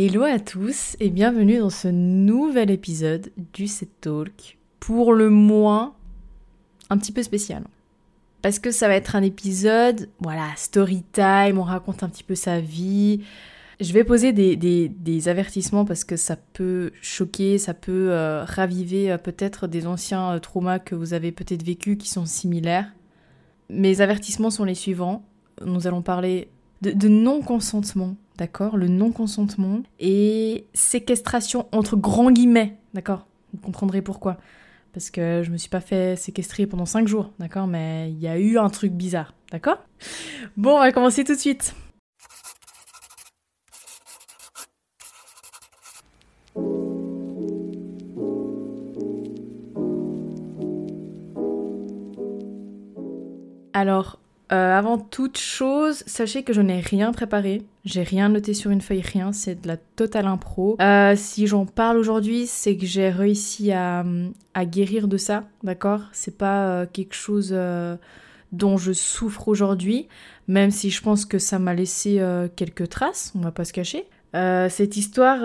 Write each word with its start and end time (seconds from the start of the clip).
Hello 0.00 0.22
à 0.22 0.38
tous 0.38 0.96
et 1.00 1.10
bienvenue 1.10 1.58
dans 1.58 1.70
ce 1.70 1.88
nouvel 1.88 2.70
épisode 2.70 3.32
du 3.52 3.66
Set 3.66 3.88
Talk, 4.00 4.56
pour 4.78 5.12
le 5.12 5.28
moins 5.28 5.96
un 6.88 6.98
petit 6.98 7.10
peu 7.10 7.20
spécial. 7.24 7.64
Parce 8.40 8.60
que 8.60 8.70
ça 8.70 8.86
va 8.86 8.94
être 8.94 9.16
un 9.16 9.22
épisode, 9.22 10.08
voilà, 10.20 10.50
story 10.54 11.02
time, 11.10 11.58
on 11.58 11.64
raconte 11.64 12.04
un 12.04 12.08
petit 12.08 12.22
peu 12.22 12.36
sa 12.36 12.60
vie. 12.60 13.24
Je 13.80 13.92
vais 13.92 14.04
poser 14.04 14.32
des, 14.32 15.28
avertissements 15.28 15.84
parce 15.84 16.04
que 16.04 16.14
ça 16.14 16.36
peut 16.36 16.92
choquer, 17.02 17.58
ça 17.58 17.74
peut 17.74 18.12
euh, 18.12 18.44
raviver 18.44 19.10
euh, 19.10 19.18
peut-être 19.18 19.66
des 19.66 19.88
anciens 19.88 20.34
euh, 20.34 20.38
traumas 20.38 20.78
que 20.78 20.94
vous 20.94 21.12
avez 21.12 21.32
peut-être 21.32 21.64
vécus 21.64 21.98
qui 21.98 22.08
sont 22.08 22.24
similaires. 22.24 22.86
Mes 23.68 24.00
avertissements 24.00 24.50
sont 24.50 24.62
les 24.62 24.76
suivants. 24.76 25.24
Nous 25.66 25.88
allons 25.88 26.02
parler 26.02 26.50
de 26.82 27.08
non-consentement 27.08 28.14
d'accord 28.38 28.76
Le 28.76 28.88
non-consentement 28.88 29.82
et 29.98 30.66
séquestration 30.72 31.66
entre 31.72 31.96
grands 31.96 32.30
guillemets, 32.30 32.76
d'accord? 32.94 33.26
Vous 33.52 33.60
comprendrez 33.60 34.00
pourquoi. 34.00 34.38
Parce 34.94 35.10
que 35.10 35.42
je 35.44 35.50
me 35.50 35.58
suis 35.58 35.68
pas 35.68 35.80
fait 35.80 36.16
séquestrer 36.16 36.66
pendant 36.66 36.86
5 36.86 37.06
jours, 37.06 37.32
d'accord? 37.38 37.66
Mais 37.66 38.10
il 38.10 38.18
y 38.18 38.28
a 38.28 38.38
eu 38.38 38.56
un 38.56 38.70
truc 38.70 38.92
bizarre, 38.92 39.34
d'accord? 39.52 39.84
Bon, 40.56 40.76
on 40.76 40.78
va 40.78 40.92
commencer 40.92 41.24
tout 41.24 41.34
de 41.34 41.38
suite. 41.38 41.74
Alors, 53.74 54.18
euh, 54.50 54.78
avant 54.78 54.98
toute 54.98 55.38
chose, 55.38 56.02
sachez 56.06 56.42
que 56.42 56.52
je 56.52 56.60
n'ai 56.60 56.80
rien 56.80 57.12
préparé. 57.12 57.62
J'ai 57.84 58.02
rien 58.02 58.28
noté 58.28 58.54
sur 58.54 58.70
une 58.70 58.80
feuille, 58.80 59.02
rien. 59.02 59.32
C'est 59.32 59.62
de 59.62 59.68
la 59.68 59.76
totale 59.76 60.26
impro. 60.26 60.76
Euh, 60.80 61.14
si 61.16 61.46
j'en 61.46 61.66
parle 61.66 61.98
aujourd'hui, 61.98 62.46
c'est 62.46 62.76
que 62.76 62.86
j'ai 62.86 63.10
réussi 63.10 63.72
à, 63.72 64.04
guérir 64.64 65.06
de 65.06 65.16
ça, 65.16 65.44
d'accord? 65.62 66.02
C'est 66.12 66.36
pas 66.36 66.66
euh, 66.68 66.86
quelque 66.90 67.14
chose 67.14 67.54
dont 68.52 68.78
je 68.78 68.92
souffre 68.92 69.48
aujourd'hui, 69.48 70.08
même 70.46 70.70
si 70.70 70.90
je 70.90 71.02
pense 71.02 71.26
que 71.26 71.38
ça 71.38 71.58
m'a 71.58 71.74
laissé 71.74 72.22
quelques 72.56 72.88
traces, 72.88 73.32
on 73.36 73.40
va 73.40 73.52
pas 73.52 73.64
se 73.64 73.74
cacher. 73.74 74.06
cette 74.32 74.96
histoire 74.96 75.40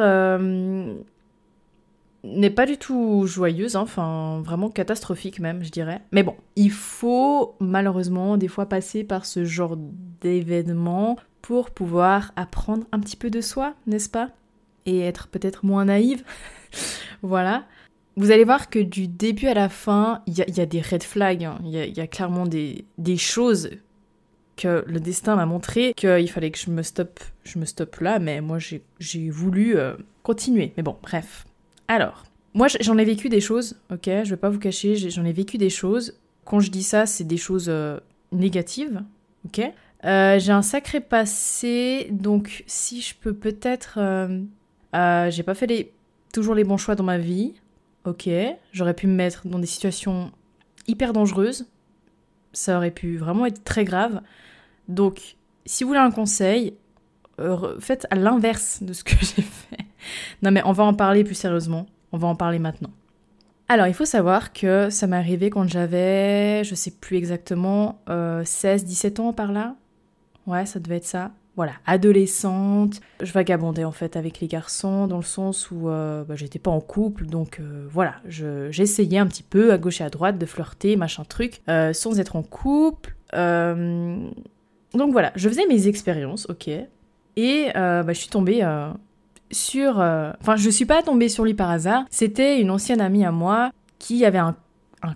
n'est 2.23 2.49
pas 2.49 2.66
du 2.66 2.77
tout 2.77 3.25
joyeuse, 3.27 3.75
hein. 3.75 3.81
enfin 3.81 4.41
vraiment 4.45 4.69
catastrophique 4.69 5.39
même, 5.39 5.63
je 5.63 5.69
dirais. 5.69 6.02
Mais 6.11 6.23
bon, 6.23 6.35
il 6.55 6.71
faut 6.71 7.55
malheureusement 7.59 8.38
des 8.38 8.47
fois 8.47 8.67
passer 8.67 9.03
par 9.03 9.25
ce 9.25 9.43
genre 9.43 9.77
d'événement 10.21 11.17
pour 11.41 11.71
pouvoir 11.71 12.31
apprendre 12.35 12.85
un 12.91 12.99
petit 12.99 13.17
peu 13.17 13.30
de 13.30 13.41
soi, 13.41 13.75
n'est-ce 13.85 14.09
pas? 14.09 14.30
Et 14.85 15.02
être 15.02 15.27
peut-être 15.27 15.65
moins 15.65 15.85
naïve. 15.85 16.23
voilà. 17.21 17.65
Vous 18.15 18.31
allez 18.31 18.43
voir 18.43 18.69
que 18.69 18.80
du 18.80 19.08
début 19.08 19.47
à 19.47 19.53
la 19.53 19.69
fin, 19.69 20.21
il 20.27 20.37
y, 20.37 20.61
a 20.61 20.65
des 20.65 20.81
red 20.81 21.03
flags, 21.03 21.43
hein. 21.43 21.59
il 21.63 21.71
y, 21.71 21.99
a 21.99 22.08
clairement 22.08 22.45
des, 22.45 22.85
choses 23.17 23.71
que 24.55 24.85
le 24.87 24.99
destin 24.99 25.35
m'a 25.35 25.47
montré 25.47 25.93
qu'il 25.95 26.30
fallait 26.30 26.52
que 26.52 26.59
je 26.59 26.69
me 26.69 26.83
stoppe, 26.83 27.19
je 27.43 27.58
me 27.58 27.65
stoppe 27.65 27.99
là, 28.02 28.19
mais 28.19 28.39
moi 28.39 28.59
j'ai 28.59 29.30
voulu 29.31 29.75
euh, 29.77 29.95
continuer. 30.21 30.73
Mais 30.77 30.83
bon, 30.83 30.95
bref, 31.02 31.45
alors, 31.88 32.23
moi 32.53 32.67
j'en 32.80 32.98
ai 32.98 33.06
vécu 33.06 33.30
des 33.30 33.42
choses, 33.42 33.78
ok, 33.92 34.06
je 34.06 34.30
vais 34.30 34.38
pas 34.38 34.50
vous 34.50 34.59
cacher, 34.59 34.95
j'en 34.95 35.26
ai 35.26 35.34
vécu 35.34 35.58
des 35.58 35.70
choses. 35.70 36.20
Quand 36.45 36.59
je 36.59 36.72
dis 36.72 36.84
ça, 36.84 37.06
c'est 37.06 37.23
des 37.23 37.38
choses 37.38 37.67
euh, 37.70 38.00
négatives, 38.31 39.02
ok. 39.45 39.62
Euh, 40.06 40.38
j'ai 40.38 40.52
un 40.52 40.61
sacré 40.61 41.00
passé, 41.00 42.08
donc 42.11 42.64
si 42.67 43.02
je 43.02 43.16
peux 43.16 43.34
peut-être, 43.34 43.98
euh, 43.98 45.30
j'ai 45.30 45.44
pas 45.44 45.54
fait 45.54 45.67
les, 45.67 45.94
toujours 46.34 46.56
les 46.56 46.66
bons 46.66 46.78
choix 46.78 46.95
dans 46.95 47.04
ma 47.04 47.17
vie, 47.17 47.54
ok. 48.06 48.30
J'aurais 48.73 48.94
pu 48.94 49.08
me 49.08 49.16
mettre 49.16 49.48
dans 49.48 49.59
des 49.59 49.67
situations 49.67 50.31
hyper 50.88 51.14
dangereuses, 51.14 51.67
ça 52.52 52.77
aurait 52.77 52.92
pu 52.92 53.17
vraiment 53.17 53.45
être 53.45 53.64
très 53.64 53.86
grave. 53.86 54.22
Donc, 54.89 55.38
si 55.66 55.83
vous 55.83 55.89
voulez 55.89 56.02
un 56.02 56.11
conseil, 56.11 56.76
faites 57.80 58.05
à 58.10 58.16
l'inverse 58.16 58.83
de 58.83 58.92
ce 58.92 59.05
que 59.05 59.16
j'ai 59.22 59.42
fait. 59.42 59.86
Non 60.41 60.52
mais 60.52 60.61
on 60.65 60.71
va 60.71 60.83
en 60.83 60.93
parler 60.93 61.23
plus 61.23 61.36
sérieusement. 61.36 61.86
On 62.11 62.17
va 62.17 62.27
en 62.27 62.36
parler 62.36 62.59
maintenant. 62.59 62.91
Alors 63.69 63.87
il 63.87 63.93
faut 63.93 64.05
savoir 64.05 64.53
que 64.53 64.89
ça 64.89 65.08
m'est 65.08 65.15
arrivé 65.15 65.49
quand 65.49 65.67
j'avais, 65.67 66.64
je 66.64 66.75
sais 66.75 66.91
plus 66.91 67.17
exactement, 67.17 67.99
16-17 68.08 69.19
euh, 69.19 69.23
ans 69.23 69.33
par 69.33 69.52
là. 69.52 69.75
Ouais, 70.45 70.65
ça 70.65 70.80
devait 70.80 70.97
être 70.97 71.05
ça. 71.05 71.31
Voilà, 71.55 71.73
adolescente. 71.86 72.99
Je 73.21 73.31
vagabondais 73.31 73.83
en 73.83 73.92
fait 73.92 74.15
avec 74.15 74.39
les 74.42 74.47
garçons 74.47 75.08
dans 75.08 75.17
le 75.17 75.23
sens 75.23 75.71
où 75.71 75.87
euh, 75.87 76.23
bah, 76.23 76.36
j'étais 76.36 76.59
pas 76.59 76.71
en 76.71 76.81
couple, 76.81 77.25
donc 77.25 77.59
euh, 77.59 77.87
voilà, 77.89 78.15
j'essayais 78.27 79.17
un 79.17 79.27
petit 79.27 79.43
peu 79.43 79.71
à 79.71 79.77
gauche 79.77 80.02
et 80.02 80.03
à 80.03 80.09
droite 80.09 80.37
de 80.37 80.45
flirter, 80.45 80.95
machin 80.95 81.23
truc, 81.23 81.61
sans 81.93 82.19
être 82.19 82.36
en 82.36 82.43
couple. 82.43 83.15
donc 83.33 85.11
voilà, 85.11 85.31
je 85.36 85.47
faisais 85.47 85.65
mes 85.67 85.87
expériences, 85.87 86.47
ok. 86.49 86.69
Et 87.37 87.71
bah, 87.73 88.03
je 88.08 88.19
suis 88.19 88.30
tombée 88.30 88.61
sur... 89.53 89.99
Euh, 89.99 90.31
enfin, 90.41 90.55
je 90.55 90.69
suis 90.69 90.86
pas 90.86 91.02
tombée 91.02 91.30
sur 91.30 91.45
lui 91.45 91.53
par 91.53 91.69
hasard. 91.69 92.03
C'était 92.09 92.59
une 92.59 92.69
ancienne 92.69 93.02
amie 93.02 93.25
à 93.25 93.31
moi 93.31 93.71
qui 93.99 94.25
avait 94.25 94.39
un, 94.39 94.55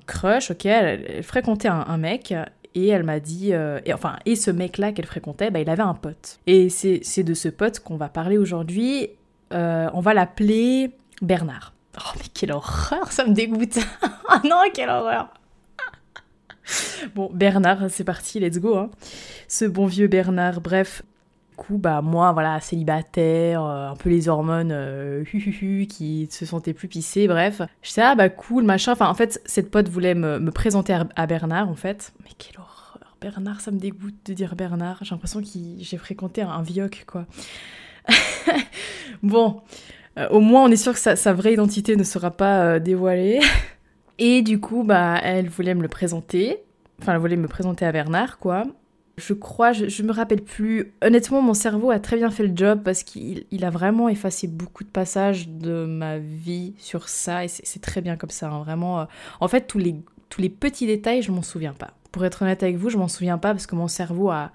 crush, 0.06 0.52
ok 0.52 0.66
elle, 0.66 1.24
fréquentait 1.24 1.70
un, 1.70 1.98
mec 1.98 2.34
et 2.76 2.88
elle 2.88 3.04
m'a 3.04 3.20
dit, 3.20 3.54
euh, 3.54 3.80
et 3.86 3.94
enfin, 3.94 4.18
et 4.26 4.36
ce 4.36 4.52
mec-là 4.52 4.92
qu'elle 4.92 5.06
fréquentait, 5.06 5.50
bah, 5.50 5.60
il 5.60 5.70
avait 5.70 5.84
un 5.84 5.94
pote. 5.94 6.40
Et 6.46 6.70
c'est 6.70 7.24
de 7.24 7.34
ce 7.34 7.50
pote 7.50 7.80
qu'on 7.80 7.98
va 7.98 8.10
parler 8.10 8.38
aujourd'hui. 8.38 9.10
Euh, 9.54 9.90
on 9.94 10.02
va 10.02 10.14
l'appeler 10.14 10.92
Bernard. 11.22 11.74
Oh 12.00 12.12
mais 12.18 12.26
quelle 12.34 12.52
horreur, 12.52 13.12
ça 13.12 13.26
me 13.26 13.34
dégoûte. 13.34 13.80
oh 14.04 14.36
non, 14.48 14.62
quelle 14.74 14.90
horreur. 14.90 15.34
bon, 17.16 17.30
Bernard, 17.34 17.90
c'est 17.90 18.04
parti, 18.04 18.40
let's 18.40 18.60
go. 18.60 18.78
Hein. 18.78 18.92
Ce 19.48 19.66
bon 19.66 19.88
vieux 19.88 20.08
Bernard, 20.08 20.62
bref, 20.62 21.02
coup, 21.58 21.78
bah 21.78 22.02
moi, 22.02 22.32
voilà, 22.32 22.62
célibataire, 22.62 23.62
euh, 23.62 23.90
un 23.90 23.96
peu 23.96 24.10
les 24.10 24.30
hormones 24.30 24.72
euh, 24.72 25.26
qui 25.26 26.30
se 26.32 26.46
sentaient 26.46 26.74
plus 26.74 26.88
pissées, 26.88 27.28
bref. 27.28 27.62
Je 27.82 27.90
sais, 27.90 28.02
ah 28.02 28.16
bah 28.16 28.30
cool, 28.30 28.64
machin. 28.64 28.94
Enfin, 28.94 29.10
en 29.10 29.14
fait, 29.14 29.42
cette 29.46 29.70
pote 29.70 29.90
voulait 29.90 30.16
me, 30.16 30.50
présenter 30.52 30.98
à, 31.16 31.28
Bernard, 31.28 31.68
en 31.68 31.76
fait. 31.76 32.14
Mais 32.24 32.30
quelle 32.38 32.60
horreur, 32.60 33.00
Bernard, 33.20 33.60
ça 33.60 33.72
me 33.72 33.80
dégoûte 33.80 34.16
de 34.26 34.34
dire 34.34 34.56
Bernard. 34.56 35.00
J'ai 35.02 35.14
l'impression 35.14 35.42
que 35.42 35.48
j'ai 35.80 35.98
fréquenté 35.98 36.42
un, 36.44 36.62
vioc, 36.62 37.04
quoi. 37.06 37.26
bon, 39.24 39.62
euh, 40.18 40.30
au 40.30 40.40
moins, 40.40 40.64
on 40.64 40.72
est 40.72 40.78
sûr 40.78 40.94
que 40.94 41.00
sa, 41.00 41.34
vraie 41.34 41.54
identité 41.54 41.98
ne 41.98 42.04
sera 42.04 42.32
pas 42.32 42.80
dévoilée. 42.80 43.42
Et 44.20 44.42
du 44.42 44.62
coup, 44.62 44.84
bah, 44.84 45.20
elle 45.22 45.50
voulait 45.50 45.76
me 45.76 45.82
le 45.82 45.90
présenter. 45.90 46.64
Enfin, 47.02 47.14
elle 47.14 47.20
voulait 47.20 47.36
me 47.36 47.48
présenter 47.48 47.86
à 47.86 47.92
Bernard, 47.92 48.40
quoi. 48.40 48.64
Je 49.18 49.34
crois, 49.34 49.72
je, 49.72 50.04
me 50.04 50.12
rappelle 50.12 50.44
plus. 50.44 50.94
Honnêtement, 51.02 51.42
mon 51.42 51.56
cerveau 51.56 51.90
a 51.90 52.00
très 52.00 52.18
bien 52.18 52.30
fait 52.30 52.46
le 52.46 52.56
job 52.56 52.82
parce 52.84 53.02
qu'il 53.02 53.46
a 53.64 53.70
vraiment 53.72 54.10
effacé 54.10 54.46
beaucoup 54.46 54.84
de 54.84 54.90
passages 54.90 55.50
de 55.50 55.86
ma 55.86 56.20
vie 56.20 56.76
sur 56.78 57.10
ça 57.10 57.44
et 57.44 57.48
c'est 57.48 57.82
très 57.82 58.02
bien 58.02 58.16
comme 58.16 58.30
ça. 58.30 58.48
Hein, 58.50 58.60
vraiment, 58.60 59.02
euh. 59.02 59.06
en 59.40 59.48
fait, 59.48 59.62
tous 59.62 59.80
les, 59.80 59.96
tous 60.30 60.40
les 60.40 60.50
petits 60.50 60.86
détails, 60.86 61.24
je 61.24 61.32
m'en 61.32 61.42
souviens 61.42 61.74
pas. 61.74 61.96
Pour 62.12 62.26
être 62.26 62.44
honnête 62.44 62.62
avec 62.62 62.78
vous, 62.78 62.92
je 62.92 62.98
m'en 62.98 63.08
souviens 63.08 63.40
pas 63.40 63.54
parce 63.54 63.66
que 63.66 63.76
mon 63.76 63.88
cerveau 63.88 64.30
a. 64.30 64.52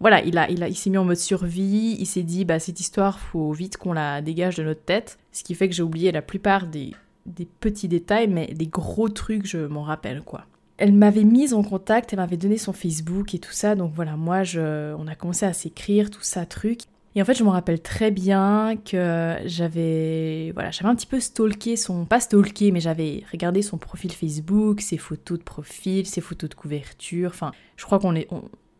Voilà, 0.00 0.22
il, 0.22 0.36
a, 0.36 0.50
il, 0.50 0.62
a, 0.62 0.68
il 0.68 0.76
s'est 0.76 0.90
mis 0.90 0.98
en 0.98 1.04
mode 1.04 1.16
survie, 1.16 1.96
il 1.98 2.06
s'est 2.06 2.22
dit, 2.22 2.44
bah, 2.44 2.60
cette 2.60 2.80
histoire, 2.80 3.18
faut 3.18 3.52
vite 3.52 3.78
qu'on 3.78 3.94
la 3.94 4.20
dégage 4.20 4.56
de 4.56 4.64
notre 4.64 4.84
tête. 4.84 5.18
Ce 5.32 5.42
qui 5.42 5.54
fait 5.54 5.68
que 5.68 5.74
j'ai 5.74 5.82
oublié 5.82 6.12
la 6.12 6.22
plupart 6.22 6.66
des, 6.66 6.92
des 7.24 7.46
petits 7.46 7.88
détails, 7.88 8.28
mais 8.28 8.54
les 8.56 8.66
gros 8.66 9.08
trucs, 9.08 9.46
je 9.46 9.66
m'en 9.66 9.82
rappelle, 9.82 10.22
quoi 10.22 10.44
elle 10.78 10.92
m'avait 10.92 11.24
mise 11.24 11.54
en 11.54 11.62
contact, 11.62 12.12
elle 12.12 12.18
m'avait 12.18 12.36
donné 12.36 12.56
son 12.56 12.72
Facebook 12.72 13.34
et 13.34 13.38
tout 13.38 13.52
ça. 13.52 13.74
Donc 13.74 13.92
voilà, 13.94 14.16
moi, 14.16 14.44
je, 14.44 14.94
on 14.94 15.06
a 15.06 15.14
commencé 15.14 15.44
à 15.44 15.52
s'écrire, 15.52 16.10
tout 16.10 16.22
ça, 16.22 16.46
truc. 16.46 16.80
Et 17.14 17.22
en 17.22 17.24
fait, 17.24 17.34
je 17.34 17.42
me 17.42 17.48
rappelle 17.48 17.80
très 17.80 18.10
bien 18.10 18.76
que 18.76 19.36
j'avais, 19.44 20.52
voilà, 20.54 20.70
j'avais 20.70 20.88
un 20.88 20.94
petit 20.94 21.06
peu 21.06 21.18
stalké 21.18 21.76
son, 21.76 22.04
pas 22.04 22.20
stalké, 22.20 22.70
mais 22.70 22.80
j'avais 22.80 23.24
regardé 23.32 23.60
son 23.62 23.76
profil 23.76 24.12
Facebook, 24.12 24.80
ses 24.80 24.98
photos 24.98 25.38
de 25.38 25.42
profil, 25.42 26.06
ses 26.06 26.20
photos 26.20 26.48
de 26.48 26.54
couverture. 26.54 27.30
Enfin, 27.30 27.50
je 27.76 27.84
crois 27.84 27.98
qu'on 27.98 28.14
est, 28.14 28.28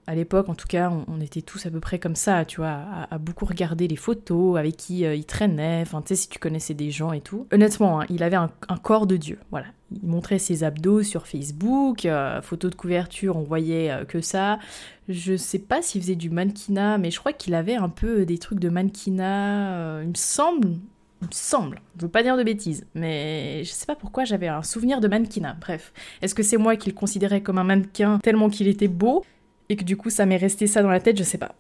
à 0.07 0.15
l'époque, 0.15 0.49
en 0.49 0.55
tout 0.55 0.67
cas, 0.67 0.91
on, 1.07 1.21
était 1.21 1.43
tous 1.43 1.67
à 1.67 1.71
peu 1.71 1.81
près 1.81 1.99
comme 1.99 2.15
ça, 2.17 2.47
tu 2.47 2.59
vois, 2.63 2.81
à, 3.11 3.19
beaucoup 3.19 3.45
regarder 3.45 3.89
les 3.89 3.97
photos, 3.97 4.57
avec 4.57 4.77
qui 4.77 5.05
euh, 5.05 5.15
il 5.15 5.27
traînait, 5.27 5.83
enfin, 5.83 6.01
tu 6.01 6.09
sais, 6.09 6.17
si 6.17 6.29
tu 6.31 6.39
connaissais 6.39 6.73
des 6.73 6.91
gens 6.91 7.13
et 7.13 7.21
tout. 7.21 7.47
Honnêtement, 7.53 8.01
hein, 8.01 8.07
il 8.09 8.23
avait 8.23 8.37
un, 8.37 8.51
corps 8.83 9.07
de 9.07 9.19
Dieu, 9.19 9.39
voilà. 9.51 9.67
Il 9.91 10.09
montrait 10.09 10.39
ses 10.39 10.65
abdos 10.65 11.03
sur 11.03 11.27
Facebook, 11.27 12.05
euh, 12.05 12.43
photos 12.43 12.71
de 12.71 12.77
couverture, 12.77 13.37
on 13.37 13.43
voyait 13.43 13.91
euh, 13.91 14.05
que 14.05 14.21
ça. 14.21 14.59
Je 15.09 15.37
sais 15.37 15.59
pas 15.59 15.81
s'il 15.81 16.03
faisait 16.03 16.15
du 16.15 16.29
mannequinat, 16.29 16.99
mais 16.99 17.11
je 17.11 17.19
crois 17.19 17.33
qu'il 17.33 17.55
avait 17.55 17.77
un 17.77 17.89
peu 17.89 18.27
des 18.27 18.39
trucs 18.39 18.61
de 18.61 18.69
mannequinat, 18.69 20.03
il 20.03 20.09
me 20.09 20.15
semble, 20.15 20.69
il 21.23 21.29
me 21.29 21.33
semble, 21.33 21.81
je 21.97 22.03
veux 22.03 22.11
pas 22.11 22.23
dire 22.23 22.37
de 22.37 22.43
bêtises, 22.43 22.87
mais 22.95 23.65
je 23.65 23.71
sais 23.71 23.87
pas 23.87 23.97
pourquoi 23.97 24.25
j'avais 24.25 24.49
un 24.49 24.63
souvenir 24.63 25.01
de 25.01 25.09
mannequinat. 25.09 25.57
Bref, 25.61 25.95
est-ce 26.21 26.35
que 26.35 26.43
c'est 26.43 26.59
moi 26.59 26.77
qui 26.77 26.91
le 26.91 26.95
considérais 26.95 27.41
comme 27.41 27.57
un 27.57 27.65
mannequin 27.65 28.19
tellement 28.19 28.51
qu'il 28.51 28.69
était 28.69 28.89
beau 28.89 29.25
et 29.71 29.77
que 29.77 29.85
du 29.85 29.97
coup 29.97 30.11
ça 30.11 30.27
m'est 30.27 30.37
resté 30.37 30.67
ça 30.67 30.83
dans 30.83 30.91
la 30.91 31.01
tête, 31.01 31.17
je 31.17 31.25
sais 31.25 31.39
pas. 31.39 31.55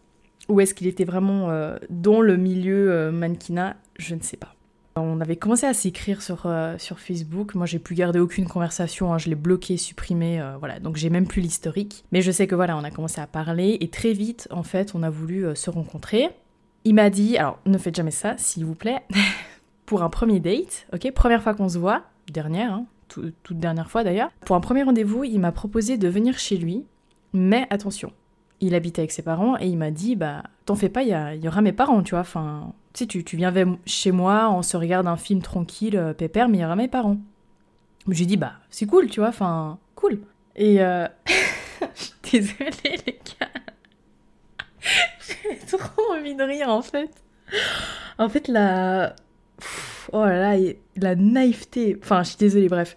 ou 0.51 0.61
est-ce 0.61 0.75
qu'il 0.75 0.87
était 0.87 1.05
vraiment 1.05 1.51
dans 1.89 2.21
le 2.21 2.37
milieu 2.37 3.11
mannequinat? 3.11 3.77
Je 3.99 4.15
ne 4.15 4.21
sais 4.21 4.37
pas. 4.37 4.55
On 5.01 5.21
avait 5.21 5.37
commencé 5.37 5.67
à 5.67 5.75
s'écrire 5.75 6.23
sur, 6.23 6.43
euh, 6.47 6.77
sur 6.79 6.99
Facebook. 6.99 7.55
Moi, 7.55 7.67
j'ai 7.67 7.79
plus 7.79 7.95
gardé 7.95 8.19
aucune 8.19 8.47
conversation. 8.47 9.13
Hein. 9.13 9.19
Je 9.19 9.29
l'ai 9.29 9.35
bloqué, 9.35 9.77
supprimé. 9.77 10.41
Euh, 10.41 10.57
voilà. 10.59 10.81
Donc, 10.81 10.97
j'ai 10.97 11.11
même 11.11 11.27
plus 11.27 11.41
l'historique. 11.41 12.05
Mais 12.13 12.23
je 12.23 12.31
sais 12.31 12.47
que 12.47 12.55
voilà, 12.55 12.77
on 12.77 12.85
a 12.85 12.91
commencé 12.91 13.21
à 13.21 13.27
parler. 13.27 13.79
Et 13.81 13.89
très 13.89 14.13
vite, 14.13 14.49
en 14.51 14.63
fait, 14.63 14.95
on 14.95 15.03
a 15.03 15.11
voulu 15.11 15.47
euh, 15.47 15.55
se 15.55 15.71
rencontrer. 15.71 16.31
Il 16.85 16.95
m'a 16.95 17.11
dit 17.11 17.37
alors, 17.37 17.59
ne 17.67 17.79
faites 17.79 17.97
jamais 17.97 18.11
ça, 18.11 18.37
s'il 18.39 18.65
vous 18.65 18.75
plaît. 18.75 19.03
pour 19.87 20.03
un 20.03 20.11
premier 20.11 20.39
date, 20.39 20.87
ok? 20.93 21.11
Première 21.13 21.43
fois 21.43 21.55
qu'on 21.55 21.69
se 21.69 21.79
voit. 21.79 22.03
Dernière, 22.31 22.75
hein, 22.75 22.85
toute 23.09 23.59
dernière 23.59 23.91
fois 23.91 24.05
d'ailleurs. 24.05 24.31
Pour 24.45 24.55
un 24.55 24.61
premier 24.61 24.83
rendez-vous, 24.83 25.25
il 25.25 25.39
m'a 25.39 25.51
proposé 25.51 25.97
de 25.97 26.09
venir 26.09 26.39
chez 26.39 26.59
lui. 26.59 26.85
Mais 27.33 27.67
attention, 27.71 28.13
il 28.61 28.75
habitait 28.75 29.01
avec 29.01 29.13
ses 29.13 29.23
parents 29.23 29.57
et 29.59 29.67
il 29.67 29.77
m'a 29.77 29.91
dit 29.91 30.17
bah 30.17 30.43
t'en 30.65 30.75
fais 30.75 30.89
pas 30.89 31.03
il 31.03 31.09
y, 31.09 31.45
y, 31.45 31.49
aura 31.49 31.61
mes 31.61 31.73
parents 31.73 32.03
tu 32.03 32.11
vois 32.11 32.21
enfin 32.21 32.73
tu 32.93 33.05
sais 33.05 33.07
tu, 33.07 33.25
tu 33.25 33.37
viens 33.37 33.53
chez 33.87 34.13
moi 34.13 34.51
on 34.51 34.63
se 34.63 34.77
regarde 34.77 35.07
un 35.07 35.17
film 35.17 35.43
tranquille 35.43 35.97
euh, 35.97 36.13
pépère 36.13 36.49
mais 36.49 36.59
il 36.59 36.61
y 36.61 36.65
aura 36.65 36.77
mes 36.77 36.89
parents. 36.89 37.19
J'ai 38.09 38.27
dit 38.27 38.37
bah 38.37 38.55
c'est 38.71 38.87
cool 38.87 39.09
tu 39.09 39.21
vois 39.21 39.29
enfin 39.31 39.79
cool. 39.95 40.21
Et 40.57 40.83
euh... 40.83 41.07
désolée 42.33 42.99
les 43.07 43.19
gars. 43.41 43.49
J'ai 45.21 45.59
trop 45.67 46.13
envie 46.13 46.35
de 46.35 46.43
rire 46.43 46.69
en 46.69 46.83
fait. 46.83 47.11
En 48.19 48.29
fait 48.29 48.49
la 48.49 49.15
oh 50.13 50.25
là 50.25 50.57
là 50.57 50.73
la 50.97 51.15
naïveté 51.15 51.99
enfin 52.03 52.23
je 52.23 52.31
suis 52.31 52.39
désolée 52.39 52.69
bref. 52.69 52.97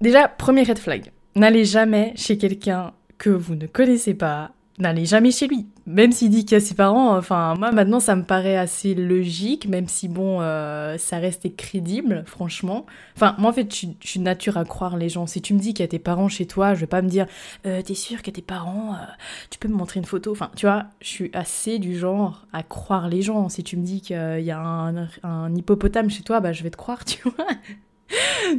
Déjà 0.00 0.28
premier 0.28 0.64
red 0.64 0.78
flag. 0.78 1.12
N'allez 1.34 1.64
jamais 1.64 2.12
chez 2.16 2.36
quelqu'un 2.36 2.92
que 3.18 3.30
vous 3.30 3.54
ne 3.54 3.66
connaissez 3.66 4.14
pas, 4.14 4.50
n'allez 4.78 5.04
jamais 5.04 5.30
chez 5.30 5.46
lui. 5.46 5.66
Même 5.86 6.12
s'il 6.12 6.30
dit 6.30 6.44
qu'il 6.44 6.52
y 6.56 6.60
a 6.60 6.64
ses 6.64 6.74
parents, 6.74 7.16
enfin, 7.16 7.54
moi 7.58 7.72
maintenant 7.72 8.00
ça 8.00 8.16
me 8.16 8.22
paraît 8.22 8.56
assez 8.56 8.94
logique, 8.94 9.66
même 9.68 9.88
si 9.88 10.08
bon, 10.08 10.40
euh, 10.40 10.96
ça 10.98 11.18
reste 11.18 11.54
crédible, 11.56 12.24
franchement. 12.26 12.86
Enfin, 13.16 13.34
moi 13.38 13.50
en 13.50 13.52
fait, 13.52 13.74
je, 13.74 13.86
suis 14.00 14.18
de 14.18 14.24
nature 14.24 14.56
à 14.56 14.64
croire 14.64 14.96
les 14.96 15.08
gens. 15.08 15.26
Si 15.26 15.42
tu 15.42 15.54
me 15.54 15.58
dis 15.58 15.74
qu'il 15.74 15.82
y 15.82 15.84
a 15.84 15.88
tes 15.88 15.98
parents 15.98 16.28
chez 16.28 16.46
toi, 16.46 16.74
je 16.74 16.80
vais 16.80 16.86
pas 16.86 17.02
me 17.02 17.08
dire, 17.08 17.26
euh, 17.66 17.82
t'es 17.82 17.94
sûr 17.94 18.22
qu'il 18.22 18.28
y 18.28 18.34
a 18.34 18.36
tes 18.36 18.42
parents, 18.42 18.94
euh, 18.94 19.04
tu 19.50 19.58
peux 19.58 19.68
me 19.68 19.74
montrer 19.74 20.00
une 20.00 20.06
photo? 20.06 20.32
Enfin, 20.32 20.50
tu 20.56 20.66
vois, 20.66 20.86
je 21.00 21.08
suis 21.08 21.30
assez 21.32 21.78
du 21.78 21.98
genre 21.98 22.46
à 22.52 22.62
croire 22.62 23.08
les 23.08 23.22
gens. 23.22 23.48
Si 23.48 23.62
tu 23.64 23.76
me 23.76 23.84
dis 23.84 24.00
qu'il 24.00 24.16
y 24.16 24.50
a 24.50 24.60
un, 24.60 25.08
un 25.22 25.54
hippopotame 25.54 26.10
chez 26.10 26.22
toi, 26.22 26.40
bah 26.40 26.52
je 26.52 26.62
vais 26.62 26.70
te 26.70 26.76
croire, 26.76 27.04
tu 27.04 27.18
vois. 27.28 27.46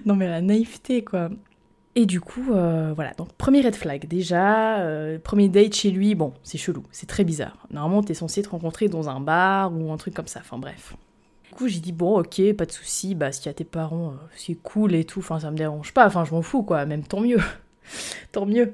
non 0.05 0.15
mais 0.15 0.27
la 0.27 0.41
naïveté 0.41 1.03
quoi. 1.03 1.29
Et 1.95 2.07
du 2.07 2.19
coup, 2.21 2.51
euh, 2.51 2.91
voilà, 2.95 3.13
donc 3.13 3.31
premier 3.33 3.61
red 3.61 3.75
flag 3.75 4.07
déjà, 4.07 4.79
euh, 4.79 5.19
premier 5.19 5.47
date 5.47 5.75
chez 5.75 5.91
lui, 5.91 6.15
bon, 6.15 6.33
c'est 6.41 6.57
chelou, 6.57 6.83
c'est 6.91 7.05
très 7.05 7.23
bizarre. 7.23 7.67
Normalement, 7.69 8.01
t'es 8.01 8.15
censé 8.15 8.41
te 8.41 8.49
rencontrer 8.49 8.87
dans 8.87 9.09
un 9.09 9.19
bar 9.19 9.71
ou 9.75 9.91
un 9.91 9.97
truc 9.97 10.15
comme 10.15 10.27
ça, 10.27 10.39
enfin 10.39 10.57
bref. 10.57 10.95
Du 11.43 11.51
coup, 11.51 11.67
j'ai 11.67 11.79
dit, 11.79 11.91
bon, 11.91 12.17
ok, 12.19 12.53
pas 12.53 12.65
de 12.65 12.71
souci, 12.71 13.13
bah, 13.13 13.31
s'il 13.31 13.45
y 13.45 13.49
a 13.49 13.53
tes 13.53 13.63
parents, 13.63 14.09
euh, 14.09 14.25
c'est 14.35 14.55
cool 14.55 14.95
et 14.95 15.03
tout, 15.03 15.19
enfin, 15.19 15.39
ça 15.39 15.51
me 15.51 15.57
dérange 15.57 15.93
pas, 15.93 16.07
enfin, 16.07 16.25
je 16.25 16.33
m'en 16.33 16.41
fous, 16.41 16.63
quoi, 16.63 16.85
même 16.87 17.03
tant 17.03 17.21
mieux, 17.21 17.41
tant 18.31 18.47
mieux. 18.47 18.73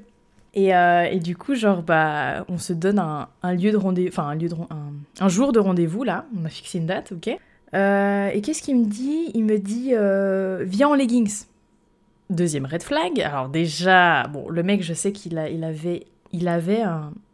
Et, 0.54 0.70
et, 0.70 1.20
du 1.20 1.36
coup, 1.36 1.54
genre, 1.54 1.82
bah, 1.82 2.44
on 2.48 2.58
se 2.58 2.72
donne 2.72 2.98
un, 2.98 3.28
lieu 3.54 3.70
de 3.70 3.76
rendez-vous, 3.76 4.08
enfin, 4.08 4.28
un, 4.28 4.34
lieu 4.34 4.48
de, 4.48 4.56
un, 5.20 5.28
jour 5.28 5.52
de 5.52 5.60
rendez-vous, 5.60 6.02
là, 6.02 6.26
on 6.36 6.44
a 6.44 6.48
fixé 6.48 6.78
une 6.78 6.86
date, 6.86 7.12
ok. 7.12 7.28
et 7.28 8.40
qu'est-ce 8.42 8.62
qu'il 8.62 8.76
me 8.80 8.86
dit? 8.86 9.30
Il 9.34 9.44
me 9.44 9.58
dit, 9.58 9.92
viens 10.66 10.88
en 10.88 10.94
leggings. 10.94 11.44
Deuxième 12.30 12.64
red 12.64 12.82
flag. 12.84 13.20
Alors 13.20 13.48
déjà, 13.48 14.28
bon, 14.28 14.48
le 14.48 14.62
mec, 14.62 14.82
je 14.82 14.94
sais 14.94 15.10
qu'il 15.10 15.32
il 15.52 15.64
avait, 15.64 16.06
il 16.32 16.46
avait 16.46 16.84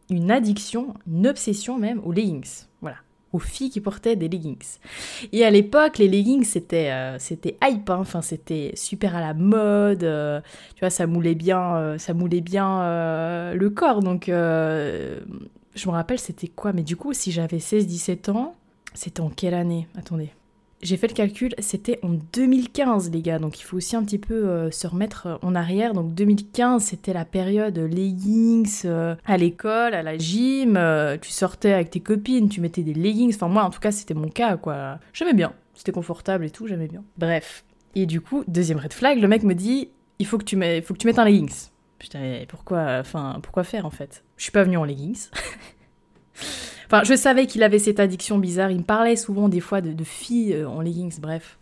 une 0.08 0.30
addiction, 0.30 0.94
une 1.06 1.26
obsession 1.26 1.78
même 1.78 2.00
aux 2.02 2.12
leggings. 2.12 2.64
Voilà, 2.80 2.96
aux 3.34 3.38
filles 3.38 3.68
qui 3.68 3.82
portaient 3.82 4.16
des 4.16 4.26
leggings. 4.26 4.78
Et 5.32 5.44
à 5.44 5.50
l'époque, 5.50 5.98
les 5.98 6.08
leggings, 6.08 6.44
c'était 6.44 6.90
euh, 6.90 7.18
c'était 7.18 7.58
hype. 7.62 7.90
Hein. 7.90 7.98
Enfin, 8.00 8.22
c'était 8.22 8.72
super 8.74 9.14
à 9.14 9.20
la 9.20 9.34
mode. 9.34 10.02
Euh, 10.02 10.40
tu 10.74 10.80
vois, 10.80 10.90
ça 10.90 11.06
moulait 11.06 11.34
bien, 11.34 11.76
euh, 11.76 11.98
ça 11.98 12.14
moulait 12.14 12.40
bien 12.40 13.52
le 13.52 13.68
corps. 13.68 14.00
Donc, 14.00 14.28
je 14.28 15.20
me 15.86 15.92
rappelle, 15.92 16.18
c'était 16.18 16.48
quoi? 16.48 16.72
Mais 16.72 16.82
du 16.82 16.96
coup, 16.96 17.12
si 17.12 17.32
j'avais 17.32 17.58
16-17 17.58 18.30
ans, 18.30 18.54
c'était 18.94 19.20
en 19.20 19.28
quelle 19.28 19.54
année? 19.54 19.88
Attendez. 19.98 20.30
J'ai 20.82 20.98
fait 20.98 21.08
le 21.08 21.14
calcul, 21.14 21.54
c'était 21.58 21.98
en 22.02 22.10
2015 22.32 23.10
les 23.10 23.22
gars, 23.22 23.38
donc 23.38 23.58
il 23.58 23.62
faut 23.62 23.78
aussi 23.78 23.96
un 23.96 24.04
petit 24.04 24.18
peu 24.18 24.34
euh, 24.34 24.70
se 24.70 24.86
remettre 24.86 25.26
euh, 25.26 25.36
en 25.40 25.54
arrière. 25.54 25.94
Donc 25.94 26.14
2015 26.14 26.82
c'était 26.82 27.14
la 27.14 27.24
période 27.24 27.78
leggings 27.78 28.82
euh, 28.84 29.14
à 29.24 29.38
l'école, 29.38 29.94
à 29.94 30.02
la 30.02 30.18
gym, 30.18 30.78
tu 31.22 31.30
sortais 31.30 31.72
avec 31.72 31.90
tes 31.90 32.00
copines, 32.00 32.48
tu 32.48 32.60
mettais 32.60 32.82
des 32.82 32.92
leggings, 32.92 33.34
enfin 33.34 33.48
moi 33.48 33.64
en 33.64 33.70
tout 33.70 33.80
cas 33.80 33.90
c'était 33.90 34.14
mon 34.14 34.28
cas 34.28 34.58
quoi. 34.58 34.98
J'aimais 35.14 35.34
bien, 35.34 35.54
c'était 35.74 35.92
confortable 35.92 36.44
et 36.44 36.50
tout, 36.50 36.66
j'aimais 36.66 36.88
bien. 36.88 37.02
Bref. 37.16 37.64
Et 37.94 38.04
du 38.04 38.20
coup, 38.20 38.44
deuxième 38.46 38.78
red 38.78 38.92
flag, 38.92 39.18
le 39.18 39.28
mec 39.28 39.42
me 39.44 39.54
dit 39.54 39.88
il 40.18 40.26
faut 40.26 40.36
que 40.36 40.44
tu, 40.44 40.56
mets, 40.56 40.82
faut 40.82 40.92
que 40.92 40.98
tu 40.98 41.06
mettes 41.06 41.18
un 41.18 41.24
leggings. 41.24 41.68
Putain, 41.98 42.44
pourquoi, 42.48 42.98
enfin, 43.00 43.38
pourquoi 43.42 43.64
faire 43.64 43.86
en 43.86 43.90
fait? 43.90 44.22
Je 44.36 44.42
suis 44.42 44.52
pas 44.52 44.64
venue 44.64 44.76
en 44.76 44.84
leggings. 44.84 45.28
Enfin, 46.86 47.02
je 47.04 47.14
savais 47.14 47.46
qu'il 47.46 47.62
avait 47.62 47.78
cette 47.78 48.00
addiction 48.00 48.38
bizarre. 48.38 48.70
Il 48.70 48.78
me 48.78 48.84
parlait 48.84 49.16
souvent 49.16 49.48
des 49.48 49.60
fois 49.60 49.80
de, 49.80 50.04
filles 50.04 50.54
euh, 50.54 50.68
en 50.68 50.80
leggings, 50.80 51.18
bref. 51.20 51.58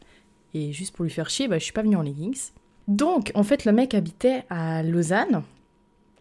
Et 0.52 0.72
juste 0.72 0.94
pour 0.94 1.04
lui 1.04 1.10
faire 1.10 1.30
chier, 1.30 1.48
bah, 1.48 1.58
je 1.58 1.64
suis 1.64 1.72
pas 1.72 1.82
venue 1.82 1.96
en 1.96 2.02
leggings. 2.02 2.50
Donc, 2.88 3.32
en 3.34 3.42
fait, 3.42 3.64
le 3.64 3.72
mec 3.72 3.94
habitait 3.94 4.44
à 4.50 4.82
Lausanne. 4.82 5.42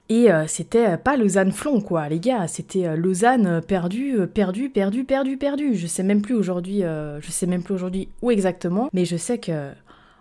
Et 0.10 0.32
euh, 0.32 0.46
c'était 0.48 0.98
pas 0.98 1.18
Lausanne-Flon, 1.18 1.82
quoi, 1.82 2.08
les 2.08 2.20
gars. 2.20 2.48
C'était 2.48 2.88
euh, 2.88 2.96
Lausanne 2.96 3.62
perdu, 3.62 4.18
perdu, 4.34 4.70
perdu, 4.70 5.04
perdu, 5.04 5.38
perdu. 5.38 5.76
Je 5.76 5.88
sais 5.88 6.04
même 6.04 6.22
plus 6.22 6.36
aujourd'hui, 6.36 6.80
je 6.82 7.32
sais 7.32 7.46
même 7.46 7.64
plus 7.64 7.74
aujourd'hui 7.74 8.08
où 8.22 8.32
exactement. 8.32 8.90
Mais 8.94 9.06
je 9.06 9.18
sais 9.18 9.38
que, 9.38 9.72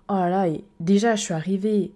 oh 0.08 0.14
là 0.14 0.28
là, 0.28 0.52
déjà, 0.80 1.14
je 1.14 1.22
suis 1.22 1.34
arrivée 1.34 1.92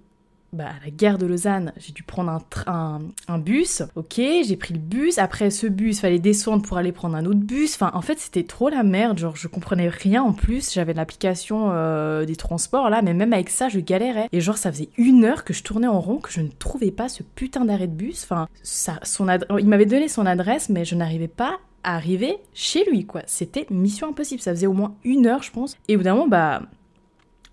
bah, 0.57 0.69
à 0.69 0.85
la 0.85 0.91
gare 0.91 1.19
de 1.19 1.27
Lausanne, 1.27 1.73
j'ai 1.77 1.93
dû 1.93 2.03
prendre 2.03 2.31
un, 2.31 2.41
train, 2.41 3.01
un 3.29 3.39
bus. 3.39 3.83
Ok, 3.95 4.15
j'ai 4.17 4.57
pris 4.57 4.75
le 4.75 4.81
bus. 4.81 5.19
Après 5.19 5.51
ce 5.51 5.67
bus, 5.67 6.01
fallait 6.01 6.19
descendre 6.19 6.63
pour 6.63 6.79
aller 6.79 6.93
prendre 6.93 7.17
un 7.17 7.25
autre 7.27 7.41
bus. 7.41 7.75
Enfin, 7.75 7.91
en 7.95 8.03
fait, 8.03 8.19
c'était 8.19 8.45
trop 8.45 8.69
la 8.69 8.83
merde. 8.83 9.19
Genre, 9.19 9.37
je 9.37 9.49
comprenais 9.49 9.89
rien 9.89 10.23
en 10.23 10.33
plus. 10.33 10.73
J'avais 10.73 10.95
l'application 10.95 11.71
euh, 11.73 12.25
des 12.25 12.37
transports 12.37 12.91
là, 12.91 13.03
mais 13.03 13.15
même 13.15 13.33
avec 13.33 13.51
ça, 13.51 13.69
je 13.69 13.79
galérais. 13.81 14.29
Et 14.33 14.41
genre, 14.41 14.59
ça 14.59 14.73
faisait 14.73 14.89
une 14.97 15.25
heure 15.25 15.45
que 15.45 15.53
je 15.53 15.63
tournais 15.63 15.87
en 15.87 16.01
rond, 16.01 16.19
que 16.19 16.33
je 16.33 16.41
ne 16.41 16.49
trouvais 16.49 16.91
pas 16.91 17.09
ce 17.09 17.23
putain 17.23 17.65
d'arrêt 17.65 17.87
de 17.87 17.93
bus. 17.93 18.25
Enfin, 18.25 18.49
ça, 18.63 18.99
son 19.03 19.27
il 19.59 19.69
m'avait 19.69 19.87
donné 19.87 20.09
son 20.09 20.27
adresse, 20.27 20.69
mais 20.69 20.85
je 20.85 20.95
n'arrivais 20.95 21.29
pas 21.29 21.59
à 21.85 21.97
arriver 21.97 22.39
chez 22.55 22.85
lui, 22.85 23.05
quoi. 23.05 23.23
C'était 23.27 23.67
mission 23.71 24.09
impossible. 24.09 24.41
Ça 24.41 24.53
faisait 24.53 24.67
au 24.67 24.73
moins 24.73 24.95
une 25.05 25.27
heure, 25.27 25.43
je 25.43 25.53
pense. 25.53 25.77
Et 25.89 25.97
au 25.97 25.99
bout 25.99 26.05
d'un 26.05 26.15
moment, 26.15 26.29
bah 26.29 26.63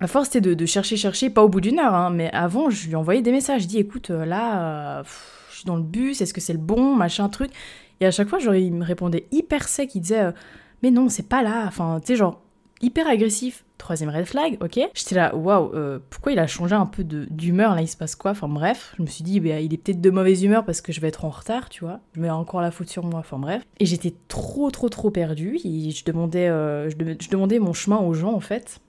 à 0.04 0.08
force, 0.08 0.30
c'était 0.30 0.54
de, 0.54 0.66
chercher, 0.66 0.98
chercher, 0.98 1.30
pas 1.30 1.46
au 1.46 1.48
bout 1.48 1.62
d'une 1.62 1.80
heure, 1.80 1.94
hein, 1.94 2.10
mais 2.10 2.30
avant, 2.34 2.70
je 2.70 2.90
lui 2.90 2.96
envoyais 2.98 3.22
des 3.22 3.32
messages. 3.32 3.62
Je 3.62 3.68
dis, 3.68 3.78
écoute, 3.78 4.10
euh, 4.10 4.26
là, 4.26 5.00
euh, 5.00 5.04
je 5.50 5.60
suis 5.60 5.66
dans 5.66 5.78
le 5.78 5.82
bus, 5.82 6.20
est-ce 6.20 6.34
que 6.34 6.42
c'est 6.42 6.52
le 6.52 6.60
bon, 6.60 6.94
machin, 6.94 7.30
truc. 7.30 7.52
Et 8.02 8.06
à 8.06 8.12
chaque 8.12 8.28
fois, 8.28 8.40
genre, 8.40 8.54
il 8.54 8.74
me 8.74 8.84
répondait 8.84 9.28
hyper 9.32 9.66
sec, 9.66 9.96
il 9.96 10.02
disait, 10.02 10.20
euh, 10.20 10.32
mais 10.82 10.92
non, 10.92 11.08
c'est 11.08 11.30
pas 11.30 11.42
là. 11.42 11.64
Enfin, 11.68 12.02
tu 12.02 12.08
sais, 12.08 12.16
genre, 12.18 12.42
hyper 12.82 13.08
agressif. 13.08 13.64
Troisième 13.78 14.10
red 14.10 14.26
flag, 14.26 14.58
ok. 14.62 14.78
J'étais 14.94 15.16
là, 15.16 15.34
waouh, 15.34 15.72
pourquoi 16.10 16.34
il 16.34 16.40
a 16.40 16.48
changé 16.48 16.76
un 16.76 16.86
peu 16.86 17.06
d'humeur, 17.06 17.74
là, 17.74 17.82
il 17.82 17.88
se 17.88 17.96
passe 17.96 18.16
quoi? 18.16 18.32
Enfin, 18.32 18.50
bref, 18.50 18.96
je 18.98 19.04
me 19.04 19.08
suis 19.08 19.24
dit, 19.24 19.40
bah, 19.40 19.62
il 19.62 19.74
est 19.74 19.78
peut-être 19.78 20.02
de 20.02 20.10
mauvaise 20.10 20.44
humeur 20.44 20.66
parce 20.66 20.82
que 20.82 20.92
je 20.92 21.00
vais 21.00 21.08
être 21.08 21.24
en 21.24 21.30
retard, 21.30 21.70
tu 21.70 21.86
vois. 21.86 22.02
Je 22.14 22.20
mets 22.20 22.30
encore 22.30 22.60
la 22.60 22.72
faute 22.72 22.90
sur 22.90 23.06
moi, 23.06 23.20
enfin, 23.20 23.40
bref. 23.40 23.64
Et 23.80 23.86
j'étais 23.86 24.14
trop, 24.28 24.70
trop, 24.70 24.90
trop 24.90 25.12
perdue. 25.12 25.60
Je 25.64 26.04
demandais, 26.04 26.48
je 26.48 27.30
demandais 27.30 27.60
mon 27.60 27.72
chemin 27.72 28.00
aux 28.00 28.14
gens, 28.14 28.34
en 28.34 28.42
fait. 28.42 28.82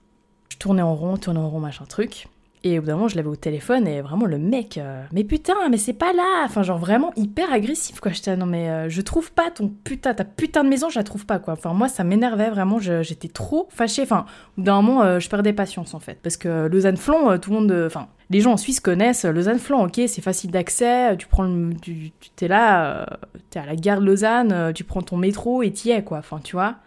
Je 0.55 0.59
tournais 0.59 0.81
en 0.81 0.95
rond, 0.95 1.17
tournais 1.17 1.41
en 1.41 1.49
rond, 1.49 1.59
machin 1.59 1.83
truc. 1.83 2.29
Et 2.63 2.79
au 2.79 2.81
bout 2.81 2.87
d'un 2.87 2.95
moment, 2.95 3.09
je 3.09 3.17
l'avais 3.17 3.27
au 3.27 3.35
téléphone 3.35 3.89
et 3.89 4.01
vraiment 4.01 4.25
le 4.25 4.37
mec, 4.37 4.77
euh, 4.77 5.03
mais 5.11 5.25
putain, 5.25 5.53
mais 5.69 5.75
c'est 5.75 5.93
pas 5.93 6.13
là 6.13 6.43
Enfin, 6.45 6.63
genre 6.63 6.77
vraiment 6.79 7.11
hyper 7.17 7.51
agressif 7.51 7.99
quoi. 7.99 8.13
J'étais, 8.13 8.37
non 8.37 8.45
mais 8.45 8.69
euh, 8.69 8.89
je 8.89 9.01
trouve 9.01 9.33
pas 9.33 9.51
ton 9.51 9.67
putain, 9.67 10.13
ta 10.13 10.23
putain 10.23 10.63
de 10.63 10.69
maison, 10.69 10.89
je 10.89 10.97
la 10.97 11.03
trouve 11.03 11.25
pas 11.25 11.39
quoi. 11.39 11.53
Enfin, 11.53 11.73
moi 11.73 11.89
ça 11.89 12.05
m'énervait 12.05 12.49
vraiment, 12.49 12.79
j'étais 12.79 13.27
trop 13.27 13.67
fâchée. 13.69 14.03
Enfin, 14.03 14.25
au 14.57 14.61
bout 14.61 14.65
d'un 14.65 14.81
moment, 14.81 15.03
euh, 15.03 15.19
je 15.19 15.29
perdais 15.29 15.51
patience 15.51 15.93
en 15.93 15.99
fait. 15.99 16.19
Parce 16.23 16.37
que 16.37 16.67
Lausanne-Flon, 16.67 17.37
tout 17.37 17.51
le 17.51 17.57
monde. 17.57 17.83
Enfin, 17.85 18.07
les 18.29 18.39
gens 18.39 18.53
en 18.53 18.57
Suisse 18.57 18.79
connaissent 18.79 19.25
Lausanne-Flon, 19.25 19.83
ok, 19.83 20.01
c'est 20.07 20.21
facile 20.21 20.51
d'accès, 20.51 21.17
tu 21.17 21.27
prends 21.27 21.43
le. 21.43 21.73
Tu, 21.81 22.13
t'es 22.37 22.47
là, 22.47 23.05
t'es 23.49 23.59
à 23.59 23.65
la 23.65 23.75
gare 23.75 23.99
de 23.99 24.05
Lausanne, 24.05 24.71
tu 24.73 24.85
prends 24.85 25.01
ton 25.01 25.17
métro 25.17 25.61
et 25.61 25.71
t'y 25.71 25.91
es 25.91 26.01
quoi. 26.01 26.19
Enfin, 26.19 26.39
tu 26.41 26.55
vois. 26.55 26.77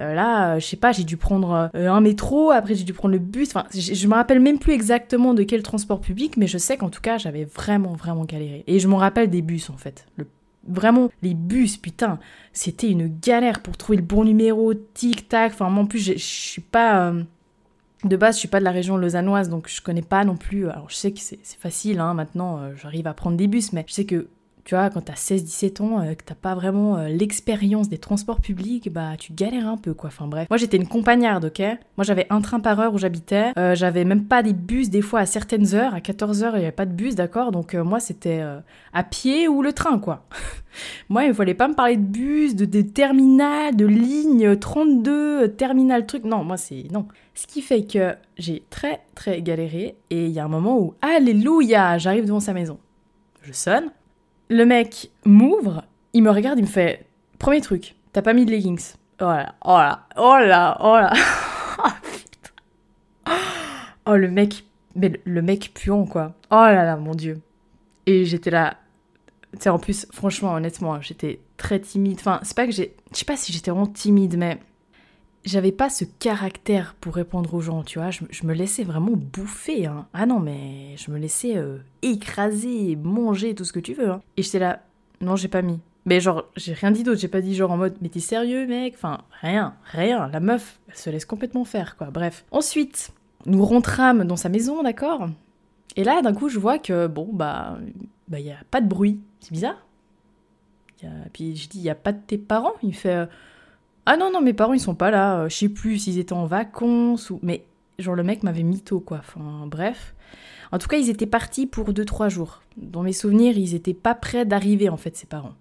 Euh, 0.00 0.14
là, 0.14 0.54
euh, 0.54 0.60
je 0.60 0.66
sais 0.66 0.76
pas, 0.76 0.92
j'ai 0.92 1.04
dû 1.04 1.16
prendre 1.16 1.70
euh, 1.74 1.90
un 1.90 2.00
métro, 2.00 2.50
après 2.50 2.74
j'ai 2.74 2.84
dû 2.84 2.92
prendre 2.92 3.12
le 3.12 3.18
bus. 3.18 3.48
Enfin, 3.48 3.66
je 3.72 4.06
me 4.06 4.14
rappelle 4.14 4.40
même 4.40 4.58
plus 4.58 4.72
exactement 4.72 5.34
de 5.34 5.42
quel 5.42 5.62
transport 5.62 6.00
public, 6.00 6.36
mais 6.36 6.46
je 6.46 6.58
sais 6.58 6.76
qu'en 6.76 6.88
tout 6.88 7.00
cas, 7.00 7.18
j'avais 7.18 7.44
vraiment, 7.44 7.94
vraiment 7.94 8.24
galéré. 8.24 8.64
Et 8.66 8.78
je 8.78 8.86
me 8.86 8.94
rappelle 8.94 9.28
des 9.28 9.42
bus 9.42 9.70
en 9.70 9.76
fait. 9.76 10.06
Vraiment, 10.66 11.08
les 11.22 11.34
bus, 11.34 11.76
putain, 11.76 12.18
c'était 12.52 12.90
une 12.90 13.08
galère 13.08 13.60
pour 13.60 13.76
trouver 13.76 13.96
le 13.96 14.04
bon 14.04 14.24
numéro, 14.24 14.74
tic-tac. 14.74 15.52
Enfin, 15.52 15.74
en 15.74 15.86
plus, 15.86 15.98
je 15.98 16.18
suis 16.18 16.62
pas. 16.62 17.12
de 18.04 18.16
base, 18.16 18.36
je 18.36 18.40
suis 18.40 18.48
pas 18.48 18.60
de 18.60 18.64
la 18.64 18.70
région 18.70 18.96
lausannoise, 18.96 19.48
donc 19.48 19.68
je 19.68 19.80
connais 19.80 20.02
pas 20.02 20.24
non 20.24 20.36
plus. 20.36 20.68
Alors, 20.68 20.90
je 20.90 20.94
sais 20.94 21.10
que 21.10 21.20
c'est 21.20 21.38
facile, 21.58 22.00
hein, 22.00 22.12
maintenant, 22.12 22.60
j'arrive 22.76 23.06
à 23.06 23.14
prendre 23.14 23.36
des 23.36 23.48
bus, 23.48 23.72
mais 23.72 23.84
je 23.88 23.94
sais 23.94 24.04
que 24.04 24.28
Tu 24.68 24.74
vois, 24.74 24.90
quand 24.90 25.00
t'as 25.00 25.14
16-17 25.14 25.80
ans, 25.80 26.02
euh, 26.02 26.12
que 26.12 26.22
t'as 26.22 26.34
pas 26.34 26.54
vraiment 26.54 26.98
euh, 26.98 27.08
l'expérience 27.08 27.88
des 27.88 27.96
transports 27.96 28.42
publics, 28.42 28.92
bah 28.92 29.12
tu 29.18 29.32
galères 29.32 29.66
un 29.66 29.78
peu 29.78 29.94
quoi. 29.94 30.08
Enfin 30.08 30.26
bref. 30.26 30.46
Moi 30.50 30.58
j'étais 30.58 30.76
une 30.76 30.86
compagnarde, 30.86 31.46
ok? 31.46 31.62
Moi 31.96 32.04
j'avais 32.04 32.26
un 32.28 32.42
train 32.42 32.60
par 32.60 32.78
heure 32.78 32.92
où 32.92 32.98
j'habitais. 32.98 33.52
Euh, 33.56 33.74
j'avais 33.74 34.04
même 34.04 34.26
pas 34.26 34.42
des 34.42 34.52
bus 34.52 34.90
des 34.90 35.00
fois 35.00 35.20
à 35.20 35.24
certaines 35.24 35.74
heures. 35.74 35.94
À 35.94 36.00
14h 36.00 36.50
il 36.56 36.60
y 36.60 36.64
avait 36.64 36.70
pas 36.70 36.84
de 36.84 36.92
bus, 36.92 37.14
d'accord? 37.14 37.50
Donc 37.50 37.72
moi 37.76 37.98
c'était 37.98 38.44
à 38.92 39.02
pied 39.04 39.48
ou 39.48 39.62
le 39.62 39.72
train 39.72 39.98
quoi. 39.98 40.26
moi 41.08 41.24
il 41.24 41.32
fallait 41.32 41.54
pas 41.54 41.68
me 41.68 41.74
parler 41.74 41.96
de 41.96 42.02
bus, 42.02 42.54
de, 42.54 42.66
de 42.66 42.82
terminal, 42.82 43.74
de 43.74 43.86
ligne 43.86 44.54
32, 44.54 45.48
terminal 45.52 46.04
truc. 46.04 46.24
Non, 46.24 46.44
moi 46.44 46.58
c'est. 46.58 46.92
Non. 46.92 47.08
Ce 47.34 47.46
qui 47.46 47.62
fait 47.62 47.84
que 47.84 48.16
j'ai 48.36 48.64
très 48.68 49.00
très 49.14 49.40
galéré 49.40 49.96
et 50.10 50.26
il 50.26 50.30
y 50.30 50.38
a 50.38 50.44
un 50.44 50.48
moment 50.48 50.78
où, 50.78 50.92
alléluia, 51.00 51.96
j'arrive 51.96 52.26
devant 52.26 52.40
sa 52.40 52.52
maison. 52.52 52.78
Je 53.40 53.54
sonne, 53.54 53.90
le 54.48 54.64
mec 54.64 55.10
m'ouvre, 55.24 55.84
il 56.12 56.22
me 56.22 56.30
regarde, 56.30 56.58
il 56.58 56.62
me 56.62 56.66
fait 56.66 57.06
Premier 57.38 57.60
truc, 57.60 57.94
t'as 58.12 58.22
pas 58.22 58.32
mis 58.32 58.44
de 58.44 58.50
leggings. 58.50 58.94
Oh 59.20 59.24
là, 59.24 59.54
oh 59.64 59.76
là, 59.76 60.06
oh 60.16 60.36
là, 60.38 60.76
oh 60.80 60.96
là. 60.96 61.12
oh 64.06 64.16
le 64.16 64.28
mec, 64.28 64.64
mais 64.94 65.20
le 65.24 65.42
mec 65.42 65.72
puant 65.74 66.04
quoi. 66.04 66.34
Oh 66.50 66.56
là 66.56 66.84
là, 66.84 66.96
mon 66.96 67.14
dieu. 67.14 67.40
Et 68.06 68.24
j'étais 68.24 68.50
là. 68.50 68.76
Tu 69.52 69.58
sais, 69.60 69.68
en 69.70 69.78
plus, 69.78 70.06
franchement, 70.12 70.54
honnêtement, 70.54 71.00
j'étais 71.00 71.40
très 71.56 71.80
timide. 71.80 72.18
Enfin, 72.18 72.40
c'est 72.42 72.56
pas 72.56 72.66
que 72.66 72.72
j'ai. 72.72 72.94
Je 73.12 73.18
sais 73.18 73.24
pas 73.24 73.36
si 73.36 73.52
j'étais 73.52 73.70
vraiment 73.70 73.86
timide, 73.86 74.36
mais 74.36 74.58
j'avais 75.44 75.72
pas 75.72 75.88
ce 75.88 76.04
caractère 76.04 76.94
pour 77.00 77.14
répondre 77.14 77.54
aux 77.54 77.60
gens, 77.60 77.82
tu 77.82 77.98
vois. 77.98 78.10
Je, 78.10 78.46
me 78.46 78.52
laissais 78.52 78.84
vraiment 78.84 79.12
bouffer. 79.14 79.86
Hein. 79.86 80.06
Ah 80.12 80.26
non, 80.26 80.40
mais 80.40 80.96
je 80.96 81.10
me 81.10 81.18
laissais 81.18 81.56
euh, 81.56 81.78
écraser, 82.02 82.96
manger, 82.96 83.54
tout 83.54 83.64
ce 83.64 83.72
que 83.72 83.80
tu 83.80 83.94
veux. 83.94 84.10
Hein. 84.10 84.20
Et 84.36 84.42
j'étais 84.42 84.58
là, 84.58 84.82
non, 85.20 85.36
j'ai 85.36 85.48
pas 85.48 85.62
mis. 85.62 85.80
Mais 86.04 86.20
genre, 86.20 86.44
j'ai 86.56 86.72
rien 86.72 86.90
dit 86.90 87.02
d'autre. 87.02 87.20
J'ai 87.20 87.28
pas 87.28 87.40
dit 87.40 87.54
genre 87.54 87.70
en 87.70 87.76
mode, 87.76 87.96
mais 88.00 88.08
t'es 88.08 88.20
sérieux, 88.20 88.66
mec? 88.66 88.94
Enfin, 88.96 89.18
rien, 89.40 89.74
rien. 89.84 90.28
La 90.28 90.40
meuf, 90.40 90.80
elle 90.88 90.96
se 90.96 91.10
laisse 91.10 91.24
complètement 91.24 91.64
faire, 91.64 91.96
quoi. 91.96 92.08
Bref. 92.10 92.44
Ensuite, 92.50 93.10
nous 93.46 93.64
rentrâmes 93.64 94.24
dans 94.24 94.36
sa 94.36 94.48
maison, 94.48 94.82
d'accord? 94.82 95.28
Et 95.96 96.04
là, 96.04 96.22
d'un 96.22 96.34
coup, 96.34 96.48
je 96.48 96.58
vois 96.58 96.78
que, 96.78 97.06
bon, 97.06 97.28
bah, 97.32 97.78
bah, 98.28 98.40
y 98.40 98.50
a 98.50 98.58
pas 98.70 98.80
de 98.80 98.88
bruit. 98.88 99.20
C'est 99.40 99.52
bizarre. 99.52 99.84
Puis 101.32 101.56
je 101.56 101.68
dis, 101.68 101.80
y 101.80 101.90
a 101.90 101.94
pas 101.94 102.12
de 102.12 102.20
tes 102.26 102.38
parents? 102.38 102.74
Il 102.82 102.94
fait. 102.94 103.14
Euh, 103.14 103.26
ah 104.10 104.16
non, 104.16 104.32
non, 104.32 104.40
mes 104.40 104.54
parents, 104.54 104.72
ils 104.72 104.80
sont 104.80 104.94
pas 104.94 105.10
là. 105.10 105.40
Euh, 105.40 105.48
je 105.50 105.54
sais 105.54 105.68
plus 105.68 105.98
s'ils 105.98 106.18
étaient 106.18 106.32
en 106.32 106.46
vacances 106.46 107.28
ou. 107.28 107.40
Mais, 107.42 107.66
genre, 107.98 108.14
le 108.14 108.22
mec 108.22 108.42
m'avait 108.42 108.62
mytho, 108.62 109.00
quoi. 109.00 109.18
Enfin, 109.18 109.66
bref. 109.66 110.14
En 110.72 110.78
tout 110.78 110.88
cas, 110.88 110.96
ils 110.96 111.10
étaient 111.10 111.26
partis 111.26 111.66
pour 111.66 111.92
2-3 111.92 112.30
jours. 112.30 112.62
Dans 112.78 113.02
mes 113.02 113.12
souvenirs, 113.12 113.58
ils 113.58 113.74
étaient 113.74 113.92
pas 113.92 114.14
prêts 114.14 114.46
d'arriver, 114.46 114.88
en 114.88 114.96
fait, 114.96 115.14
ses 115.14 115.26
parents. 115.26 115.52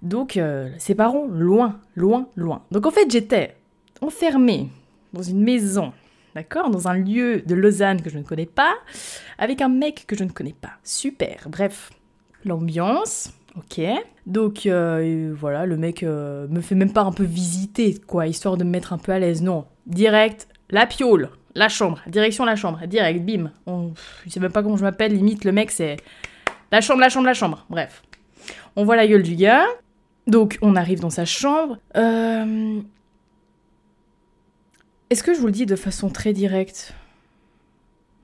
Donc, 0.00 0.38
euh, 0.38 0.70
ses 0.78 0.94
parents, 0.94 1.26
loin, 1.26 1.78
loin, 1.94 2.26
loin. 2.36 2.62
Donc, 2.70 2.86
en 2.86 2.90
fait, 2.90 3.10
j'étais 3.10 3.54
enfermée 4.00 4.70
dans 5.12 5.22
une 5.22 5.42
maison, 5.42 5.92
d'accord 6.34 6.70
Dans 6.70 6.88
un 6.88 6.94
lieu 6.94 7.42
de 7.42 7.54
Lausanne 7.54 8.00
que 8.00 8.08
je 8.08 8.16
ne 8.16 8.22
connais 8.22 8.46
pas, 8.46 8.72
avec 9.36 9.60
un 9.60 9.68
mec 9.68 10.04
que 10.06 10.16
je 10.16 10.24
ne 10.24 10.30
connais 10.30 10.56
pas. 10.58 10.72
Super. 10.84 11.48
Bref, 11.50 11.90
l'ambiance, 12.46 13.34
Ok. 13.56 13.80
Donc 14.26 14.66
euh, 14.66 15.34
voilà, 15.36 15.66
le 15.66 15.76
mec 15.76 16.02
euh, 16.02 16.46
me 16.48 16.60
fait 16.60 16.74
même 16.74 16.92
pas 16.92 17.02
un 17.02 17.12
peu 17.12 17.24
visiter, 17.24 17.98
quoi, 18.06 18.26
histoire 18.26 18.56
de 18.56 18.64
me 18.64 18.70
mettre 18.70 18.92
un 18.92 18.98
peu 18.98 19.12
à 19.12 19.18
l'aise. 19.18 19.42
Non, 19.42 19.66
direct, 19.86 20.48
la 20.70 20.86
piole, 20.86 21.30
la 21.54 21.68
chambre, 21.68 22.00
direction 22.06 22.44
la 22.44 22.56
chambre, 22.56 22.86
direct, 22.86 23.24
bim. 23.24 23.50
On, 23.66 23.92
je 24.24 24.30
sais 24.30 24.40
même 24.40 24.52
pas 24.52 24.62
comment 24.62 24.76
je 24.76 24.84
m'appelle, 24.84 25.12
limite 25.14 25.44
le 25.44 25.52
mec 25.52 25.70
c'est 25.70 25.96
la 26.70 26.80
chambre, 26.80 27.00
la 27.00 27.08
chambre, 27.08 27.26
la 27.26 27.34
chambre. 27.34 27.66
Bref, 27.70 28.02
on 28.76 28.84
voit 28.84 28.96
la 28.96 29.06
gueule 29.06 29.22
du 29.22 29.34
gars. 29.34 29.66
Donc 30.26 30.58
on 30.62 30.76
arrive 30.76 31.00
dans 31.00 31.10
sa 31.10 31.24
chambre. 31.24 31.78
Euh, 31.96 32.80
est-ce 35.08 35.24
que 35.24 35.34
je 35.34 35.40
vous 35.40 35.46
le 35.46 35.52
dis 35.52 35.66
de 35.66 35.74
façon 35.74 36.08
très 36.08 36.32
directe? 36.32 36.94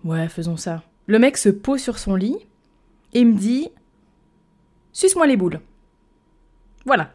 Ouais, 0.05 0.29
faisons 0.29 0.57
ça. 0.57 0.85
Le 1.07 1.19
mec 1.19 1.37
se 1.37 1.49
pose 1.49 1.81
sur 1.81 1.99
son 1.99 2.15
lit 2.15 2.37
et 3.13 3.25
me 3.25 3.35
dit 3.35 3.71
Suce-moi 4.97 5.27
les 5.27 5.37
boules. 5.37 5.61
Voilà. 6.87 7.11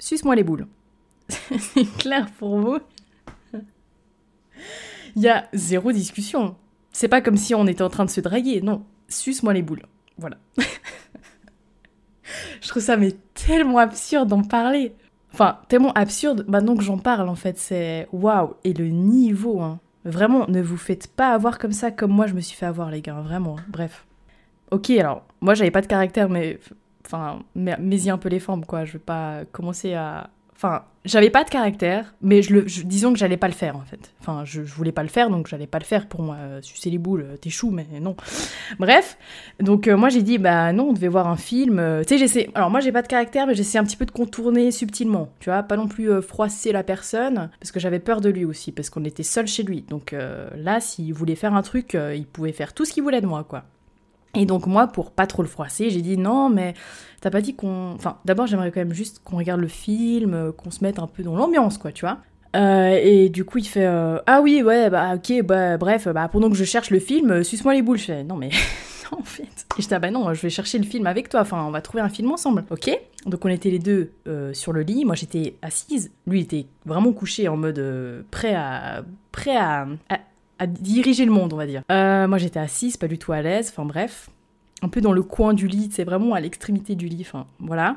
Suce-moi 0.00 0.34
les 0.34 0.42
boules. 0.42 0.66
C'est 1.28 1.84
clair 1.96 2.26
pour 2.40 2.58
vous 2.58 2.80
Il 5.14 5.22
y 5.22 5.28
a 5.28 5.46
zéro 5.52 5.92
discussion. 5.92 6.56
C'est 6.90 7.06
pas 7.06 7.20
comme 7.20 7.36
si 7.36 7.54
on 7.54 7.68
était 7.68 7.84
en 7.84 7.88
train 7.88 8.04
de 8.04 8.10
se 8.10 8.20
draguer. 8.20 8.62
Non. 8.62 8.84
Suce-moi 9.06 9.52
les 9.52 9.62
boules. 9.62 9.86
Voilà. 10.18 10.38
Je 12.60 12.66
trouve 12.66 12.82
ça 12.82 12.96
mais 12.96 13.14
tellement 13.34 13.78
absurde 13.78 14.28
d'en 14.28 14.42
parler. 14.42 14.92
Enfin, 15.32 15.60
tellement 15.68 15.92
absurde 15.92 16.44
maintenant 16.48 16.76
que 16.76 16.82
j'en 16.82 16.98
parle 16.98 17.28
en 17.28 17.36
fait. 17.36 17.58
C'est 17.58 18.08
waouh. 18.10 18.54
Et 18.64 18.72
le 18.72 18.88
niveau, 18.88 19.60
hein. 19.60 19.78
Vraiment, 20.04 20.48
ne 20.48 20.60
vous 20.60 20.76
faites 20.76 21.06
pas 21.06 21.32
avoir 21.32 21.60
comme 21.60 21.70
ça, 21.70 21.92
comme 21.92 22.10
moi 22.10 22.26
je 22.26 22.34
me 22.34 22.40
suis 22.40 22.56
fait 22.56 22.66
avoir, 22.66 22.90
les 22.90 23.02
gars. 23.02 23.20
Vraiment. 23.20 23.54
Bref. 23.68 24.04
Ok, 24.72 24.88
alors, 24.90 25.22
moi 25.42 25.52
j'avais 25.52 25.70
pas 25.70 25.82
de 25.82 25.86
caractère, 25.86 26.30
mais. 26.30 26.58
Enfin, 27.04 27.40
mais 27.54 27.76
y 27.80 28.10
un 28.10 28.16
peu 28.16 28.30
les 28.30 28.40
formes, 28.40 28.64
quoi. 28.64 28.86
Je 28.86 28.94
vais 28.94 28.98
pas 28.98 29.44
commencer 29.52 29.92
à. 29.92 30.30
Enfin, 30.54 30.84
j'avais 31.04 31.28
pas 31.28 31.44
de 31.44 31.50
caractère, 31.50 32.14
mais 32.22 32.40
je 32.40 32.54
le, 32.54 32.62
disons 32.62 33.12
que 33.12 33.18
j'allais 33.18 33.36
pas 33.36 33.48
le 33.48 33.52
faire, 33.52 33.76
en 33.76 33.82
fait. 33.82 34.14
Enfin, 34.20 34.44
je, 34.44 34.62
voulais 34.62 34.92
pas 34.92 35.02
le 35.02 35.10
faire, 35.10 35.28
donc 35.28 35.46
j'allais 35.46 35.66
pas 35.66 35.78
le 35.78 35.84
faire 35.84 36.06
pour 36.06 36.22
moi. 36.22 36.36
Euh, 36.36 36.62
sucer 36.62 36.88
les 36.88 36.96
boules, 36.96 37.26
t'es 37.42 37.50
chou, 37.50 37.70
mais 37.70 37.86
non. 38.00 38.16
Bref, 38.78 39.18
donc 39.60 39.88
euh, 39.88 39.96
moi 39.96 40.08
j'ai 40.08 40.22
dit, 40.22 40.38
bah 40.38 40.72
non, 40.72 40.90
on 40.90 40.92
devait 40.94 41.08
voir 41.08 41.28
un 41.28 41.36
film. 41.36 41.78
Euh, 41.78 42.02
tu 42.02 42.10
sais, 42.10 42.18
j'essaie. 42.18 42.48
Alors 42.54 42.70
moi 42.70 42.80
j'ai 42.80 42.92
pas 42.92 43.02
de 43.02 43.08
caractère, 43.08 43.46
mais 43.46 43.54
j'essaie 43.54 43.76
un 43.76 43.84
petit 43.84 43.96
peu 43.96 44.06
de 44.06 44.10
contourner 44.10 44.70
subtilement. 44.70 45.28
Tu 45.40 45.50
vois, 45.50 45.62
pas 45.64 45.76
non 45.76 45.88
plus 45.88 46.22
froisser 46.22 46.72
la 46.72 46.82
personne, 46.82 47.50
parce 47.60 47.72
que 47.72 47.80
j'avais 47.80 47.98
peur 47.98 48.22
de 48.22 48.30
lui 48.30 48.46
aussi, 48.46 48.72
parce 48.72 48.88
qu'on 48.88 49.04
était 49.04 49.24
seul 49.24 49.46
chez 49.48 49.64
lui. 49.64 49.82
Donc 49.82 50.14
là, 50.56 50.80
s'il 50.80 51.12
voulait 51.12 51.34
faire 51.34 51.54
un 51.54 51.62
truc, 51.62 51.94
il 51.94 52.26
pouvait 52.26 52.52
faire 52.52 52.72
tout 52.72 52.86
ce 52.86 52.92
qu'il 52.92 53.02
voulait 53.02 53.20
de 53.20 53.26
moi, 53.26 53.44
quoi. 53.44 53.64
Et 54.34 54.46
donc 54.46 54.66
moi, 54.66 54.86
pour 54.86 55.10
pas 55.10 55.26
trop 55.26 55.42
le 55.42 55.48
froisser, 55.48 55.90
j'ai 55.90 56.00
dit 56.00 56.16
non, 56.16 56.48
mais 56.48 56.74
t'as 57.20 57.30
pas 57.30 57.40
dit 57.40 57.54
qu'on... 57.54 57.92
Enfin, 57.94 58.18
d'abord 58.24 58.46
j'aimerais 58.46 58.70
quand 58.70 58.80
même 58.80 58.94
juste 58.94 59.20
qu'on 59.24 59.36
regarde 59.36 59.60
le 59.60 59.68
film, 59.68 60.34
euh, 60.34 60.52
qu'on 60.52 60.70
se 60.70 60.82
mette 60.82 60.98
un 60.98 61.06
peu 61.06 61.22
dans 61.22 61.36
l'ambiance, 61.36 61.76
quoi, 61.76 61.92
tu 61.92 62.06
vois. 62.06 62.18
Euh, 62.56 62.98
et 63.02 63.28
du 63.28 63.44
coup, 63.44 63.58
il 63.58 63.66
fait 63.66 63.86
euh, 63.86 64.18
Ah 64.26 64.40
oui, 64.40 64.62
ouais, 64.62 64.88
bah 64.88 65.14
ok, 65.14 65.42
bah 65.42 65.76
bref, 65.76 66.08
bah 66.08 66.28
pendant 66.28 66.48
que 66.48 66.56
je 66.56 66.64
cherche 66.64 66.90
le 66.90 66.98
film, 66.98 67.44
suce-moi 67.44 67.74
les 67.74 67.82
boules. 67.82 67.98
Je 67.98 68.22
Non, 68.22 68.36
mais 68.36 68.50
en 69.12 69.22
fait. 69.22 69.66
Et 69.78 69.82
je 69.82 69.88
dis 69.88 69.94
Ah 69.94 69.98
bah 69.98 70.10
non, 70.10 70.32
je 70.32 70.40
vais 70.40 70.50
chercher 70.50 70.78
le 70.78 70.84
film 70.84 71.06
avec 71.06 71.28
toi, 71.28 71.40
enfin, 71.40 71.62
on 71.66 71.70
va 71.70 71.82
trouver 71.82 72.02
un 72.02 72.08
film 72.08 72.30
ensemble, 72.30 72.64
ok 72.70 72.90
Donc 73.26 73.44
on 73.44 73.48
était 73.48 73.70
les 73.70 73.78
deux 73.78 74.12
sur 74.54 74.72
le 74.72 74.80
lit, 74.80 75.04
moi 75.04 75.14
j'étais 75.14 75.56
assise, 75.60 76.10
lui 76.26 76.40
il 76.40 76.42
était 76.44 76.66
vraiment 76.86 77.12
couché 77.12 77.48
en 77.48 77.58
mode 77.58 78.24
prêt 78.30 78.54
à. 78.54 79.04
prêt 79.30 79.56
à 79.56 79.86
diriger 80.66 81.24
le 81.24 81.32
monde, 81.32 81.52
on 81.52 81.56
va 81.56 81.66
dire. 81.66 81.82
Euh, 81.90 82.26
moi, 82.28 82.38
j'étais 82.38 82.60
assise, 82.60 82.96
pas 82.96 83.08
du 83.08 83.18
tout 83.18 83.32
à 83.32 83.42
l'aise, 83.42 83.68
enfin 83.70 83.84
bref. 83.84 84.30
Un 84.82 84.88
peu 84.88 85.00
dans 85.00 85.12
le 85.12 85.22
coin 85.22 85.54
du 85.54 85.66
lit, 85.66 85.90
c'est 85.92 86.04
vraiment 86.04 86.34
à 86.34 86.40
l'extrémité 86.40 86.94
du 86.94 87.06
lit, 87.06 87.22
enfin 87.26 87.46
voilà. 87.60 87.96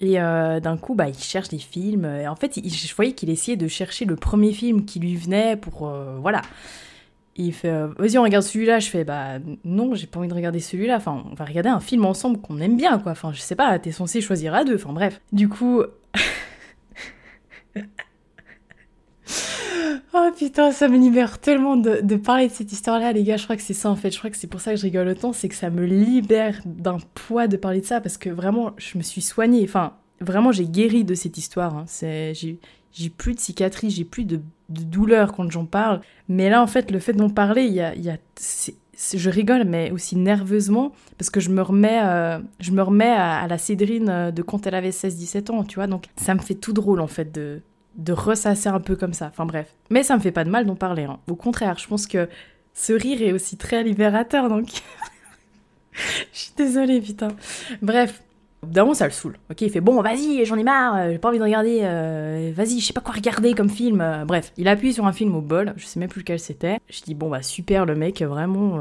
Et 0.00 0.20
euh, 0.20 0.58
d'un 0.58 0.76
coup, 0.76 0.94
bah, 0.94 1.08
il 1.08 1.16
cherche 1.16 1.48
des 1.48 1.58
films. 1.58 2.04
Et 2.04 2.26
en 2.26 2.34
fait, 2.34 2.58
je 2.64 2.94
voyais 2.94 3.12
qu'il 3.12 3.30
essayait 3.30 3.56
de 3.56 3.68
chercher 3.68 4.04
le 4.04 4.16
premier 4.16 4.52
film 4.52 4.84
qui 4.84 4.98
lui 4.98 5.14
venait 5.16 5.56
pour. 5.56 5.88
Euh, 5.88 6.16
voilà. 6.20 6.42
il 7.36 7.52
fait 7.52 7.72
Vas-y, 7.98 8.18
on 8.18 8.22
regarde 8.24 8.44
celui-là. 8.44 8.80
Je 8.80 8.90
fais 8.90 9.04
Bah 9.04 9.38
non, 9.64 9.94
j'ai 9.94 10.08
pas 10.08 10.18
envie 10.18 10.28
de 10.28 10.34
regarder 10.34 10.60
celui-là. 10.60 10.96
Enfin, 10.96 11.24
on 11.30 11.34
va 11.34 11.44
regarder 11.44 11.68
un 11.68 11.80
film 11.80 12.04
ensemble 12.04 12.40
qu'on 12.40 12.58
aime 12.58 12.76
bien, 12.76 12.98
quoi. 12.98 13.12
Enfin, 13.12 13.32
je 13.32 13.40
sais 13.40 13.54
pas, 13.54 13.78
t'es 13.78 13.92
censé 13.92 14.20
choisir 14.20 14.54
à 14.54 14.64
deux. 14.64 14.74
Enfin, 14.74 14.92
bref. 14.92 15.20
Du 15.32 15.48
coup. 15.48 15.82
Oh 20.14 20.30
putain, 20.36 20.70
ça 20.72 20.88
me 20.88 20.96
libère 20.96 21.38
tellement 21.38 21.76
de, 21.76 22.16
parler 22.16 22.48
de 22.48 22.52
cette 22.52 22.72
histoire-là, 22.72 23.12
les 23.12 23.22
gars. 23.22 23.36
Je 23.36 23.44
crois 23.44 23.56
que 23.56 23.62
c'est 23.62 23.74
ça 23.74 23.90
en 23.90 23.96
fait. 23.96 24.10
Je 24.10 24.18
crois 24.18 24.30
que 24.30 24.36
c'est 24.36 24.46
pour 24.46 24.60
ça 24.60 24.72
que 24.72 24.76
je 24.76 24.82
rigole 24.82 25.08
autant. 25.08 25.32
C'est 25.32 25.48
que 25.48 25.54
ça 25.54 25.70
me 25.70 25.84
libère 25.84 26.60
d'un 26.64 26.98
poids 27.14 27.48
de 27.48 27.56
parler 27.56 27.80
de 27.80 27.86
ça 27.86 28.00
parce 28.00 28.16
que 28.16 28.30
vraiment, 28.30 28.72
je 28.76 28.98
me 28.98 29.02
suis 29.02 29.22
soignée. 29.22 29.64
Enfin, 29.64 29.94
vraiment, 30.20 30.52
j'ai 30.52 30.66
guéri 30.66 31.04
de 31.04 31.14
cette 31.14 31.38
histoire. 31.38 31.76
Hein. 31.76 31.84
j'ai 32.02 33.10
plus 33.16 33.34
de 33.34 33.40
cicatrices, 33.40 33.94
j'ai 33.94 34.04
plus 34.04 34.24
de, 34.24 34.40
douleur 34.68 35.32
quand 35.32 35.50
j'en 35.50 35.66
parle. 35.66 36.00
Mais 36.28 36.48
là, 36.48 36.62
en 36.62 36.66
fait, 36.66 36.90
le 36.90 36.98
fait 36.98 37.12
d'en 37.12 37.30
parler, 37.30 37.64
y 37.64 37.80
a, 37.80 37.94
y 37.94 38.10
a 38.10 38.16
je 39.12 39.28
rigole, 39.28 39.64
mais 39.64 39.90
aussi 39.90 40.16
nerveusement, 40.16 40.92
parce 41.18 41.28
que 41.28 41.40
je 41.40 41.50
me 41.50 41.62
remets, 41.62 42.00
euh, 42.02 42.38
je 42.60 42.70
me 42.70 42.80
remets 42.80 43.10
à, 43.10 43.40
à, 43.40 43.48
la 43.48 43.58
Cédrine 43.58 44.08
euh, 44.08 44.30
de 44.30 44.40
quand 44.40 44.68
elle 44.68 44.74
avait 44.76 44.90
16-17 44.90 45.50
ans, 45.50 45.64
tu 45.64 45.76
vois. 45.76 45.88
Donc, 45.88 46.06
ça 46.16 46.34
me 46.34 46.40
fait 46.40 46.54
tout 46.54 46.72
drôle, 46.72 47.00
en 47.00 47.08
fait, 47.08 47.32
de, 47.32 47.60
de 47.96 48.12
ressasser 48.12 48.68
un 48.68 48.80
peu 48.80 48.96
comme 48.96 49.12
ça. 49.12 49.26
Enfin 49.26 49.46
bref. 49.46 49.74
Mais 49.90 50.02
ça 50.02 50.16
me 50.16 50.20
fait 50.20 50.32
pas 50.32 50.44
de 50.44 50.50
mal 50.50 50.66
d'en 50.66 50.76
parler. 50.76 51.04
Hein. 51.04 51.18
Au 51.28 51.36
contraire, 51.36 51.78
je 51.78 51.86
pense 51.86 52.06
que 52.06 52.28
ce 52.74 52.92
rire 52.92 53.22
est 53.22 53.32
aussi 53.32 53.56
très 53.56 53.82
libérateur, 53.82 54.48
donc. 54.48 54.68
je 55.92 56.38
suis 56.38 56.52
désolée, 56.56 57.00
putain. 57.00 57.28
Bref. 57.82 58.22
D'un 58.66 58.94
ça 58.94 59.04
le 59.04 59.12
saoule. 59.12 59.36
Ok, 59.50 59.60
il 59.60 59.70
fait 59.70 59.82
bon, 59.82 60.00
vas-y, 60.00 60.46
j'en 60.46 60.56
ai 60.56 60.62
marre, 60.62 60.96
euh, 60.96 61.12
j'ai 61.12 61.18
pas 61.18 61.28
envie 61.28 61.38
de 61.38 61.42
regarder, 61.42 61.80
euh, 61.82 62.50
vas-y, 62.54 62.80
je 62.80 62.86
sais 62.86 62.92
pas 62.94 63.02
quoi 63.02 63.12
regarder 63.14 63.52
comme 63.52 63.68
film. 63.68 64.00
Euh, 64.00 64.24
bref, 64.24 64.52
il 64.56 64.68
appuie 64.68 64.94
sur 64.94 65.06
un 65.06 65.12
film 65.12 65.34
au 65.34 65.42
bol, 65.42 65.74
je 65.76 65.84
sais 65.84 66.00
même 66.00 66.08
plus 66.08 66.20
lequel 66.20 66.38
c'était. 66.38 66.78
Je 66.88 67.02
dis 67.02 67.14
bon, 67.14 67.28
bah 67.28 67.42
super, 67.42 67.84
le 67.84 67.94
mec, 67.94 68.22
vraiment. 68.22 68.80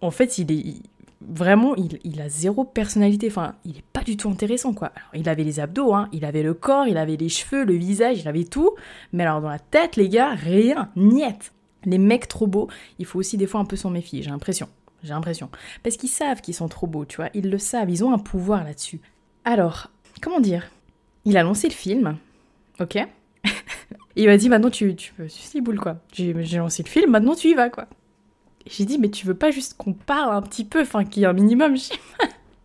En 0.00 0.10
fait, 0.10 0.38
il 0.38 0.50
est 0.50 0.82
vraiment, 1.28 1.74
il, 1.76 2.20
a 2.20 2.28
zéro 2.28 2.64
personnalité. 2.64 3.28
Enfin, 3.28 3.54
il 3.64 3.78
est 3.78 3.84
pas 3.92 4.02
du 4.02 4.16
tout 4.16 4.28
intéressant, 4.28 4.72
quoi. 4.72 4.92
Alors, 4.94 5.10
il 5.14 5.28
avait 5.28 5.44
les 5.44 5.60
abdos, 5.60 5.94
hein, 5.94 6.08
il 6.12 6.24
avait 6.24 6.42
le 6.42 6.54
corps, 6.54 6.86
il 6.86 6.96
avait 6.96 7.16
les 7.16 7.28
cheveux, 7.28 7.64
le 7.64 7.74
visage, 7.74 8.20
il 8.20 8.28
avait 8.28 8.44
tout. 8.44 8.74
Mais 9.12 9.24
alors, 9.24 9.40
dans 9.40 9.48
la 9.48 9.58
tête, 9.58 9.96
les 9.96 10.08
gars, 10.08 10.34
rien, 10.34 10.90
niet. 10.96 11.52
Les 11.84 11.98
mecs 11.98 12.28
trop 12.28 12.46
beaux, 12.46 12.68
il 12.98 13.06
faut 13.06 13.18
aussi 13.18 13.36
des 13.36 13.46
fois 13.46 13.60
un 13.60 13.64
peu 13.64 13.76
s'en 13.76 13.90
méfier, 13.90 14.22
j'ai 14.22 14.30
l'impression. 14.30 14.68
J'ai 15.02 15.10
l'impression. 15.10 15.50
Parce 15.82 15.96
qu'ils 15.96 16.08
savent 16.08 16.40
qu'ils 16.40 16.54
sont 16.54 16.68
trop 16.68 16.86
beaux, 16.86 17.04
tu 17.04 17.16
vois. 17.16 17.30
Ils 17.34 17.48
le 17.48 17.58
savent, 17.58 17.90
ils 17.90 18.02
ont 18.02 18.12
un 18.12 18.18
pouvoir 18.18 18.64
là-dessus. 18.64 19.00
Alors, 19.44 19.90
comment 20.20 20.40
dire? 20.40 20.68
Il 21.24 21.36
a 21.36 21.42
lancé 21.42 21.68
le 21.68 21.74
film, 21.74 22.16
ok? 22.80 22.98
Il 24.16 24.26
m'a 24.26 24.36
dit, 24.36 24.48
maintenant 24.48 24.70
tu, 24.70 24.96
tu 24.96 25.12
sucer 25.28 25.58
les 25.58 25.60
boules, 25.60 25.78
quoi. 25.78 25.98
J'ai 26.12 26.32
lancé 26.32 26.82
le 26.82 26.88
film, 26.88 27.10
maintenant 27.10 27.34
tu 27.34 27.48
y 27.48 27.54
vas, 27.54 27.70
quoi. 27.70 27.86
J'ai 28.66 28.84
dit, 28.84 28.98
mais 28.98 29.10
tu 29.10 29.26
veux 29.26 29.34
pas 29.34 29.50
juste 29.50 29.76
qu'on 29.76 29.92
parle 29.92 30.34
un 30.34 30.42
petit 30.42 30.64
peu, 30.64 30.82
enfin 30.82 31.04
qu'il 31.04 31.22
y 31.22 31.24
ait 31.24 31.28
un 31.28 31.32
minimum 31.32 31.76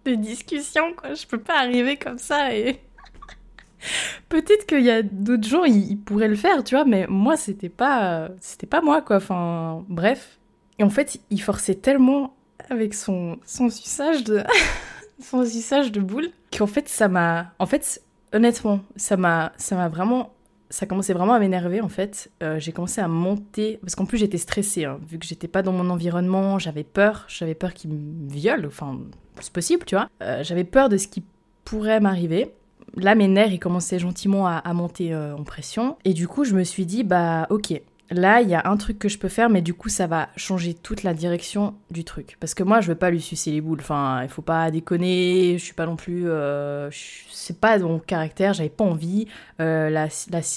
de 0.06 0.16
discussion, 0.16 0.94
quoi. 0.94 1.14
Je 1.14 1.26
peux 1.28 1.40
pas 1.40 1.60
arriver 1.60 1.98
comme 1.98 2.18
ça 2.18 2.56
et. 2.56 2.80
Peut-être 4.30 4.68
qu'il 4.68 4.82
y 4.82 4.92
a 4.92 5.02
d'autres 5.02 5.48
gens, 5.48 5.64
ils, 5.64 5.98
pourraient 5.98 6.28
le 6.28 6.36
faire, 6.36 6.64
tu 6.64 6.76
vois, 6.76 6.86
mais 6.86 7.08
moi, 7.08 7.36
c'était 7.36 7.70
pas, 7.70 8.30
c'était 8.40 8.68
pas 8.68 8.82
moi, 8.82 9.02
quoi. 9.02 9.18
Enfin, 9.18 9.84
bref. 9.90 10.40
Et 10.78 10.84
en 10.84 10.90
fait, 10.90 11.20
il 11.32 11.42
forçait 11.42 11.76
tellement 11.76 12.36
avec 12.70 12.94
son, 12.94 13.40
son 13.46 13.70
suçage 13.70 14.24
de, 14.24 14.44
son 15.20 15.44
suçage 15.46 15.92
de 15.92 16.00
boule, 16.00 16.30
qu'en 16.56 16.68
fait, 16.68 16.88
ça 16.90 17.08
m'a, 17.08 17.54
en 17.58 17.66
fait, 17.66 18.04
honnêtement, 18.34 18.82
ça 18.96 19.18
m'a, 19.18 19.52
ça 19.58 19.76
m'a 19.76 19.90
vraiment 19.90 20.32
ça 20.72 20.86
commençait 20.86 21.14
vraiment 21.14 21.34
à 21.34 21.40
m'énerver 21.40 21.82
en 21.82 21.90
fait. 21.90 22.32
Euh, 22.42 22.60
j'ai 22.60 22.72
commencé 22.72 23.02
à 23.02 23.08
monter 23.08 23.78
parce 23.82 23.94
qu'en 23.96 24.06
plus 24.06 24.18
j'étais 24.18 24.38
stressée 24.38 24.86
hein, 24.86 25.00
vu 25.08 25.20
que 25.20 25.26
j'étais 25.26 25.48
pas 25.48 25.62
dans 25.62 25.74
mon 25.74 25.90
environnement, 25.90 26.58
j'avais 26.58 26.84
peur, 26.84 27.26
j'avais 27.28 27.56
peur 27.56 27.74
qu'il 27.74 27.92
me 27.92 28.30
viole, 28.30 28.66
enfin 28.66 28.98
c'est 29.40 29.54
possible, 29.54 29.86
tu 29.86 29.96
vois. 29.96 30.10
Euh, 30.24 30.44
j'avais 30.44 30.64
peur 30.64 30.90
de 30.90 30.98
ce 30.98 31.08
qui 31.08 31.24
pourrait 31.66 32.00
m'arriver. 32.00 32.54
Là 32.98 33.16
mes 33.16 33.28
nerfs 33.28 33.54
ils 33.54 33.60
commençaient 33.60 34.00
gentiment 34.00 34.48
à, 34.48 34.74
monter 34.74 35.14
euh, 35.14 35.36
en 35.36 35.44
pression 35.44 35.98
et 36.04 36.14
du 36.14 36.28
coup 36.28 36.44
je 36.44 36.54
me 36.54 36.64
suis 36.64 36.86
dit 36.86 37.04
bah 37.04 37.48
ok 37.50 37.80
là, 38.12 38.42
il 38.42 38.50
y 38.50 38.56
a 38.56 38.62
un 38.66 38.78
truc 38.78 39.00
que 39.00 39.10
je 39.10 39.18
peux 39.18 39.30
faire, 39.30 39.50
mais 39.50 39.62
du 39.62 39.74
coup, 39.74 39.90
ça 39.90 40.06
va 40.06 40.30
changer 40.36 40.74
toute 40.74 41.04
la 41.04 41.14
direction 41.14 41.76
du 41.90 42.04
truc. 42.04 42.38
Parce 42.40 42.54
que 42.54 42.64
moi, 42.64 42.82
je 42.82 42.90
veux 42.90 42.96
pas 42.96 43.10
lui 43.10 43.22
sucer 43.22 43.52
les 43.52 43.62
boules. 43.62 43.80
Enfin, 43.82 44.22
il 44.24 44.30
faut 44.30 44.42
pas 44.42 44.70
déconner. 44.70 45.58
Je 45.58 45.64
suis 45.64 45.74
pas 45.74 45.86
non 45.86 45.96
plus. 45.96 46.30
Euh, 46.30 46.90
c'est 47.32 47.60
pas 47.60 47.78
mon 47.80 48.00
caractère. 48.00 48.54
J'avais 48.54 48.70
pas 48.70 48.84
envie. 48.84 49.28
Euh, 49.60 49.90
la, 49.90 50.08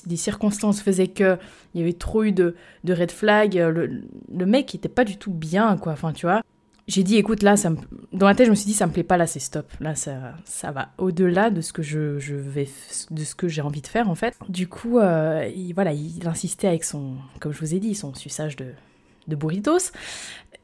les 0.06 0.16
circonstances 0.16 0.80
faisaient 0.82 1.08
que 1.08 1.38
il 1.74 1.80
y 1.80 1.82
avait 1.82 1.92
trop 1.92 2.24
eu 2.24 2.32
de, 2.32 2.54
red 2.88 3.10
flag. 3.10 3.54
Le, 3.54 4.02
le 4.32 4.46
mec 4.46 4.74
était 4.74 4.88
pas 4.88 5.04
du 5.04 5.16
tout 5.16 5.32
bien, 5.32 5.76
quoi. 5.76 5.92
Enfin, 5.92 6.12
tu 6.12 6.26
vois 6.26 6.42
j'ai 6.86 7.02
dit, 7.02 7.16
écoute, 7.16 7.42
là, 7.42 7.54
dans 8.12 8.26
la 8.26 8.34
tête, 8.34 8.46
je 8.46 8.50
me 8.50 8.54
suis 8.56 8.66
dit, 8.66 8.74
ça 8.74 8.86
me 8.86 8.92
plaît 8.92 9.04
pas, 9.04 9.16
là, 9.16 9.26
c'est 9.26 9.40
stop. 9.40 9.66
Là, 9.80 9.94
ça, 9.94 10.34
ça 10.44 10.70
va 10.70 10.90
au-delà 10.98 11.50
de 11.50 11.62
ce 11.62 11.72
que 11.72 11.82
je, 11.82 11.98
vais, 12.34 12.68
de 13.10 13.24
ce 13.24 13.34
que 13.34 13.48
j'ai 13.48 13.62
envie 13.62 13.80
de 13.80 13.86
faire, 13.86 14.10
en 14.10 14.14
fait. 14.14 14.36
Du 14.48 14.68
coup, 14.68 14.98
euh, 14.98 15.50
il, 15.54 15.72
voilà, 15.72 15.92
il 15.92 16.26
insistait 16.28 16.68
avec 16.68 16.84
son, 16.84 17.16
comme 17.40 17.52
je 17.52 17.60
vous 17.60 17.74
ai 17.74 17.78
dit, 17.78 17.94
son 17.94 18.14
suçage 18.14 18.56
de, 18.56 18.66
de 19.28 19.36
burritos. 19.36 19.92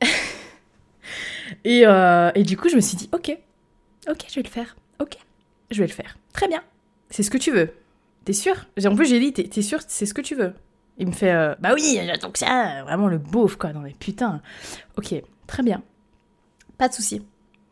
et, 1.65 1.87
euh, 1.87 2.31
et 2.35 2.43
du 2.43 2.57
coup, 2.59 2.69
je 2.69 2.77
me 2.77 2.81
suis 2.81 2.99
dit, 2.99 3.09
ok, 3.13 3.37
ok, 4.09 4.25
je 4.29 4.35
vais 4.35 4.43
le 4.43 4.49
faire. 4.49 4.77
Ok, 5.01 5.17
je 5.71 5.79
vais 5.79 5.87
le 5.87 5.93
faire. 5.93 6.19
Très 6.35 6.49
bien. 6.49 6.63
C'est 7.09 7.23
ce 7.23 7.31
que 7.31 7.39
tu 7.39 7.51
veux. 7.51 7.71
T'es 8.27 8.35
sûr? 8.35 8.67
En 8.87 8.95
plus, 8.95 9.07
j'ai 9.07 9.21
dit, 9.21 9.33
t'es 9.33 9.63
sûr, 9.63 9.81
c'est 9.89 10.05
ce 10.05 10.13
que 10.13 10.21
tu 10.21 10.35
veux. 10.35 10.53
Il 10.99 11.07
me 11.07 11.13
fait, 11.13 11.33
euh, 11.33 11.55
bah 11.61 11.71
oui, 11.75 11.99
j'attends 12.05 12.31
que 12.31 12.39
ça. 12.39 12.83
Vraiment 12.83 13.09
le 13.09 13.17
beauf, 13.17 13.57
quoi. 13.57 13.73
Non, 13.73 13.81
mais 13.81 13.95
putain. 13.99 14.43
Ok, 14.99 15.15
très 15.47 15.63
bien. 15.63 15.83
Pas 16.81 16.89
de 16.89 16.95
souci. 16.95 17.21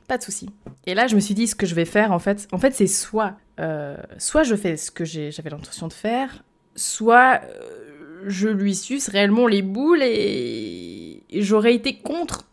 Pas 0.06 0.18
de 0.18 0.22
souci. 0.22 0.50
Et 0.84 0.94
là, 0.94 1.06
je 1.06 1.14
me 1.14 1.20
suis 1.20 1.32
dit, 1.32 1.46
ce 1.46 1.54
que 1.54 1.64
je 1.64 1.74
vais 1.74 1.86
faire, 1.86 2.12
en 2.12 2.18
fait, 2.18 2.46
en 2.52 2.58
fait, 2.58 2.74
c'est 2.74 2.86
soit, 2.86 3.36
euh, 3.58 3.96
soit 4.18 4.42
je 4.42 4.54
fais 4.54 4.76
ce 4.76 4.90
que 4.90 5.06
j'avais 5.06 5.48
l'intention 5.48 5.88
de 5.88 5.94
faire, 5.94 6.44
soit 6.76 7.40
euh, 7.42 8.24
je 8.26 8.50
lui 8.50 8.74
suce 8.74 9.08
réellement 9.08 9.46
les 9.46 9.62
boules 9.62 10.02
et, 10.02 11.22
j'aurais 11.32 11.74
été 11.74 11.96
contre 11.96 12.44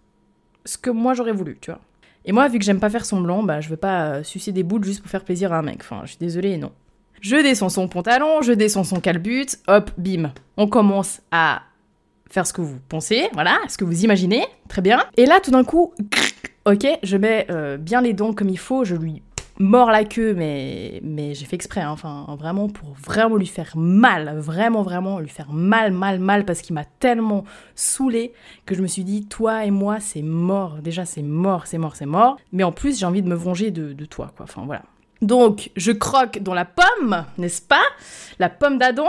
ce 0.63 0.77
que 0.77 0.89
moi 0.89 1.13
j'aurais 1.13 1.33
voulu, 1.33 1.57
tu 1.59 1.71
vois. 1.71 1.81
Et 2.23 2.31
moi, 2.31 2.47
vu 2.47 2.57
que 2.57 2.63
j'aime 2.63 2.79
pas 2.79 2.89
faire 2.89 3.05
semblant, 3.05 3.43
bah, 3.43 3.59
je 3.59 3.67
veux 3.67 3.75
pas 3.75 4.05
euh, 4.05 4.23
sucer 4.23 4.53
des 4.53 4.63
boules 4.63 4.85
juste 4.85 5.01
pour 5.01 5.11
faire 5.11 5.25
plaisir 5.25 5.51
à 5.51 5.57
un 5.57 5.61
mec. 5.61 5.79
Enfin, 5.81 6.03
je 6.05 6.11
suis 6.11 6.19
désolée, 6.19 6.55
non. 6.55 6.71
Je 7.19 7.35
descends 7.35 7.67
son 7.67 7.89
pantalon, 7.89 8.41
je 8.41 8.53
descends 8.53 8.85
son 8.85 9.01
calbut, 9.01 9.47
hop, 9.67 9.91
bim. 9.97 10.31
On 10.55 10.69
commence 10.69 11.19
à 11.31 11.63
faire 12.29 12.47
ce 12.47 12.53
que 12.53 12.61
vous 12.61 12.77
pensez, 12.89 13.29
voilà, 13.33 13.57
ce 13.67 13.77
que 13.77 13.83
vous 13.83 14.03
imaginez, 14.03 14.45
très 14.67 14.81
bien. 14.81 15.03
Et 15.17 15.25
là, 15.25 15.39
tout 15.41 15.51
d'un 15.51 15.63
coup, 15.63 15.93
ok, 16.65 16.87
je 17.03 17.17
mets 17.17 17.47
euh, 17.49 17.77
bien 17.77 18.01
les 18.01 18.13
dents 18.13 18.33
comme 18.33 18.49
il 18.49 18.59
faut, 18.59 18.83
je 18.83 18.95
lui 18.95 19.21
mords 19.57 19.91
la 19.91 20.03
queue, 20.03 20.33
mais, 20.33 20.99
mais 21.03 21.33
j'ai 21.33 21.45
fait 21.45 21.55
exprès, 21.55 21.81
hein, 21.81 21.91
enfin, 21.91 22.25
vraiment 22.37 22.67
pour 22.67 22.89
vraiment 22.93 23.35
lui 23.35 23.47
faire 23.47 23.71
mal, 23.75 24.37
vraiment, 24.37 24.81
vraiment 24.81 25.19
lui 25.19 25.29
faire 25.29 25.51
mal, 25.51 25.91
mal, 25.91 26.19
mal, 26.19 26.45
parce 26.45 26.61
qu'il 26.61 26.73
m'a 26.73 26.83
tellement 26.83 27.45
saoulé 27.73 28.33
que 28.65 28.75
je 28.75 28.81
me 28.81 28.87
suis 28.87 29.03
dit, 29.03 29.27
toi 29.27 29.65
et 29.65 29.71
moi, 29.71 29.99
c'est 29.99 30.21
mort. 30.21 30.79
Déjà, 30.81 31.05
c'est 31.05 31.21
mort, 31.21 31.67
c'est 31.67 31.77
mort, 31.77 31.95
c'est 31.95 32.05
mort. 32.05 32.37
Mais 32.51 32.63
en 32.63 32.71
plus, 32.71 32.99
j'ai 32.99 33.05
envie 33.05 33.21
de 33.21 33.29
me 33.29 33.35
venger 33.35 33.71
de, 33.71 33.93
de 33.93 34.05
toi, 34.05 34.31
quoi. 34.35 34.43
Enfin, 34.43 34.63
voilà. 34.65 34.83
Donc, 35.21 35.71
je 35.75 35.91
croque 35.91 36.39
dans 36.39 36.53
la 36.53 36.65
pomme, 36.65 37.25
n'est-ce 37.37 37.61
pas? 37.61 37.85
La 38.39 38.49
pomme 38.49 38.77
d'Adam. 38.77 39.07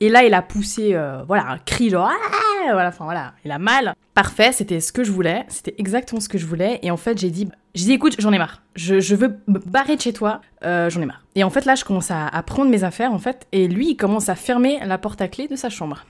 Et 0.00 0.08
là, 0.08 0.24
il 0.24 0.34
a 0.34 0.42
poussé, 0.42 0.94
euh, 0.94 1.22
voilà, 1.26 1.48
un 1.48 1.58
cri 1.58 1.88
genre, 1.88 2.10
ah 2.10 2.72
voilà, 2.72 2.88
enfin 2.88 3.04
voilà, 3.04 3.32
il 3.44 3.50
a 3.50 3.58
mal. 3.58 3.94
Parfait, 4.14 4.52
c'était 4.52 4.80
ce 4.80 4.92
que 4.92 5.04
je 5.04 5.12
voulais, 5.12 5.44
c'était 5.48 5.74
exactement 5.78 6.20
ce 6.20 6.28
que 6.28 6.38
je 6.38 6.46
voulais. 6.46 6.78
Et 6.82 6.90
en 6.90 6.96
fait, 6.96 7.18
j'ai 7.18 7.30
dit, 7.30 7.48
j'ai 7.74 7.86
dit, 7.86 7.92
écoute, 7.92 8.16
j'en 8.18 8.32
ai 8.32 8.38
marre. 8.38 8.62
Je, 8.74 9.14
veux 9.14 9.38
me 9.46 9.58
barrer 9.58 9.96
de 9.96 10.00
chez 10.00 10.12
toi, 10.12 10.40
euh, 10.64 10.90
j'en 10.90 11.00
ai 11.00 11.06
marre. 11.06 11.24
Et 11.34 11.44
en 11.44 11.50
fait, 11.50 11.64
là, 11.64 11.74
je 11.74 11.84
commence 11.84 12.10
à, 12.10 12.30
prendre 12.42 12.70
mes 12.70 12.84
affaires, 12.84 13.12
en 13.12 13.18
fait, 13.18 13.46
et 13.52 13.68
lui, 13.68 13.90
il 13.90 13.96
commence 13.96 14.28
à 14.28 14.34
fermer 14.34 14.80
la 14.84 14.98
porte 14.98 15.20
à 15.20 15.28
clé 15.28 15.48
de 15.48 15.56
sa 15.56 15.70
chambre. 15.70 16.04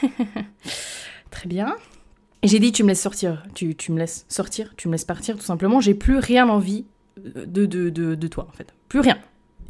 Très 1.30 1.48
bien. 1.48 1.76
J'ai 2.42 2.58
dit, 2.58 2.72
tu 2.72 2.82
me 2.82 2.88
laisses 2.88 3.02
sortir, 3.02 3.44
tu, 3.54 3.76
tu, 3.76 3.92
me 3.92 3.98
laisses 3.98 4.26
sortir, 4.28 4.74
tu 4.76 4.88
me 4.88 4.92
laisses 4.92 5.04
partir, 5.04 5.36
tout 5.36 5.44
simplement. 5.44 5.80
J'ai 5.80 5.94
plus 5.94 6.18
rien 6.18 6.48
envie 6.48 6.86
de, 7.16 7.66
de, 7.66 7.90
de, 7.90 8.14
de 8.16 8.26
toi, 8.26 8.48
en 8.48 8.52
fait. 8.52 8.74
Plus 8.88 8.98
rien. 9.00 9.18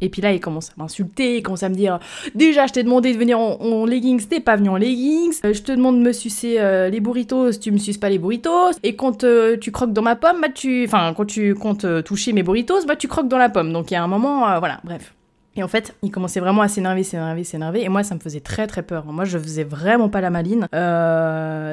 Et 0.03 0.09
puis 0.09 0.21
là, 0.21 0.33
il 0.33 0.41
commence 0.41 0.69
à 0.69 0.73
m'insulter, 0.77 1.37
il 1.37 1.43
commence 1.43 1.63
à 1.63 1.69
me 1.69 1.75
dire 1.75 1.97
Déjà, 2.35 2.67
je 2.67 2.73
t'ai 2.73 2.83
demandé 2.83 3.13
de 3.13 3.17
venir 3.17 3.39
en, 3.39 3.85
leggings, 3.85 4.27
t'es 4.27 4.41
pas 4.41 4.57
venu 4.57 4.67
en 4.67 4.75
leggings. 4.75 5.39
Euh, 5.45 5.53
je 5.53 5.61
te 5.63 5.71
demande 5.71 5.97
de 5.99 6.03
me 6.03 6.11
sucer 6.11 6.57
euh, 6.59 6.89
les 6.89 6.99
burritos, 6.99 7.51
tu 7.53 7.71
me 7.71 7.77
suces 7.77 7.97
pas 7.97 8.09
les 8.09 8.17
burritos. 8.17 8.71
Et 8.83 8.97
quand 8.97 9.23
euh, 9.23 9.55
tu 9.55 9.71
croques 9.71 9.93
dans 9.93 10.01
ma 10.01 10.17
pomme, 10.17 10.41
bah 10.41 10.49
tu. 10.53 10.83
Enfin, 10.85 11.13
quand 11.15 11.25
tu 11.25 11.55
comptes 11.55 12.03
toucher 12.03 12.33
mes 12.33 12.43
burritos, 12.43 12.85
bah 12.85 12.97
tu 12.97 13.07
croques 13.07 13.29
dans 13.29 13.37
la 13.37 13.47
pomme. 13.47 13.71
Donc 13.71 13.91
il 13.91 13.93
y 13.93 13.97
a 13.97 14.03
un 14.03 14.07
moment, 14.07 14.59
voilà, 14.59 14.81
bref. 14.83 15.13
Et 15.55 15.63
en 15.63 15.69
fait, 15.69 15.95
il 16.01 16.11
commençait 16.11 16.41
vraiment 16.41 16.63
à 16.63 16.67
s'énerver, 16.67 17.03
s'énerver, 17.03 17.45
s'énerver. 17.45 17.83
Et 17.83 17.89
moi, 17.89 18.03
ça 18.03 18.15
me 18.15 18.19
faisait 18.19 18.41
très 18.41 18.67
très 18.67 18.83
peur. 18.83 19.05
Moi, 19.05 19.23
je 19.23 19.37
faisais 19.37 19.63
vraiment 19.63 20.09
pas 20.09 20.19
la 20.19 20.31
maline. 20.31 20.67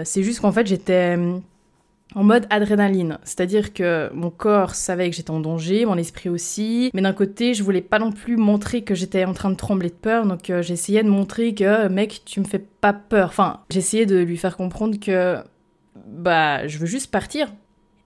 c'est 0.05 0.23
juste 0.23 0.40
qu'en 0.40 0.53
fait, 0.53 0.69
j'étais 0.69 1.16
en 2.14 2.25
mode 2.25 2.46
adrénaline. 2.51 3.18
C'est-à-dire 3.25 3.73
que 3.73 4.11
mon 4.14 4.31
corps 4.31 4.75
savait 4.75 5.11
que 5.11 5.16
j'étais 5.16 5.31
en 5.31 5.40
danger, 5.40 5.85
mon 5.87 5.96
esprit 5.96 6.29
aussi, 6.29 6.90
mais 6.94 7.03
d'un 7.03 7.12
côté, 7.12 7.55
je 7.55 7.62
voulais 7.62 7.81
pas 7.81 7.99
non 7.99 8.12
plus 8.12 8.37
montrer 8.37 8.83
que 8.83 8.94
j'étais 8.94 9.25
en 9.25 9.33
train 9.33 9.51
de 9.51 9.57
trembler 9.57 9.90
de 9.90 9.94
peur, 9.94 10.27
donc 10.27 10.51
euh, 10.51 10.62
j'essayais 10.62 11.03
de 11.03 11.09
montrer 11.09 11.55
que, 11.55 11.88
mec, 11.88 12.23
tu 12.25 12.40
me 12.40 12.44
fais 12.44 12.59
pas 12.59 12.92
peur. 12.92 13.29
Enfin, 13.29 13.61
j'essayais 13.70 14.07
de 14.07 14.18
lui 14.18 14.37
faire 14.37 14.57
comprendre 14.57 14.99
que, 14.99 15.37
bah, 16.07 16.66
je 16.66 16.79
veux 16.79 16.87
juste 16.87 17.11
partir. 17.11 17.49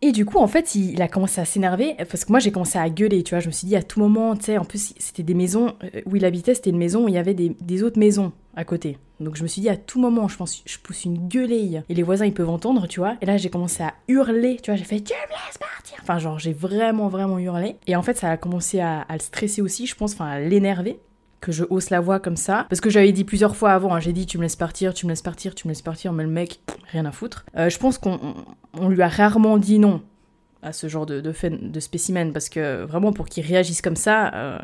Et 0.07 0.12
du 0.12 0.27
coup, 0.27 0.37
en 0.37 0.47
fait, 0.47 0.75
il, 0.75 1.01
a 1.01 1.09
commencé 1.09 1.40
à 1.40 1.47
s'énerver 1.47 1.95
parce 1.97 2.27
que 2.27 2.31
moi, 2.31 2.38
j'ai 2.38 2.53
commencé 2.53 2.79
à 2.79 2.90
gueuler, 2.90 3.23
tu 3.23 3.31
vois. 3.31 3.40
Je 3.40 3.47
me 3.47 3.53
suis 3.53 3.67
dit 3.67 3.75
à 3.75 3.83
tout 3.83 4.01
moment, 4.01 4.37
tu 4.37 4.45
sais, 4.45 4.59
en 4.59 4.64
plus, 4.67 4.93
c'était 4.99 5.23
des 5.23 5.33
maisons 5.33 5.77
euh, 5.83 6.03
où 6.05 6.17
il 6.17 6.27
habitait, 6.27 6.53
c'était 6.53 6.69
une 6.69 6.77
maison 6.77 7.05
où 7.05 7.09
il 7.09 7.14
y 7.14 7.19
avait 7.19 7.33
des, 7.33 7.83
autres 7.83 7.99
maisons 7.99 8.33
à 8.55 8.64
côté. 8.64 8.99
Donc 9.25 9.37
je 9.37 9.43
me 9.43 9.49
suis 9.49 9.61
dit 9.61 9.69
à 9.69 9.77
tout 9.77 10.01
moment, 10.01 10.29
je 10.29 10.37
pense, 10.37 10.63
je 10.65 10.79
pousse 10.79 11.05
une 11.05 11.29
gueuleille 11.29 11.83
et 11.89 11.95
les 11.95 12.03
voisins 12.03 12.27
ils 12.27 12.35
peuvent 12.35 12.51
entendre, 12.51 12.87
tu 12.87 13.01
vois. 13.01 13.17
Et 13.21 13.27
là, 13.27 13.37
j'ai 13.37 13.51
commencé 13.51 13.83
à 13.83 13.95
hurler, 14.09 14.59
tu 14.63 14.71
vois. 14.71 14.77
J'ai 14.77 14.85
fait, 14.85 15.01
tu 15.01 15.13
me 15.13 15.47
laisses 15.47 15.59
partir. 15.59 15.99
Enfin, 16.03 16.19
genre, 16.19 16.39
j'ai 16.39 16.53
vraiment, 16.53 17.09
vraiment 17.09 17.39
hurlé. 17.39 17.77
Et 17.87 17.97
en 17.97 18.03
fait, 18.03 18.17
ça 18.17 18.31
a 18.31 18.37
commencé 18.37 18.81
à, 18.81 19.07
le 19.11 19.19
stresser 19.19 19.63
aussi, 19.63 19.87
je 19.87 19.95
pense, 19.95 20.15
enfin, 20.15 20.27
à 20.27 20.41
l'énerver 20.41 21.01
que 21.41 21.53
je 21.53 21.65
hausse 21.69 21.91
la 21.91 22.01
voix 22.01 22.21
comme 22.21 22.37
ça. 22.37 22.67
Parce 22.71 22.81
que 22.81 22.89
j'avais 22.89 23.13
dit 23.13 23.25
plusieurs 23.25 23.55
fois 23.55 23.73
avant, 23.73 23.95
hein, 23.95 24.01
j'ai 24.01 24.13
dit 24.13 24.25
tu 24.25 24.39
me 24.39 24.43
laisses 24.43 24.57
partir, 24.57 24.95
tu 24.95 25.07
me 25.07 25.11
laisses 25.11 25.23
partir, 25.23 25.55
tu 25.55 25.67
me 25.67 25.73
laisse 25.73 25.83
partir, 25.83 26.13
mais 26.13 26.23
le 26.23 26.31
mec, 26.31 26.61
rien 26.91 27.05
à 27.05 27.13
foutre. 27.13 27.45
Euh, 27.57 27.69
je 27.69 27.79
pense 27.79 27.99
qu'on 27.99 28.89
lui 28.89 29.03
a 29.03 29.09
rarement 29.09 29.59
dit 29.59 29.79
non 29.79 30.03
à 30.63 30.73
ce 30.73 30.89
genre 30.89 31.05
de, 31.05 31.21
de, 31.21 31.35
de 31.51 31.81
spécimen 31.81 32.33
parce 32.33 32.49
que 32.49 32.85
vraiment 32.85 33.13
pour 33.13 33.27
qu'il 33.27 33.45
réagisse 33.45 33.83
comme 33.83 33.97
ça, 33.97 34.33
euh, 34.35 34.59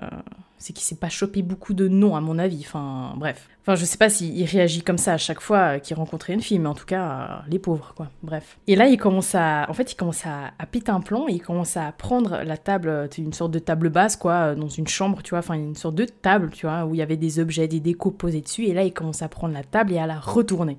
C'est 0.61 0.73
qu'il 0.73 0.85
s'est 0.85 0.95
pas 0.95 1.09
chopé 1.09 1.43
beaucoup 1.43 1.75
de 1.75 1.89
noms, 1.89 2.15
à 2.15 2.21
mon 2.21 2.39
avis. 2.39 2.61
Enfin, 2.61 3.15
bref. 3.17 3.49
Enfin, 3.63 3.75
je 3.75 3.85
sais 3.85 3.99
pas 3.99 4.09
s'il 4.09 4.43
réagit 4.47 4.81
comme 4.81 4.97
ça 4.97 5.15
à 5.15 5.19
chaque 5.19 5.41
fois 5.41 5.77
euh, 5.77 5.79
qu'il 5.79 5.95
rencontrait 5.95 6.33
une 6.33 6.41
fille, 6.41 6.59
mais 6.59 6.69
en 6.69 6.75
tout 6.75 6.87
cas, 6.87 7.03
euh, 7.05 7.27
les 7.49 7.59
pauvres, 7.59 7.93
quoi. 7.95 8.09
Bref. 8.23 8.59
Et 8.67 8.75
là, 8.75 8.87
il 8.87 8.97
commence 8.97 9.35
à. 9.35 9.67
En 9.69 9.75
fait, 9.75 9.93
il 9.93 9.97
commence 9.97 10.25
à, 10.25 10.53
à 10.59 10.67
péter 10.67 10.91
un 10.91 11.01
plomb 11.01 11.29
et 11.29 11.33
il 11.33 11.43
commence 11.43 11.77
à 11.77 11.93
prendre 11.93 12.43
la 12.43 12.57
table, 12.57 13.09
une 13.19 13.35
sorte 13.35 13.51
de 13.51 13.59
table 13.59 13.91
basse, 13.91 14.17
quoi, 14.17 14.55
dans 14.55 14.69
une 14.69 14.87
chambre, 14.87 15.23
tu 15.23 15.31
vois, 15.31 15.41
enfin, 15.41 15.55
une 15.55 15.75
sorte 15.75 15.95
de 15.95 16.07
table, 16.07 16.51
tu 16.53 16.67
vois, 16.67 16.87
où 16.87 16.95
il 16.95 16.99
y 16.99 17.03
avait 17.03 17.19
des 17.19 17.39
objets, 17.39 17.69
des 17.69 17.81
décos 17.81 18.11
posés 18.11 18.41
dessus. 18.41 18.65
Et 18.65 18.73
là, 18.73 18.83
il 18.83 18.95
commence 18.95 19.21
à 19.21 19.29
prendre 19.29 19.53
la 19.53 19.65
table 19.65 19.93
et 19.93 19.99
à 19.99 20.07
la 20.07 20.19
retourner. 20.19 20.79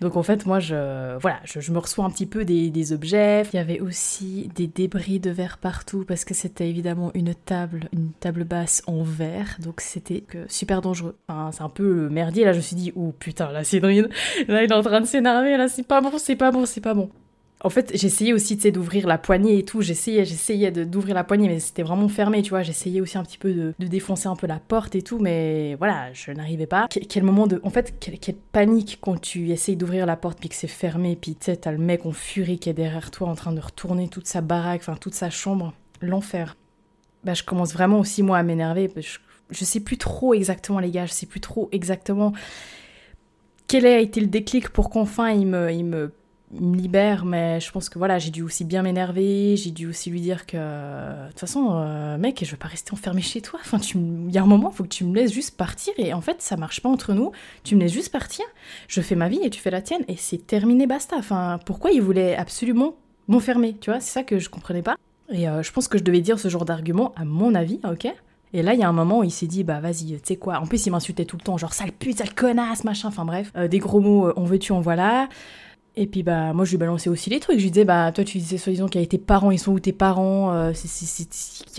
Donc, 0.00 0.16
en 0.16 0.22
fait, 0.22 0.46
moi, 0.46 0.60
je. 0.60 1.18
Voilà, 1.18 1.40
je, 1.44 1.72
me 1.72 1.78
reçois 1.78 2.04
un 2.04 2.10
petit 2.10 2.26
peu 2.26 2.44
des, 2.44 2.70
des 2.70 2.92
objets. 2.92 3.42
Il 3.52 3.56
y 3.56 3.60
avait 3.60 3.80
aussi 3.80 4.50
des 4.54 4.68
débris 4.68 5.18
de 5.18 5.30
verre 5.30 5.58
partout 5.58 6.04
parce 6.06 6.24
que 6.24 6.34
c'était 6.34 6.68
évidemment 6.68 7.10
une 7.14 7.34
table, 7.34 7.88
une 7.92 8.12
table 8.12 8.44
basse 8.44 8.82
en 8.86 9.02
verre. 9.02 9.19
Donc, 9.58 9.80
c'était 9.80 10.24
super 10.48 10.80
dangereux. 10.80 11.16
Enfin, 11.28 11.50
c'est 11.52 11.62
un 11.62 11.68
peu 11.68 12.08
merdier. 12.08 12.44
Là, 12.44 12.52
je 12.52 12.58
me 12.58 12.62
suis 12.62 12.76
dit, 12.76 12.92
oh 12.96 13.12
putain, 13.18 13.50
la 13.52 13.64
Cédrine, 13.64 14.08
là, 14.48 14.62
il 14.62 14.70
est 14.70 14.74
en 14.74 14.82
train 14.82 15.00
de 15.00 15.06
s'énerver. 15.06 15.56
Là, 15.56 15.68
c'est 15.68 15.86
pas 15.86 16.00
bon, 16.00 16.12
c'est 16.18 16.36
pas 16.36 16.50
bon, 16.50 16.66
c'est 16.66 16.80
pas 16.80 16.94
bon. 16.94 17.10
En 17.62 17.68
fait, 17.68 17.92
j'essayais 17.94 18.32
aussi, 18.32 18.56
d'ouvrir 18.56 19.06
la 19.06 19.18
poignée 19.18 19.58
et 19.58 19.64
tout. 19.64 19.82
J'essayais, 19.82 20.24
j'essayais 20.24 20.70
d'ouvrir 20.70 21.14
la 21.14 21.24
poignée, 21.24 21.48
mais 21.48 21.60
c'était 21.60 21.82
vraiment 21.82 22.08
fermé, 22.08 22.40
tu 22.40 22.50
vois. 22.50 22.62
J'essayais 22.62 23.02
aussi 23.02 23.18
un 23.18 23.22
petit 23.22 23.36
peu 23.36 23.52
de, 23.52 23.74
défoncer 23.78 24.28
un 24.28 24.36
peu 24.36 24.46
la 24.46 24.58
porte 24.58 24.94
et 24.94 25.02
tout, 25.02 25.18
mais 25.18 25.74
voilà, 25.74 26.10
je 26.14 26.30
n'arrivais 26.32 26.66
pas. 26.66 26.88
Quel, 26.88 27.22
moment 27.22 27.46
de... 27.46 27.60
En 27.62 27.70
fait, 27.70 27.94
quelle, 28.00 28.36
panique 28.52 28.98
quand 29.02 29.20
tu 29.20 29.50
essayes 29.50 29.76
d'ouvrir 29.76 30.06
la 30.06 30.16
porte 30.16 30.40
puis 30.40 30.48
que 30.48 30.54
c'est 30.54 30.68
fermé, 30.68 31.18
puis 31.20 31.34
tu 31.34 31.46
sais, 31.46 31.56
t'as 31.56 31.72
le 31.72 31.78
mec 31.78 32.06
en 32.06 32.12
furie 32.12 32.58
qui 32.58 32.70
est 32.70 32.74
derrière 32.74 33.10
toi 33.10 33.28
en 33.28 33.34
train 33.34 33.52
de 33.52 33.60
retourner 33.60 34.08
toute 34.08 34.26
sa 34.26 34.40
baraque, 34.40 34.80
enfin, 34.80 34.96
toute 34.98 35.14
sa 35.14 35.28
chambre. 35.28 35.74
L'enfer. 36.00 36.56
Bah, 37.24 37.34
je 37.34 37.42
commence 37.42 37.72
vraiment 37.72 38.00
aussi, 38.00 38.22
moi, 38.22 38.38
à 38.38 38.42
m'énerver. 38.42 38.90
Je, 38.96 39.18
je 39.50 39.64
sais 39.64 39.80
plus 39.80 39.98
trop 39.98 40.34
exactement, 40.34 40.78
les 40.78 40.90
gars, 40.90 41.06
je 41.06 41.12
sais 41.12 41.26
plus 41.26 41.40
trop 41.40 41.68
exactement 41.72 42.32
quel 43.70 43.86
a 43.86 44.00
été 44.00 44.20
le 44.20 44.26
déclic 44.26 44.70
pour 44.70 44.90
qu'enfin 44.90 45.30
il 45.30 45.46
me, 45.46 46.10
libère, 46.52 47.24
mais 47.24 47.60
je 47.60 47.70
pense 47.70 47.88
que 47.88 47.98
voilà, 47.98 48.18
j'ai 48.18 48.32
dû 48.32 48.42
aussi 48.42 48.64
bien 48.64 48.82
m'énerver, 48.82 49.54
j'ai 49.56 49.70
dû 49.70 49.86
aussi 49.86 50.10
lui 50.10 50.20
dire 50.20 50.44
que 50.44 50.56
de 50.56 51.28
toute 51.28 51.38
façon, 51.38 51.68
euh, 51.70 52.18
mec, 52.18 52.44
je 52.44 52.50
veux 52.50 52.56
pas 52.56 52.66
rester 52.66 52.92
enfermé 52.92 53.22
chez 53.22 53.40
toi. 53.40 53.60
Enfin, 53.62 53.78
il 53.94 54.32
y 54.32 54.38
a 54.38 54.42
un 54.42 54.46
moment, 54.46 54.70
il 54.72 54.76
faut 54.76 54.82
que 54.82 54.88
tu 54.88 55.04
me 55.04 55.14
laisses 55.14 55.32
juste 55.32 55.56
partir 55.56 55.92
et 55.98 56.12
en 56.12 56.20
fait, 56.20 56.42
ça 56.42 56.56
marche 56.56 56.80
pas 56.80 56.88
entre 56.88 57.12
nous. 57.12 57.30
Tu 57.62 57.76
me 57.76 57.80
laisses 57.82 57.92
juste 57.92 58.10
partir, 58.10 58.44
je 58.88 59.00
fais 59.00 59.14
ma 59.14 59.28
vie 59.28 59.38
et 59.44 59.50
tu 59.50 59.60
fais 59.60 59.70
la 59.70 59.82
tienne 59.82 60.04
et 60.08 60.16
c'est 60.16 60.44
terminé, 60.44 60.88
basta. 60.88 61.14
Enfin, 61.16 61.60
pourquoi 61.64 61.92
il 61.92 62.02
voulait 62.02 62.34
absolument 62.34 62.96
m'enfermer, 63.28 63.76
tu 63.80 63.90
vois? 63.90 64.00
C'est 64.00 64.10
ça 64.10 64.24
que 64.24 64.40
je 64.40 64.48
comprenais 64.48 64.82
pas. 64.82 64.96
Et 65.32 65.48
euh, 65.48 65.62
je 65.62 65.72
pense 65.72 65.88
que 65.88 65.98
je 65.98 66.04
devais 66.04 66.20
dire 66.20 66.38
ce 66.38 66.48
genre 66.48 66.64
d'argument 66.64 67.12
à 67.16 67.24
mon 67.24 67.54
avis, 67.54 67.80
ok? 67.84 68.08
Et 68.52 68.62
là, 68.62 68.74
il 68.74 68.80
y 68.80 68.82
a 68.82 68.88
un 68.88 68.92
moment 68.92 69.20
où 69.20 69.24
il 69.24 69.30
s'est 69.30 69.46
dit, 69.46 69.62
bah 69.62 69.78
vas-y, 69.78 70.16
tu 70.16 70.20
sais 70.24 70.36
quoi? 70.36 70.58
En 70.58 70.66
plus, 70.66 70.84
il 70.86 70.90
m'insultait 70.90 71.24
tout 71.24 71.36
le 71.36 71.42
temps, 71.42 71.56
genre 71.56 71.72
sale 71.72 71.92
pute, 71.92 72.18
sale 72.18 72.34
connasse, 72.34 72.82
machin, 72.82 73.08
enfin 73.08 73.24
bref. 73.24 73.52
Euh, 73.56 73.68
des 73.68 73.78
gros 73.78 74.00
mots, 74.00 74.26
euh, 74.26 74.32
on 74.36 74.44
veut-tu, 74.44 74.72
en 74.72 74.80
voilà. 74.80 75.28
Et 75.96 76.06
puis 76.06 76.22
bah 76.22 76.52
moi 76.52 76.64
je 76.64 76.70
lui 76.70 76.78
balançais 76.78 77.10
aussi 77.10 77.30
les 77.30 77.40
trucs. 77.40 77.58
Je 77.58 77.64
lui 77.64 77.70
disais 77.70 77.84
bah 77.84 78.12
toi 78.12 78.24
tu 78.24 78.38
disais 78.38 78.58
soi-disant 78.58 78.88
qu'il 78.88 79.00
y 79.00 79.04
a 79.04 79.06
tes 79.06 79.18
parents, 79.18 79.50
ils 79.50 79.58
sont 79.58 79.72
où 79.72 79.80
tes 79.80 79.92
parents 79.92 80.52
euh, 80.54 80.72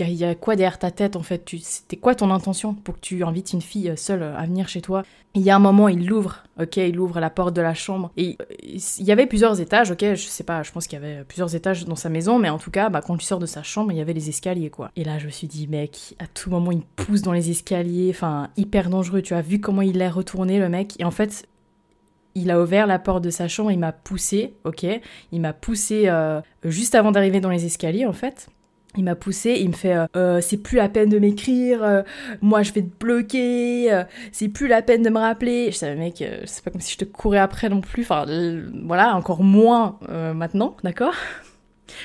Il 0.00 0.12
y, 0.12 0.24
a 0.24 0.34
quoi 0.34 0.54
derrière 0.54 0.78
ta 0.78 0.90
tête 0.90 1.16
en 1.16 1.22
fait? 1.22 1.50
C'était 1.60 1.96
quoi 1.96 2.14
ton 2.14 2.30
intention 2.30 2.74
pour 2.74 2.96
que 2.96 3.00
tu 3.00 3.24
invites 3.24 3.52
une 3.52 3.62
fille 3.62 3.92
seule 3.96 4.22
à 4.22 4.44
venir 4.44 4.68
chez 4.68 4.80
toi? 4.80 5.02
Il 5.34 5.40
y 5.40 5.48
a 5.48 5.56
un 5.56 5.60
moment 5.60 5.88
il 5.88 6.06
l'ouvre, 6.06 6.42
ok, 6.60 6.76
il 6.76 7.00
ouvre 7.00 7.18
la 7.18 7.30
porte 7.30 7.54
de 7.56 7.62
la 7.62 7.72
chambre 7.72 8.10
et 8.18 8.36
il 8.62 9.04
y 9.04 9.12
avait 9.12 9.26
plusieurs 9.26 9.58
étages, 9.62 9.90
ok, 9.90 10.00
je 10.00 10.26
sais 10.26 10.44
pas, 10.44 10.62
je 10.62 10.70
pense 10.72 10.86
qu'il 10.86 11.00
y 11.00 11.02
avait 11.02 11.24
plusieurs 11.24 11.54
étages 11.54 11.86
dans 11.86 11.96
sa 11.96 12.10
maison, 12.10 12.38
mais 12.38 12.50
en 12.50 12.58
tout 12.58 12.70
cas 12.70 12.90
bah 12.90 13.00
quand 13.00 13.16
tu 13.16 13.24
sors 13.24 13.38
de 13.38 13.46
sa 13.46 13.62
chambre 13.62 13.92
il 13.92 13.98
y 13.98 14.02
avait 14.02 14.12
les 14.12 14.28
escaliers 14.28 14.68
quoi. 14.68 14.90
Et 14.94 15.04
là 15.04 15.18
je 15.18 15.24
me 15.24 15.30
suis 15.30 15.46
dit 15.46 15.66
mec, 15.68 16.14
à 16.18 16.26
tout 16.26 16.50
moment 16.50 16.70
il 16.70 16.82
pousse 16.82 17.22
dans 17.22 17.32
les 17.32 17.50
escaliers, 17.50 18.10
enfin 18.10 18.50
hyper 18.58 18.90
dangereux. 18.90 19.22
Tu 19.22 19.32
as 19.32 19.40
vu 19.40 19.58
comment 19.58 19.80
il 19.80 20.02
est 20.02 20.10
retourné 20.10 20.58
le 20.58 20.68
mec 20.68 21.00
et 21.00 21.04
en 21.04 21.10
fait 21.10 21.48
il 22.34 22.50
a 22.50 22.60
ouvert 22.60 22.86
la 22.86 22.98
porte 22.98 23.22
de 23.22 23.30
sa 23.30 23.48
chambre, 23.48 23.70
il 23.70 23.78
m'a 23.78 23.92
poussé, 23.92 24.54
ok 24.64 24.86
Il 25.32 25.40
m'a 25.40 25.52
poussé 25.52 26.04
euh, 26.06 26.40
juste 26.64 26.94
avant 26.94 27.12
d'arriver 27.12 27.40
dans 27.40 27.50
les 27.50 27.64
escaliers, 27.64 28.06
en 28.06 28.12
fait. 28.12 28.48
Il 28.96 29.04
m'a 29.04 29.14
poussé, 29.14 29.56
il 29.58 29.68
me 29.70 29.74
fait 29.74 29.94
euh, 29.94 30.06
euh, 30.16 30.40
c'est 30.42 30.58
plus 30.58 30.76
la 30.76 30.90
peine 30.90 31.08
de 31.08 31.18
m'écrire, 31.18 32.04
moi 32.42 32.62
je 32.62 32.74
vais 32.74 32.82
te 32.82 32.94
bloquer, 33.00 34.02
c'est 34.32 34.48
plus 34.48 34.68
la 34.68 34.82
peine 34.82 35.02
de 35.02 35.08
me 35.08 35.18
rappeler. 35.18 35.70
Je 35.70 35.76
savais 35.76 35.96
mec, 35.96 36.22
c'est 36.44 36.62
pas 36.62 36.70
comme 36.70 36.82
si 36.82 36.92
je 36.92 36.98
te 36.98 37.06
courais 37.06 37.38
après 37.38 37.70
non 37.70 37.80
plus, 37.80 38.02
enfin 38.02 38.26
voilà, 38.84 39.16
encore 39.16 39.42
moins 39.44 39.98
maintenant, 40.34 40.76
d'accord 40.84 41.14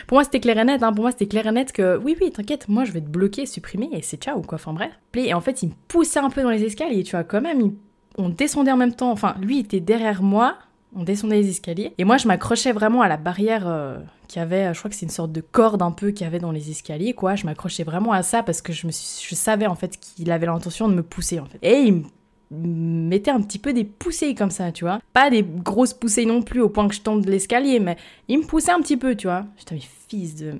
Pour 0.07 0.15
moi 0.15 0.23
c'était 0.23 0.39
clair 0.39 0.57
et 0.59 0.63
net, 0.63 0.81
hein. 0.81 0.93
pour 0.93 1.01
moi 1.03 1.11
c'était 1.11 1.27
clair 1.27 1.47
et 1.47 1.51
net 1.51 1.73
que 1.73 1.97
oui 1.97 2.15
oui 2.21 2.31
t'inquiète, 2.31 2.69
moi 2.69 2.85
je 2.85 2.93
vais 2.93 3.01
te 3.01 3.09
bloquer, 3.09 3.45
supprimer 3.45 3.89
et 3.91 4.01
c'est 4.01 4.23
ciao 4.23 4.41
quoi, 4.41 4.55
enfin 4.55 4.71
bref. 4.71 4.91
Et 5.15 5.33
en 5.33 5.41
fait 5.41 5.63
il 5.63 5.69
me 5.69 5.73
poussait 5.89 6.19
un 6.19 6.29
peu 6.29 6.41
dans 6.41 6.51
les 6.51 6.63
escaliers, 6.63 7.03
tu 7.03 7.11
vois 7.11 7.25
quand 7.25 7.41
même, 7.41 7.59
il 7.59 7.73
on 8.17 8.29
descendait 8.29 8.71
en 8.71 8.77
même 8.77 8.93
temps, 8.93 9.11
enfin 9.11 9.35
lui 9.41 9.59
était 9.59 9.79
derrière 9.79 10.23
moi, 10.23 10.57
on 10.95 11.03
descendait 11.03 11.41
les 11.41 11.49
escaliers, 11.49 11.93
et 11.97 12.03
moi 12.03 12.17
je 12.17 12.27
m'accrochais 12.27 12.71
vraiment 12.71 13.01
à 13.01 13.07
la 13.07 13.17
barrière 13.17 13.67
euh, 13.67 13.97
qui 14.27 14.39
avait, 14.39 14.73
je 14.73 14.79
crois 14.79 14.89
que 14.89 14.95
c'est 14.95 15.05
une 15.05 15.11
sorte 15.11 15.31
de 15.31 15.41
corde 15.41 15.81
un 15.81 15.91
peu 15.91 16.11
qu'il 16.11 16.25
y 16.25 16.27
avait 16.27 16.39
dans 16.39 16.51
les 16.51 16.69
escaliers, 16.69 17.13
quoi. 17.13 17.35
Je 17.35 17.45
m'accrochais 17.45 17.83
vraiment 17.83 18.11
à 18.11 18.23
ça 18.23 18.43
parce 18.43 18.61
que 18.61 18.73
je, 18.73 18.87
me 18.87 18.91
je 18.91 19.35
savais 19.35 19.67
en 19.67 19.75
fait 19.75 19.97
qu'il 19.97 20.31
avait 20.31 20.45
l'intention 20.45 20.87
de 20.87 20.93
me 20.93 21.03
pousser 21.03 21.39
en 21.39 21.45
fait. 21.45 21.59
Et 21.61 21.79
il 21.79 22.03
me 22.51 23.09
mettait 23.09 23.31
un 23.31 23.41
petit 23.41 23.59
peu 23.59 23.73
des 23.73 23.83
poussées 23.83 24.35
comme 24.35 24.51
ça, 24.51 24.71
tu 24.71 24.83
vois. 24.83 24.99
Pas 25.13 25.29
des 25.29 25.43
grosses 25.43 25.93
poussées 25.93 26.25
non 26.25 26.41
plus 26.41 26.61
au 26.61 26.69
point 26.69 26.87
que 26.87 26.95
je 26.95 27.01
tombe 27.01 27.25
de 27.25 27.31
l'escalier, 27.31 27.79
mais 27.79 27.97
il 28.27 28.39
me 28.39 28.45
poussait 28.45 28.71
un 28.71 28.81
petit 28.81 28.97
peu, 28.97 29.15
tu 29.15 29.27
vois. 29.27 29.45
J'étais 29.57 29.75
mais 29.75 29.81
fils 30.09 30.35
de... 30.35 30.55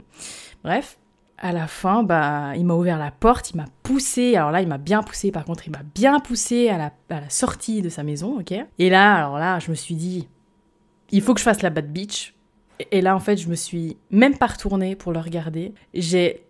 Bref, 0.63 0.97
à 1.37 1.51
la 1.51 1.67
fin, 1.67 2.03
bah, 2.03 2.53
il 2.55 2.65
m'a 2.65 2.73
ouvert 2.73 2.97
la 2.97 3.11
porte, 3.11 3.51
il 3.51 3.57
m'a 3.57 3.65
poussé. 3.83 4.35
Alors 4.35 4.51
là, 4.51 4.61
il 4.61 4.67
m'a 4.67 4.77
bien 4.77 5.03
poussé. 5.03 5.31
Par 5.31 5.45
contre, 5.45 5.67
il 5.67 5.71
m'a 5.71 5.83
bien 5.95 6.19
poussé 6.19 6.69
à 6.69 6.77
la, 6.77 7.29
sortie 7.29 7.81
de 7.81 7.89
sa 7.89 8.03
maison, 8.03 8.39
ok. 8.39 8.53
Et 8.79 8.89
là, 8.89 9.15
alors 9.15 9.37
là, 9.37 9.59
je 9.59 9.69
me 9.69 9.75
suis 9.75 9.95
dit, 9.95 10.27
il 11.11 11.21
faut 11.21 11.33
que 11.33 11.39
je 11.39 11.45
fasse 11.45 11.61
la 11.61 11.69
bad 11.69 11.91
bitch. 11.91 12.33
Et 12.91 13.01
là, 13.01 13.15
en 13.15 13.19
fait, 13.19 13.37
je 13.37 13.49
me 13.49 13.55
suis 13.55 13.97
même 14.09 14.37
pas 14.37 14.47
retournée 14.47 14.95
pour 14.95 15.11
le 15.11 15.19
regarder. 15.19 15.73
J'ai 15.93 16.43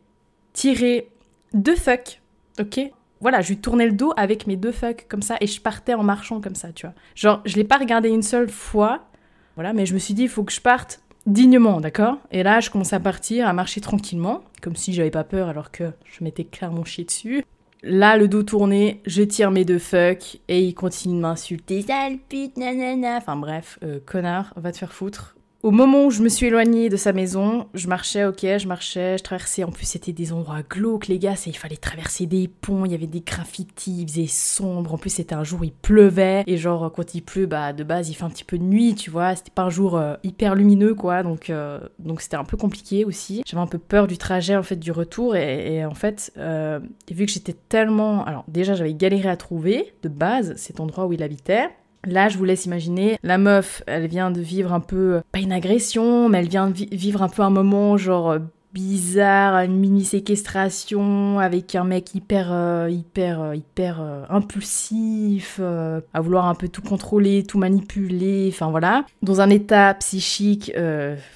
tiré 0.53 1.09
deux 1.53 1.75
fucks, 1.75 2.21
ok. 2.59 2.91
Voilà, 3.19 3.41
je 3.41 3.49
lui 3.49 3.57
tournais 3.57 3.87
le 3.87 3.93
dos 3.93 4.13
avec 4.15 4.45
mes 4.45 4.57
deux 4.57 4.71
fucks 4.71 5.07
comme 5.09 5.23
ça 5.23 5.37
et 5.41 5.47
je 5.47 5.59
partais 5.59 5.95
en 5.95 6.03
marchant 6.03 6.39
comme 6.39 6.55
ça, 6.55 6.71
tu 6.71 6.85
vois. 6.85 6.93
Genre, 7.15 7.41
je 7.45 7.55
l'ai 7.55 7.63
pas 7.63 7.77
regardé 7.77 8.09
une 8.09 8.21
seule 8.21 8.49
fois, 8.49 9.07
voilà, 9.55 9.73
mais 9.73 9.85
je 9.85 9.93
me 9.93 9.99
suis 9.99 10.13
dit, 10.13 10.23
il 10.23 10.29
faut 10.29 10.43
que 10.43 10.51
je 10.51 10.61
parte 10.61 11.01
dignement, 11.27 11.79
d'accord? 11.79 12.17
Et 12.31 12.41
là, 12.41 12.59
je 12.59 12.69
commence 12.69 12.93
à 12.93 12.99
partir, 12.99 13.47
à 13.47 13.53
marcher 13.53 13.81
tranquillement, 13.81 14.41
comme 14.61 14.75
si 14.75 14.93
j'avais 14.93 15.11
pas 15.11 15.23
peur 15.23 15.49
alors 15.49 15.71
que 15.71 15.91
je 16.05 16.23
m'étais 16.23 16.45
clairement 16.45 16.85
chié 16.85 17.03
dessus. 17.03 17.43
Là, 17.83 18.17
le 18.17 18.27
dos 18.27 18.43
tourné, 18.43 19.01
je 19.05 19.21
tire 19.21 19.51
mes 19.51 19.63
deux 19.63 19.79
fucks 19.79 20.39
et 20.47 20.63
il 20.63 20.73
continue 20.73 21.15
de 21.15 21.19
m'insulter. 21.19 21.83
Sale 21.83 22.17
pute, 22.27 22.57
nanana. 22.57 23.17
Enfin 23.17 23.35
bref, 23.35 23.77
euh, 23.83 23.99
connard, 24.03 24.53
va 24.55 24.71
te 24.71 24.77
faire 24.77 24.93
foutre. 24.93 25.36
Au 25.63 25.71
moment 25.71 26.05
où 26.05 26.11
je 26.11 26.21
me 26.21 26.29
suis 26.29 26.45
éloignée 26.45 26.87
de 26.87 26.97
sa 26.97 27.13
maison, 27.13 27.65
je 27.73 27.87
marchais, 27.87 28.25
ok, 28.25 28.41
je 28.41 28.67
marchais, 28.67 29.17
je 29.17 29.23
traversais. 29.23 29.63
En 29.63 29.71
plus, 29.71 29.87
c'était 29.87 30.11
des 30.11 30.31
endroits 30.31 30.61
glauques, 30.61 31.07
les 31.07 31.17
gars. 31.17 31.33
Il 31.47 31.57
fallait 31.57 31.77
traverser 31.77 32.27
des 32.27 32.47
ponts, 32.47 32.85
il 32.85 32.91
y 32.91 32.95
avait 32.95 33.07
des 33.07 33.21
graffitis, 33.21 34.01
il 34.01 34.07
faisait 34.07 34.27
sombre. 34.27 34.93
En 34.93 34.97
plus, 34.99 35.09
c'était 35.09 35.33
un 35.33 35.43
jour, 35.43 35.65
il 35.65 35.71
pleuvait. 35.71 36.43
Et 36.45 36.57
genre, 36.57 36.93
quand 36.95 37.15
il 37.15 37.21
pleut, 37.21 37.47
bah, 37.47 37.73
de 37.73 37.83
base, 37.83 38.07
il 38.09 38.13
fait 38.13 38.23
un 38.23 38.29
petit 38.29 38.43
peu 38.43 38.59
de 38.59 38.63
nuit, 38.63 38.93
tu 38.93 39.09
vois. 39.09 39.35
C'était 39.35 39.49
pas 39.49 39.63
un 39.63 39.71
jour 39.71 39.97
euh, 39.97 40.13
hyper 40.23 40.53
lumineux, 40.53 40.93
quoi. 40.93 41.23
Donc, 41.23 41.49
euh, 41.49 41.79
donc 41.97 42.21
c'était 42.21 42.37
un 42.37 42.45
peu 42.45 42.55
compliqué 42.55 43.03
aussi. 43.03 43.41
J'avais 43.43 43.61
un 43.61 43.67
peu 43.67 43.79
peur 43.79 44.05
du 44.05 44.19
trajet, 44.19 44.55
en 44.55 44.63
fait, 44.63 44.77
du 44.77 44.91
retour. 44.91 45.35
Et, 45.35 45.83
en 45.83 45.95
fait, 45.95 46.31
euh, 46.37 46.79
vu 47.09 47.25
que 47.25 47.31
j'étais 47.31 47.55
tellement. 47.67 48.23
Alors, 48.25 48.45
déjà, 48.47 48.75
j'avais 48.75 48.93
galéré 48.93 49.27
à 49.27 49.37
trouver, 49.37 49.91
de 50.03 50.09
base, 50.09 50.55
cet 50.55 50.79
endroit 50.79 51.07
où 51.07 51.13
il 51.13 51.23
habitait. 51.23 51.69
Là, 52.05 52.29
je 52.29 52.37
vous 52.37 52.45
laisse 52.45 52.65
imaginer, 52.65 53.17
la 53.23 53.37
meuf, 53.37 53.83
elle 53.87 54.07
vient 54.07 54.31
de 54.31 54.41
vivre 54.41 54.73
un 54.73 54.79
peu, 54.79 55.21
pas 55.31 55.39
une 55.39 55.51
agression, 55.51 56.29
mais 56.29 56.39
elle 56.39 56.47
vient 56.47 56.69
de 56.69 56.73
vivre 56.95 57.21
un 57.21 57.29
peu 57.29 57.41
un 57.41 57.49
moment 57.49 57.97
genre 57.97 58.31
euh, 58.31 58.39
bizarre, 58.73 59.55
une 59.63 59.77
mini 59.77 60.05
séquestration 60.05 61.39
avec 61.39 61.73
un 61.73 61.83
mec 61.83 62.13
hyper 62.13 62.49
euh, 62.51 62.89
hyper 62.89 63.41
euh, 63.41 63.55
hyper 63.55 64.01
impulsif, 64.29 65.59
à 65.59 66.21
vouloir 66.21 66.45
un 66.45 66.53
peu 66.53 66.67
tout 66.67 66.83
contrôler, 66.83 67.43
tout 67.43 67.57
manipuler, 67.57 68.49
enfin 68.53 68.69
voilà, 68.69 69.05
dans 69.23 69.41
un 69.41 69.49
état 69.49 69.93
psychique 69.95 70.71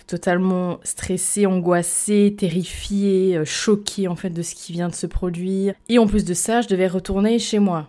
totalement 0.08 0.80
stressé, 0.84 1.46
angoissé, 1.48 2.36
terrifié, 2.38 3.42
choqué 3.46 4.08
en 4.08 4.16
fait 4.16 4.30
de 4.30 4.42
ce 4.42 4.54
qui 4.54 4.74
vient 4.74 4.90
de 4.90 4.96
se 4.96 5.08
produire. 5.08 5.74
Et 5.90 5.98
en 5.98 6.06
plus 6.06 6.26
de 6.26 6.34
ça, 6.34 6.62
je 6.62 6.68
devais 6.68 6.88
retourner 6.88 7.40
chez 7.40 7.60
moi. 7.60 7.88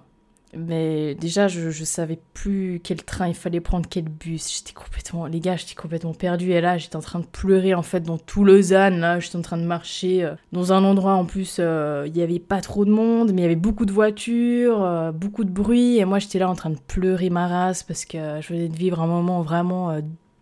Mais 0.54 1.14
déjà, 1.14 1.48
je, 1.48 1.70
je 1.70 1.84
savais 1.84 2.18
plus 2.34 2.80
quel 2.84 3.02
train 3.02 3.28
il 3.28 3.34
fallait 3.34 3.60
prendre, 3.60 3.88
quel 3.88 4.04
bus. 4.04 4.54
J'étais 4.54 4.74
complètement, 4.74 5.24
les 5.26 5.40
gars, 5.40 5.56
j'étais 5.56 5.74
complètement 5.74 6.12
perdue. 6.12 6.52
Et 6.52 6.60
là, 6.60 6.76
j'étais 6.76 6.96
en 6.96 7.00
train 7.00 7.20
de 7.20 7.26
pleurer 7.26 7.74
en 7.74 7.82
fait 7.82 8.00
dans 8.00 8.18
tout 8.18 8.44
Lausanne. 8.44 9.00
Là, 9.00 9.18
j'étais 9.18 9.36
en 9.36 9.42
train 9.42 9.56
de 9.56 9.64
marcher 9.64 10.24
euh, 10.24 10.34
dans 10.52 10.74
un 10.74 10.84
endroit 10.84 11.14
en 11.14 11.24
plus, 11.24 11.56
euh, 11.58 12.04
il 12.06 12.16
y 12.16 12.22
avait 12.22 12.38
pas 12.38 12.60
trop 12.60 12.84
de 12.84 12.90
monde, 12.90 13.32
mais 13.32 13.40
il 13.40 13.44
y 13.44 13.46
avait 13.46 13.56
beaucoup 13.56 13.86
de 13.86 13.92
voitures, 13.92 14.82
euh, 14.82 15.10
beaucoup 15.10 15.44
de 15.44 15.50
bruit. 15.50 15.96
Et 15.98 16.04
moi, 16.04 16.18
j'étais 16.18 16.38
là 16.38 16.50
en 16.50 16.54
train 16.54 16.70
de 16.70 16.78
pleurer 16.86 17.30
ma 17.30 17.48
race 17.48 17.82
parce 17.82 18.04
que 18.04 18.40
je 18.40 18.48
venais 18.52 18.68
de 18.68 18.76
vivre 18.76 19.00
un 19.00 19.06
moment 19.06 19.40
vraiment 19.40 19.98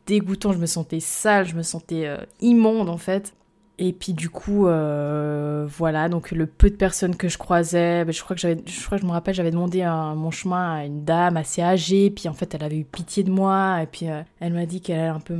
dégoûtant. 0.07 0.53
Je 0.53 0.59
me 0.59 0.67
sentais 0.67 1.01
sale, 1.01 1.47
je 1.47 1.55
me 1.55 1.63
sentais 1.63 2.09
immonde 2.41 2.89
en 2.89 2.99
fait. 2.99 3.35
Et 3.83 3.95
puis 3.95 4.13
du 4.13 4.29
coup, 4.29 4.67
euh, 4.67 5.67
voilà, 5.67 6.11
donc 6.11 6.33
le 6.33 6.45
peu 6.47 6.69
de 6.69 6.77
personnes 6.77 7.17
que 7.17 7.31
je 7.31 7.39
croisais, 7.39 8.05
ben, 8.05 8.13
je 8.13 8.23
crois 8.23 8.37
que 8.37 8.43
j'avais, 8.43 8.61
je 8.67 8.73
je 8.73 9.07
me 9.07 9.11
rappelle, 9.11 9.35
j'avais 9.35 9.51
demandé 9.51 9.83
mon 10.17 10.31
chemin 10.31 10.75
à 10.75 10.85
une 10.85 11.03
dame 11.03 11.39
assez 11.39 11.63
âgée, 11.63 12.11
puis 12.11 12.29
en 12.29 12.35
fait 12.35 12.55
elle 12.55 12.63
avait 12.63 12.77
eu 12.77 12.85
pitié 12.85 13.23
de 13.23 13.31
moi, 13.31 13.79
et 13.83 13.87
puis 13.87 14.11
euh, 14.11 14.21
elle 14.39 14.53
m'a 14.53 14.67
dit 14.67 14.83
qu'elle 14.83 15.01
allait 15.01 15.09
un 15.09 15.21
peu 15.21 15.35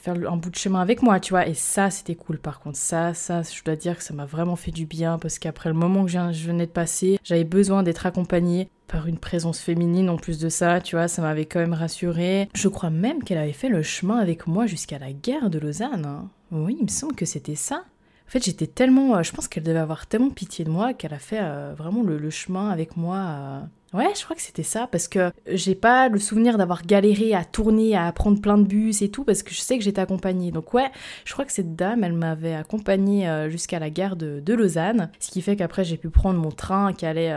faire 0.00 0.14
un 0.14 0.38
bout 0.38 0.48
de 0.48 0.56
chemin 0.56 0.80
avec 0.80 1.02
moi, 1.02 1.20
tu 1.20 1.34
vois. 1.34 1.46
Et 1.46 1.52
ça, 1.52 1.90
c'était 1.90 2.14
cool 2.14 2.38
par 2.38 2.60
contre. 2.60 2.78
Ça, 2.78 3.12
ça, 3.12 3.42
je 3.42 3.62
dois 3.62 3.76
dire 3.76 3.98
que 3.98 4.02
ça 4.02 4.14
m'a 4.14 4.24
vraiment 4.24 4.56
fait 4.56 4.70
du 4.70 4.86
bien, 4.86 5.18
parce 5.18 5.38
qu'après 5.38 5.68
le 5.68 5.74
moment 5.74 6.06
que 6.06 6.10
je 6.10 6.46
venais 6.46 6.66
de 6.66 6.72
passer, 6.72 7.18
j'avais 7.24 7.44
besoin 7.44 7.82
d'être 7.82 8.06
accompagnée 8.06 8.70
par 8.86 9.06
une 9.06 9.18
présence 9.18 9.60
féminine 9.60 10.08
en 10.08 10.16
plus 10.16 10.38
de 10.38 10.48
ça, 10.48 10.80
tu 10.80 10.96
vois, 10.96 11.08
ça 11.08 11.20
m'avait 11.20 11.46
quand 11.46 11.60
même 11.60 11.72
rassurée. 11.74 12.48
Je 12.54 12.68
crois 12.68 12.90
même 12.90 13.22
qu'elle 13.22 13.38
avait 13.38 13.52
fait 13.52 13.68
le 13.68 13.82
chemin 13.82 14.18
avec 14.18 14.46
moi 14.46 14.66
jusqu'à 14.66 14.98
la 14.98 15.12
guerre 15.12 15.50
de 15.50 15.58
Lausanne. 15.58 16.06
Hein. 16.06 16.28
Oui, 16.54 16.76
il 16.78 16.84
me 16.84 16.88
semble 16.88 17.16
que 17.16 17.26
c'était 17.26 17.56
ça. 17.56 17.82
En 18.26 18.30
fait, 18.30 18.44
j'étais 18.44 18.68
tellement. 18.68 19.16
Euh, 19.16 19.22
je 19.22 19.32
pense 19.32 19.48
qu'elle 19.48 19.64
devait 19.64 19.78
avoir 19.78 20.06
tellement 20.06 20.30
pitié 20.30 20.64
de 20.64 20.70
moi 20.70 20.94
qu'elle 20.94 21.12
a 21.12 21.18
fait 21.18 21.40
euh, 21.40 21.74
vraiment 21.76 22.02
le, 22.02 22.30
chemin 22.30 22.70
avec 22.70 22.96
moi. 22.96 23.16
Euh. 23.16 23.60
Ouais, 23.92 24.12
je 24.16 24.24
crois 24.24 24.34
que 24.34 24.42
c'était 24.42 24.64
ça, 24.64 24.88
parce 24.90 25.06
que 25.08 25.30
j'ai 25.46 25.74
pas 25.74 26.08
le 26.08 26.18
souvenir 26.18 26.56
d'avoir 26.56 26.84
galéré 26.84 27.34
à 27.34 27.44
tourner, 27.44 27.96
à 27.96 28.10
prendre 28.12 28.40
plein 28.40 28.58
de 28.58 28.64
bus 28.64 29.02
et 29.02 29.08
tout, 29.08 29.24
parce 29.24 29.42
que 29.42 29.52
je 29.52 29.60
sais 29.60 29.78
que 29.78 29.84
j'étais 29.84 30.00
accompagnée. 30.00 30.50
Donc 30.50 30.74
ouais, 30.74 30.90
je 31.24 31.32
crois 31.32 31.44
que 31.44 31.52
cette 31.52 31.76
dame, 31.76 32.02
elle 32.02 32.12
m'avait 32.12 32.54
accompagnée 32.54 33.46
jusqu'à 33.50 33.78
la 33.78 33.90
gare 33.90 34.16
de, 34.16 34.40
de, 34.40 34.54
Lausanne, 34.54 35.10
ce 35.20 35.30
qui 35.30 35.42
fait 35.42 35.54
qu'après 35.54 35.84
j'ai 35.84 35.96
pu 35.96 36.10
prendre 36.10 36.40
mon 36.40 36.50
train 36.50 36.92
qui 36.92 37.06
allait 37.06 37.32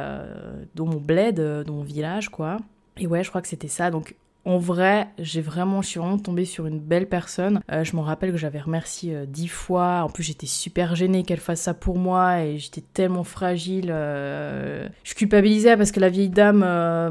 dans 0.73 0.87
mon 0.87 0.99
bled, 0.99 1.39
dans 1.39 1.73
mon 1.73 1.83
village, 1.83 2.29
quoi. 2.29 2.57
Et 2.97 3.05
ouais, 3.05 3.23
je 3.23 3.29
crois 3.29 3.43
que 3.43 3.47
c'était 3.47 3.67
ça. 3.67 3.91
Donc 3.91 4.15
en 4.47 4.59
vrai, 4.59 5.09
j'ai 5.19 5.41
vraiment, 5.41 5.81
je 5.81 5.89
suis 5.89 5.99
vraiment 5.99 6.17
tombée 6.17 6.45
sur 6.45 6.67
une 6.67 6.79
belle 6.79 7.09
personne. 7.09 7.59
Euh, 7.69 7.83
je 7.83 7.97
me 7.97 8.01
rappelle 8.01 8.31
que 8.31 8.37
j'avais 8.37 8.61
remercié 8.61 9.13
euh, 9.13 9.25
dix 9.25 9.49
fois. 9.49 10.03
En 10.05 10.09
plus, 10.09 10.23
j'étais 10.23 10.47
super 10.47 10.95
gênée 10.95 11.23
qu'elle 11.23 11.41
fasse 11.41 11.59
ça 11.59 11.73
pour 11.73 11.97
moi 11.97 12.39
et 12.43 12.57
j'étais 12.57 12.79
tellement 12.79 13.25
fragile. 13.25 13.89
Euh, 13.89 14.87
je 15.03 15.15
culpabilisais 15.15 15.75
parce 15.75 15.91
que 15.91 15.99
la 15.99 16.07
vieille 16.07 16.29
dame 16.29 16.59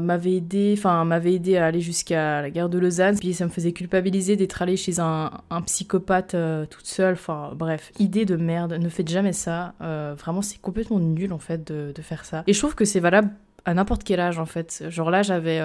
m'avait 0.03 0.37
aidé, 0.37 0.73
enfin 0.75 1.05
m'avait 1.05 1.35
aidé 1.35 1.57
à 1.57 1.67
aller 1.67 1.79
jusqu'à 1.79 2.41
la 2.41 2.49
gare 2.49 2.69
de 2.69 2.79
Lausanne. 2.79 3.19
Puis 3.19 3.35
ça 3.35 3.45
me 3.45 3.51
faisait 3.51 3.71
culpabiliser 3.71 4.35
d'être 4.35 4.59
allée 4.63 4.75
chez 4.75 4.99
un, 4.99 5.29
psychopathe 5.67 6.35
toute 6.71 6.87
seule. 6.87 7.13
Enfin 7.13 7.51
bref, 7.53 7.91
idée 7.99 8.25
de 8.25 8.35
merde. 8.35 8.73
Ne 8.73 8.89
faites 8.89 9.09
jamais 9.09 9.33
ça. 9.33 9.75
vraiment, 9.79 10.41
c'est 10.41 10.59
complètement 10.59 10.99
nul 10.99 11.31
en 11.31 11.39
fait 11.39 11.71
de, 11.71 12.01
faire 12.01 12.25
ça. 12.25 12.43
Et 12.47 12.53
je 12.53 12.57
trouve 12.59 12.73
que 12.73 12.85
c'est 12.85 12.99
valable 12.99 13.29
à 13.65 13.75
n'importe 13.75 14.03
quel 14.03 14.19
âge 14.19 14.39
en 14.39 14.47
fait. 14.47 14.85
Genre 14.89 15.11
là, 15.11 15.21
j'avais 15.21 15.61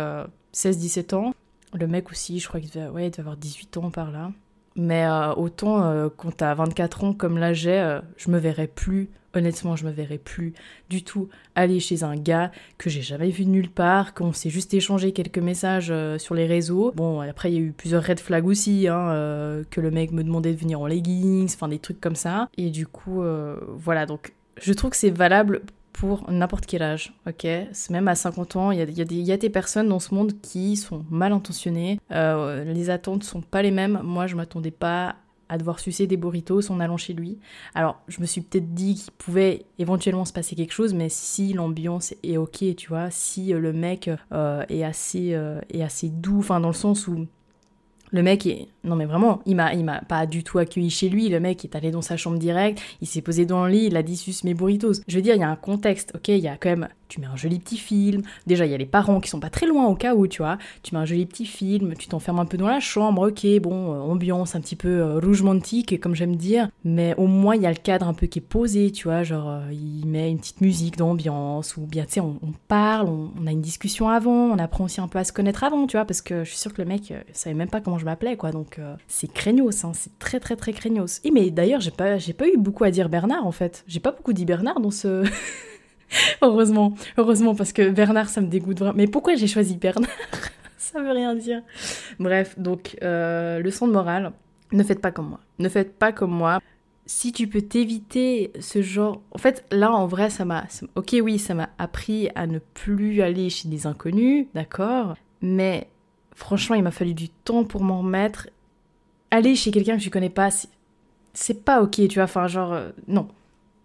16-17 0.53 1.15
ans. 1.15 1.33
Le 1.75 1.87
mec 1.87 2.11
aussi, 2.11 2.39
je 2.39 2.49
crois 2.49 2.61
qu'il 2.61 2.71
devait, 2.71 3.19
avoir 3.19 3.37
18 3.37 3.77
ans 3.79 3.91
par 3.91 4.11
là. 4.11 4.33
Mais 4.77 5.05
euh, 5.05 5.35
autant 5.35 5.85
euh, 5.85 6.09
quand 6.15 6.37
t'as 6.37 6.55
24 6.55 7.05
ans 7.05 7.13
comme 7.13 7.37
là 7.37 7.53
j'ai, 7.53 7.79
euh, 7.79 8.01
je 8.17 8.31
me 8.31 8.39
verrais 8.39 8.67
plus, 8.67 9.11
honnêtement, 9.35 9.77
je 9.77 9.85
me 9.85 9.91
verrais 9.91 10.19
plus 10.19 10.55
du 10.89 11.05
tout 11.05 11.29
aller 11.55 11.79
chez 11.79 12.05
un 12.05 12.17
gars 12.17 12.51
que 12.79 12.89
j'ai 12.89 13.03
jamais 13.03 13.29
vu 13.31 13.45
nulle 13.45 13.71
part, 13.71 14.15
qu'on 14.15 14.33
s'est 14.33 14.51
juste 14.51 14.73
échangé 14.73 15.13
quelques 15.13 15.39
messages 15.39 15.93
sur 16.19 16.35
les 16.35 16.47
réseaux. 16.47 16.93
Bon, 16.95 17.21
après 17.21 17.53
il 17.53 17.55
y 17.55 17.59
a 17.59 17.61
eu 17.61 17.73
plusieurs 17.73 18.03
red 18.03 18.21
flags 18.21 18.47
aussi, 18.47 18.89
hein, 18.89 19.63
que 19.71 19.81
le 19.81 19.91
mec 19.91 20.13
me 20.13 20.25
demandait 20.25 20.53
de 20.53 20.59
venir 20.59 20.81
en 20.81 20.87
leggings, 20.87 21.53
enfin 21.55 21.69
des 21.69 21.79
trucs 21.79 22.01
comme 22.01 22.17
ça. 22.17 22.49
Et 22.57 22.71
du 22.71 22.87
coup, 22.87 23.23
voilà, 23.77 24.07
donc 24.07 24.33
je 24.61 24.73
trouve 24.73 24.91
que 24.91 24.97
c'est 24.97 25.11
valable 25.11 25.63
pour 25.93 26.31
n'importe 26.31 26.67
quel 26.67 26.83
âge, 26.83 27.13
ok? 27.27 27.47
Même 27.91 28.09
à 28.09 28.15
50 28.15 28.57
ans, 28.57 28.71
il 28.71 28.79
y 28.79 28.83
a, 28.83 28.85
y 28.85 29.33
a, 29.33 29.37
des 29.37 29.51
personnes 29.51 29.89
dans 29.89 29.99
ce 29.99 30.15
monde 30.15 30.33
qui 30.41 30.77
sont 30.77 31.05
mal 31.11 31.33
intentionnées, 31.33 32.01
euh, 32.11 32.65
les 32.65 32.91
attentes 32.91 33.25
sont 33.25 33.43
pas 33.43 33.63
les 33.63 33.71
mêmes. 33.71 34.01
Moi, 34.03 34.27
je 34.27 34.37
m'attendais 34.37 34.71
pas 34.71 35.17
à 35.49 35.59
devoir 35.59 35.81
sucer 35.81 36.07
des 36.07 36.17
burritos 36.17 36.71
en 36.71 36.81
allant 36.81 36.97
chez 36.97 37.13
lui. 37.13 37.39
Alors, 37.75 38.01
je 38.09 38.21
me 38.21 38.27
suis 38.27 38.41
peut-être 38.41 38.73
dit 38.73 38.95
qu'il 38.95 39.13
pouvait 39.13 39.67
éventuellement 39.79 40.25
se 40.25 40.33
passer 40.33 40.57
quelque 40.57 40.73
chose, 40.73 40.95
mais 40.95 41.11
si 41.11 41.53
l'ambiance 41.53 42.15
est 42.23 42.39
ok, 42.39 42.75
tu 42.77 42.89
vois, 42.89 43.11
si 43.11 43.53
euh, 43.53 43.59
le 43.59 43.73
mec 43.75 44.11
euh, 44.33 44.65
est, 44.71 44.83
assez, 44.83 45.39
est 45.71 45.83
assez 45.83 46.09
doux, 46.09 46.39
enfin 46.39 46.61
dans 46.61 46.69
le 46.69 46.75
sens 46.75 47.07
où 47.07 47.27
le 48.13 48.23
mec 48.23 48.47
est... 48.47 48.69
Non 48.85 48.95
mais 48.95 49.07
vraiment, 49.07 49.41
il 49.47 49.57
m'a, 49.57 49.75
m'a 49.75 50.01
pas 50.03 50.27
du 50.27 50.45
tout 50.45 50.59
accueilli 50.59 50.91
chez 50.91 51.09
lui, 51.09 51.29
le 51.29 51.41
mec 51.41 51.65
est 51.65 51.75
allé 51.75 51.91
dans 51.91 52.03
sa 52.03 52.17
chambre 52.17 52.39
direct, 52.39 52.81
il 53.01 53.09
s'est 53.09 53.23
posé 53.23 53.47
dans 53.47 53.65
le 53.65 53.73
lit, 53.73 53.87
il 53.87 53.97
a 53.97 54.03
dit 54.03 54.17
sus 54.17 54.45
mes 54.45 54.55
burritos. 54.55 55.03
Je 55.09 55.17
veux 55.17 55.23
dire, 55.23 55.35
il 55.35 55.41
y 55.41 55.45
a 55.45 55.51
un 55.51 55.57
contexte, 55.57 56.13
ok, 56.15 56.29
il 56.29 56.39
y 56.39 56.49
a 56.49 56.57
quand 56.57 56.71
même 56.71 56.89
tu 57.13 57.21
mets 57.21 57.27
un 57.27 57.37
joli 57.37 57.59
petit 57.59 57.77
film. 57.77 58.23
Déjà, 58.47 58.65
il 58.65 58.73
y 58.73 58.75
a 58.75 58.79
les 58.79 58.87
parents 58.87 59.21
qui 59.21 59.29
sont 59.29 59.39
pas 59.39 59.51
très 59.51 59.67
loin 59.67 59.87
au 59.87 59.95
cas 59.95 60.15
où, 60.15 60.27
tu 60.27 60.41
vois. 60.41 60.57
Tu 60.83 60.95
mets 60.95 61.01
un 61.01 61.05
joli 61.05 61.27
petit 61.27 61.45
film, 61.45 61.93
tu 61.95 62.09
t'enfermes 62.09 62.39
un 62.39 62.47
peu 62.47 62.57
dans 62.57 62.69
la 62.69 62.81
chambre, 62.81 63.29
ok, 63.29 63.47
bon, 63.61 63.93
euh, 63.93 64.01
ambiance 64.01 64.55
un 64.55 64.63
petit 64.63 64.77
peu 64.77 64.89
euh, 64.89 65.21
rouge 65.21 65.43
mantique, 65.43 66.01
comme 66.01 66.15
j'aime 66.15 66.37
dire. 66.37 66.71
Mais 66.85 67.15
au 67.19 67.27
moins, 67.27 67.55
il 67.55 67.61
y 67.61 67.67
a 67.67 67.71
le 67.71 67.77
cadre 67.77 68.09
un 68.09 68.15
peu 68.15 68.27
qui 68.27 68.39
est 68.39 68.43
posé, 68.43 68.91
tu 68.93 69.09
vois. 69.09 69.25
Genre, 69.25 69.47
euh, 69.47 69.73
il 69.73 70.07
met 70.07 70.31
une 70.31 70.39
petite 70.39 70.63
musique 70.63 70.97
d'ambiance, 70.97 71.77
ou 71.77 71.83
bien, 71.83 72.07
tu 72.07 72.13
sais, 72.13 72.21
on, 72.21 72.39
parle, 72.67 73.11
on, 73.11 73.47
a 73.47 73.51
une 73.51 73.61
discussion 73.61 74.09
avant, 74.09 74.47
on 74.51 74.59
apprend 74.59 74.85
aussi 74.85 75.03
un 75.03 75.09
peu 75.09 75.19
à 75.19 75.25
se 75.25 75.35
connaître 75.35 75.65
avant, 75.65 75.87
tu 75.87 75.99
vois, 75.99 76.07
parce 76.07 76.23
que 76.23 76.45
je 76.45 76.49
suis 76.49 76.59
sûre 76.59 76.73
que 76.73 76.81
le 76.81 76.89
mec 76.89 77.13
savait 77.35 77.55
même 77.55 77.69
pas 77.69 77.83
comment 77.83 77.99
je 77.99 78.07
m'appelais, 78.07 78.39
quoi. 78.39 78.53
Donc, 78.53 78.81
c'est 79.07 79.31
craignos, 79.31 79.85
hein, 79.85 79.93
c'est 79.93 80.19
très, 80.19 80.41
très, 80.41 80.57
très 80.57 80.73
craignos. 80.73 81.21
Et 81.25 81.31
mais 81.31 81.51
d'ailleurs, 81.51 81.83
j'ai 81.83 81.91
pas, 81.91 82.17
j'ai 82.17 82.33
pas 82.33 82.49
eu 82.49 82.57
beaucoup 82.57 82.85
à 82.85 82.91
dire 82.91 83.11
Bernard, 83.11 83.47
en 83.47 83.53
fait. 83.53 83.85
J'ai 83.87 84.01
pas 84.01 84.13
beaucoup 84.13 84.33
dit 84.33 84.47
Bernard 84.47 84.81
dans 84.81 84.91
ce. 84.91 85.25
heureusement, 86.43 86.95
heureusement, 87.17 87.55
parce 87.55 87.73
que 87.73 87.91
Bernard, 87.91 88.29
ça 88.29 88.41
me 88.41 88.47
dégoûte 88.47 88.79
vraiment. 88.79 88.95
Mais 88.97 89.07
pourquoi 89.07 89.35
j'ai 89.35 89.47
choisi 89.47 89.77
Bernard? 89.77 90.11
Ça 90.77 91.01
veut 91.01 91.13
rien 91.13 91.35
dire. 91.35 91.63
Bref, 92.19 92.59
donc, 92.59 92.97
euh, 93.03 93.61
leçon 93.61 93.87
de 93.87 93.93
morale, 93.93 94.33
ne 94.73 94.83
faites 94.83 95.01
pas 95.01 95.11
comme 95.11 95.29
moi. 95.29 95.41
Ne 95.59 95.69
faites 95.69 95.97
pas 95.97 96.13
comme 96.13 96.33
moi. 96.33 96.61
Si 97.07 97.33
tu 97.33 97.47
peux 97.47 97.63
t'éviter 97.63 98.53
ce 98.61 98.83
genre... 98.83 99.23
En 99.33 99.39
fait, 99.39 99.65
là, 99.71 99.91
en 99.93 100.07
vrai, 100.07 100.29
ça 100.29 100.45
m'a... 100.45 100.65
Ok, 100.95 101.17
oui, 101.23 101.39
ça 101.39 101.55
m'a 101.55 101.71
appris 101.79 102.29
à 102.35 102.47
ne 102.47 102.59
plus 102.59 103.23
aller 103.23 103.49
chez 103.49 103.69
des 103.69 103.87
inconnus, 103.87 104.47
d'accord 104.55 105.15
Mais 105.41 105.89
franchement, 106.35 106.77
il 106.77 106.83
m'a 106.83 106.91
fallu 106.91 107.15
du 107.15 107.29
temps 107.29 107.65
pour 107.65 107.83
m'en 107.83 108.01
remettre. 108.01 108.49
Aller 109.31 109.55
chez 109.55 109.71
quelqu'un 109.71 109.97
que 109.97 110.03
je 110.03 110.11
connais 110.11 110.31
pas, 110.31 110.51
c'est 111.33 111.65
pas 111.65 111.83
ok, 111.83 112.09
tu 112.09 112.15
vois. 112.15 112.25
Enfin, 112.25 112.47
genre, 112.49 112.73
euh, 112.73 112.91
non 113.09 113.29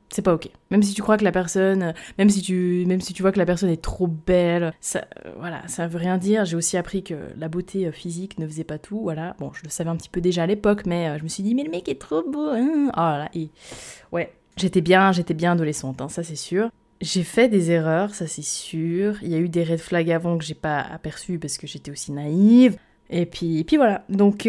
c'est 0.09 0.21
pas 0.21 0.33
ok. 0.33 0.49
Même 0.71 0.83
si 0.83 0.93
tu 0.93 1.01
crois 1.01 1.17
que 1.17 1.23
la 1.23 1.31
personne, 1.31 1.93
même 2.17 2.29
si 2.29 2.41
tu, 2.41 2.85
même 2.87 3.01
si 3.01 3.13
tu 3.13 3.21
vois 3.21 3.31
que 3.31 3.39
la 3.39 3.45
personne 3.45 3.69
est 3.69 3.81
trop 3.81 4.07
belle, 4.07 4.73
ça, 4.79 5.05
euh, 5.25 5.31
voilà, 5.37 5.67
ça 5.67 5.87
veut 5.87 5.97
rien 5.97 6.17
dire. 6.17 6.45
J'ai 6.45 6.55
aussi 6.55 6.77
appris 6.77 7.03
que 7.03 7.15
la 7.37 7.49
beauté 7.49 7.87
euh, 7.87 7.91
physique 7.91 8.39
ne 8.39 8.47
faisait 8.47 8.63
pas 8.63 8.77
tout, 8.77 9.01
voilà. 9.01 9.35
Bon, 9.39 9.51
je 9.53 9.63
le 9.63 9.69
savais 9.69 9.89
un 9.89 9.95
petit 9.95 10.09
peu 10.09 10.21
déjà 10.21 10.43
à 10.43 10.47
l'époque, 10.47 10.85
mais 10.85 11.09
euh, 11.09 11.17
je 11.17 11.23
me 11.23 11.27
suis 11.27 11.43
dit, 11.43 11.55
mais 11.55 11.63
le 11.63 11.71
mec 11.71 11.89
est 11.89 11.99
trop 11.99 12.23
beau, 12.23 12.49
hein. 12.49 12.89
Oh 12.93 12.99
là, 12.99 13.29
et 13.33 13.49
ouais, 14.11 14.33
j'étais 14.55 14.81
bien, 14.81 15.11
j'étais 15.11 15.33
bien 15.33 15.53
adolescente, 15.53 16.01
hein, 16.01 16.09
ça 16.09 16.23
c'est 16.23 16.35
sûr. 16.35 16.69
J'ai 16.99 17.23
fait 17.23 17.47
des 17.47 17.69
erreurs, 17.69 18.15
ça 18.15 18.25
c'est 18.25 18.45
sûr. 18.45 19.17
Il 19.21 19.29
y 19.29 19.35
a 19.35 19.37
eu 19.37 19.49
des 19.49 19.63
red 19.63 19.79
flags 19.79 20.09
avant 20.09 20.37
que 20.37 20.43
j'ai 20.43 20.55
pas 20.55 20.79
aperçu 20.79 21.37
parce 21.37 21.57
que 21.57 21.67
j'étais 21.67 21.91
aussi 21.91 22.11
naïve. 22.11 22.77
Et 23.09 23.25
puis, 23.25 23.59
et 23.59 23.63
puis 23.63 23.77
voilà. 23.77 24.03
Donc 24.09 24.47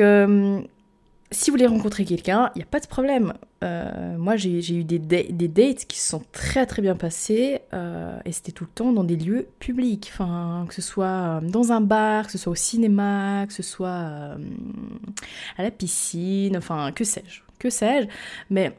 si 1.30 1.50
vous 1.50 1.56
voulez 1.56 1.66
rencontrer 1.66 2.04
quelqu'un, 2.04 2.50
il 2.54 2.58
n'y 2.58 2.62
a 2.62 2.66
pas 2.66 2.80
de 2.80 2.86
problème. 2.86 3.34
Euh, 3.62 4.16
moi, 4.16 4.36
j'ai 4.36 4.74
eu 4.74 4.84
des, 4.84 4.98
dates 4.98 5.84
qui 5.84 5.98
se 5.98 6.08
sont 6.10 6.22
très 6.32 6.64
très 6.64 6.80
bien 6.80 6.96
passées 6.96 7.60
euh, 7.74 8.18
et 8.24 8.32
c'était 8.32 8.52
tout 8.52 8.64
le 8.64 8.70
temps 8.70 8.92
dans 8.92 9.04
des 9.04 9.16
lieux 9.16 9.48
publics. 9.58 10.10
Enfin, 10.12 10.64
que 10.68 10.74
ce 10.74 10.80
soit 10.80 11.06
euh, 11.06 11.40
dans 11.42 11.72
un 11.72 11.82
bar, 11.82 12.26
que 12.26 12.32
ce 12.32 12.38
soit 12.38 12.52
au 12.52 12.56
cinéma, 12.56 13.46
que 13.46 13.52
ce 13.52 13.62
soit 13.62 13.90
à 13.90 15.62
la 15.62 15.70
piscine, 15.70 16.56
enfin, 16.56 16.92
que 16.92 17.04
sais-je. 17.04 17.42
Que 17.58 17.68
sais-je. 17.68 18.08
Mais 18.48 18.74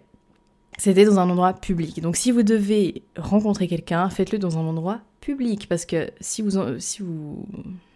c'était 0.80 1.06
dans 1.06 1.20
un 1.20 1.30
endroit 1.30 1.54
public. 1.54 2.02
Donc, 2.02 2.16
si 2.16 2.32
vous 2.32 2.42
devez 2.42 3.04
rencontrer 3.16 3.68
quelqu'un, 3.68 4.10
faites-le 4.10 4.40
dans 4.40 4.58
un 4.58 4.62
endroit 4.62 5.02
public 5.22 5.68
parce 5.70 5.86
que 5.86 6.10
si 6.20 6.42
vous 6.42 6.58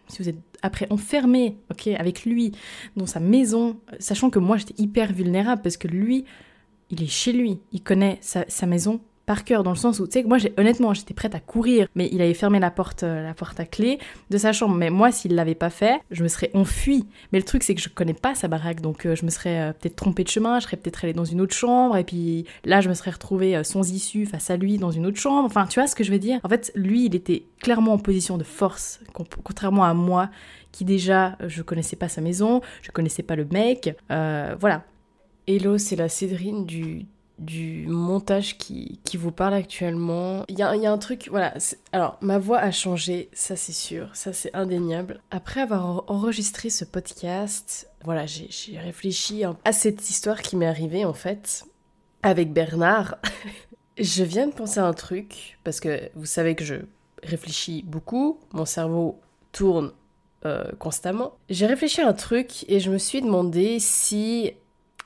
si 0.07 0.21
vous 0.21 0.29
êtes 0.29 0.39
après 0.61 0.87
enfermé, 0.89 1.57
ok, 1.71 1.87
avec 1.87 2.25
lui 2.25 2.51
dans 2.95 3.05
sa 3.05 3.19
maison, 3.19 3.77
sachant 3.99 4.29
que 4.29 4.39
moi 4.39 4.57
j'étais 4.57 4.81
hyper 4.81 5.11
vulnérable 5.11 5.61
parce 5.61 5.77
que 5.77 5.87
lui, 5.87 6.25
il 6.89 7.01
est 7.01 7.07
chez 7.07 7.33
lui, 7.33 7.59
il 7.71 7.81
connaît 7.81 8.17
sa, 8.21 8.45
sa 8.47 8.65
maison 8.65 9.01
par 9.25 9.45
cœur, 9.45 9.63
dans 9.63 9.71
le 9.71 9.77
sens 9.77 9.99
où, 9.99 10.05
tu 10.05 10.13
sais, 10.13 10.23
moi, 10.23 10.38
honnêtement, 10.57 10.93
j'étais 10.93 11.13
prête 11.13 11.33
à 11.33 11.39
courir, 11.39 11.88
mais 11.95 12.09
il 12.12 12.21
avait 12.21 12.33
fermé 12.33 12.59
la 12.59 12.71
porte, 12.71 13.03
euh, 13.03 13.23
la 13.23 13.33
porte 13.33 13.59
à 13.59 13.65
clé 13.65 13.99
de 14.29 14.38
sa 14.38 14.51
chambre. 14.51 14.75
Mais 14.75 14.89
moi, 14.89 15.12
s'il 15.12 15.36
l'avait 15.36 15.55
pas 15.55 15.69
fait, 15.69 16.01
je 16.12 16.23
me 16.23 16.27
serais 16.27 16.51
enfuie. 16.53 17.05
Mais 17.31 17.39
le 17.39 17.45
truc, 17.45 17.63
c'est 17.63 17.73
que 17.73 17.81
je 17.81 17.88
connais 17.88 18.13
pas 18.13 18.36
sa 18.36 18.49
baraque, 18.49 18.81
donc 18.81 19.05
euh, 19.05 19.15
je 19.15 19.23
me 19.23 19.29
serais 19.29 19.62
euh, 19.62 19.73
peut-être 19.73 19.95
trompée 19.95 20.25
de 20.25 20.29
chemin, 20.29 20.59
je 20.59 20.65
serais 20.65 20.77
peut-être 20.77 21.05
allée 21.05 21.13
dans 21.13 21.23
une 21.23 21.39
autre 21.39 21.55
chambre, 21.55 21.95
et 21.95 22.03
puis 22.03 22.45
là, 22.65 22.81
je 22.81 22.89
me 22.89 22.93
serais 22.93 23.12
retrouvée 23.12 23.63
sans 23.63 23.91
issue 23.91 24.25
face 24.25 24.49
à 24.49 24.57
lui 24.57 24.77
dans 24.77 24.91
une 24.91 25.05
autre 25.05 25.17
chambre. 25.17 25.45
Enfin, 25.45 25.67
tu 25.67 25.79
vois 25.79 25.88
ce 25.88 25.95
que 25.95 26.03
je 26.03 26.12
veux 26.12 26.19
dire? 26.19 26.39
En 26.43 26.49
fait, 26.49 26.71
lui, 26.75 27.05
il 27.05 27.15
était 27.15 27.45
clairement 27.62 27.93
en 27.93 27.99
position 27.99 28.38
de 28.38 28.43
force, 28.43 28.99
contrairement 29.43 29.86
à 29.86 29.93
moi, 29.93 30.29
qui 30.73 30.83
déjà, 30.83 31.38
je 31.47 31.62
connaissais 31.62 31.95
pas 31.95 32.09
sa 32.09 32.19
maison, 32.19 32.62
je 32.81 32.91
connaissais 32.91 33.23
pas 33.23 33.36
le 33.36 33.45
mec. 33.45 33.95
voilà. 34.09 34.83
Hello, 35.45 35.77
c'est 35.77 35.97
la 35.97 36.07
Cédrine 36.07 36.65
du 36.65 37.05
du 37.43 37.86
montage 37.88 38.58
qui, 38.58 38.99
qui 39.03 39.17
vous 39.17 39.32
parle 39.32 39.53
actuellement. 39.53 40.45
Il 40.47 40.58
y 40.58 40.63
a, 40.63 40.75
y 40.75 40.86
a, 40.86 40.91
un 40.91 40.97
truc, 40.97 41.27
voilà. 41.29 41.53
Alors, 41.91 42.17
ma 42.21 42.39
voix 42.39 42.60
a 42.60 42.71
changé, 42.71 43.29
ça 43.34 43.56
c'est 43.56 43.73
sûr, 43.73 44.10
ça 44.13 44.34
c'est 44.34 44.53
indéniable. 44.56 45.21
Après 45.32 45.62
avoir 45.62 46.03
enregistré 46.10 46.69
ce 46.69 46.86
podcast, 46.86 47.89
voilà, 48.03 48.25
j'ai 48.25 48.77
réfléchi 48.77 49.43
à 49.43 49.71
cette 49.71 50.10
histoire 50.10 50.41
qui 50.41 50.56
m'est 50.56 50.67
arrivée 50.67 51.06
en 51.06 51.13
fait. 51.13 51.65
avec 52.21 52.53
Bernard, 52.53 53.17
je 53.97 54.23
viens 54.23 54.47
de 54.47 54.53
penser 54.53 54.79
à 54.79 54.86
un 54.86 54.93
truc, 54.93 55.60
parce 55.63 55.79
que 55.79 56.10
vous 56.15 56.25
savez 56.25 56.56
que 56.56 56.63
je 56.63 56.75
réfléchis 57.21 57.84
beaucoup, 57.86 58.39
mon 58.51 58.65
cerveau 58.65 59.19
tourne 59.51 59.91
euh, 60.45 60.65
constamment. 60.77 61.38
J'ai 61.49 61.65
réfléchi 61.65 62.01
à 62.01 62.08
un 62.10 62.13
truc 62.13 62.65
et 62.67 62.79
je 62.79 62.91
me 62.91 62.97
suis 62.97 63.21
demandé 63.21 63.79
si... 63.79 64.51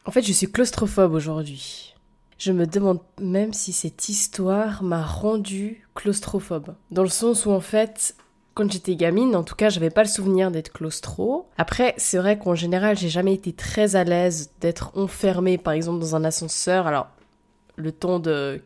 En 0.06 0.12
fait, 0.12 0.22
je 0.22 0.32
suis 0.32 0.52
claustrophobe 0.52 1.14
aujourd'hui. 1.14 1.94
Je 2.38 2.52
me 2.52 2.68
demande 2.68 3.00
même 3.20 3.54
si 3.54 3.74
cette 3.74 4.10
histoire 4.10 4.84
m'a 4.84 5.04
rendu 5.04 5.88
claustrophobe. 5.96 6.76
Dans 6.92 7.04
le 7.04 7.10
sens 7.10 7.46
où 7.46 7.52
en 7.52 7.60
fait, 7.60 8.16
quand 8.54 8.72
j'étais 8.72 8.96
gamine, 8.96 9.36
en 9.36 9.44
tout 9.44 9.56
cas, 9.56 9.70
j'avais 9.70 9.90
pas 9.90 10.04
le 10.04 10.10
souvenir 10.10 10.52
d'être 10.52 10.72
claustro. 10.72 11.48
Après, 11.58 11.94
c'est 11.98 12.18
vrai 12.18 12.38
qu'en 12.38 12.56
général, 12.56 12.98
j'ai 12.98 13.10
jamais 13.10 13.34
été 13.34 13.54
très 13.54 13.96
à 13.96 14.04
l'aise 14.04 14.52
d'être 14.62 14.92
enfermée, 14.96 15.58
par 15.58 15.74
exemple, 15.74 16.00
dans 16.00 16.16
un 16.16 16.24
ascenseur. 16.24 16.88
Alors, 16.88 17.08
le 17.76 17.92
temps 17.92 18.20
de 18.20 18.62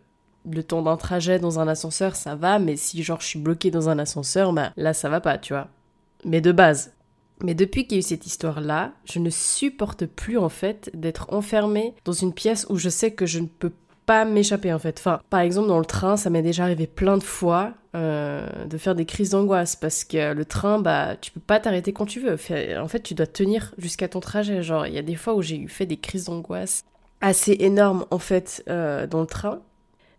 le 0.49 0.63
temps 0.63 0.81
d'un 0.81 0.97
trajet 0.97 1.39
dans 1.39 1.59
un 1.59 1.67
ascenseur, 1.67 2.15
ça 2.15 2.35
va, 2.35 2.57
mais 2.57 2.75
si 2.75 3.03
genre 3.03 3.21
je 3.21 3.27
suis 3.27 3.39
bloquée 3.39 3.69
dans 3.69 3.89
un 3.89 3.99
ascenseur, 3.99 4.53
bah 4.53 4.71
là 4.75 4.93
ça 4.93 5.07
va 5.09 5.21
pas, 5.21 5.37
tu 5.37 5.53
vois. 5.53 5.67
Mais 6.25 6.41
de 6.41 6.51
base. 6.51 6.93
Mais 7.43 7.53
depuis 7.53 7.85
qu'il 7.85 7.93
y 7.93 7.95
a 7.97 7.99
eu 7.99 8.03
cette 8.03 8.25
histoire-là, 8.25 8.93
je 9.05 9.19
ne 9.19 9.29
supporte 9.29 10.05
plus 10.05 10.37
en 10.37 10.49
fait 10.49 10.91
d'être 10.93 11.33
enfermée 11.33 11.93
dans 12.05 12.11
une 12.11 12.33
pièce 12.33 12.65
où 12.69 12.77
je 12.77 12.89
sais 12.89 13.11
que 13.11 13.25
je 13.25 13.39
ne 13.39 13.47
peux 13.47 13.71
pas 14.05 14.25
m'échapper 14.25 14.73
en 14.73 14.79
fait. 14.79 15.03
Par 15.29 15.39
exemple 15.39 15.67
dans 15.67 15.79
le 15.79 15.85
train, 15.85 16.17
ça 16.17 16.29
m'est 16.29 16.41
déjà 16.41 16.63
arrivé 16.63 16.87
plein 16.87 17.17
de 17.17 17.23
fois 17.23 17.73
euh, 17.95 18.65
de 18.65 18.77
faire 18.77 18.95
des 18.95 19.05
crises 19.05 19.31
d'angoisse 19.31 19.75
parce 19.75 20.03
que 20.03 20.33
le 20.33 20.45
train, 20.45 20.79
bah, 20.79 21.15
tu 21.19 21.31
peux 21.31 21.39
pas 21.39 21.59
t'arrêter 21.59 21.93
quand 21.93 22.05
tu 22.05 22.19
veux. 22.19 22.37
En 22.79 22.87
fait, 22.87 23.01
tu 23.01 23.13
dois 23.13 23.27
tenir 23.27 23.73
jusqu'à 23.77 24.07
ton 24.07 24.19
trajet. 24.19 24.63
Genre, 24.63 24.87
il 24.87 24.93
y 24.93 24.97
a 24.97 25.01
des 25.01 25.15
fois 25.15 25.35
où 25.35 25.41
j'ai 25.41 25.57
eu 25.57 25.67
fait 25.67 25.85
des 25.85 25.97
crises 25.97 26.25
d'angoisse 26.25 26.83
assez 27.21 27.55
énormes 27.59 28.05
en 28.09 28.17
fait 28.17 28.63
euh, 28.69 29.07
dans 29.07 29.21
le 29.21 29.27
train. 29.27 29.61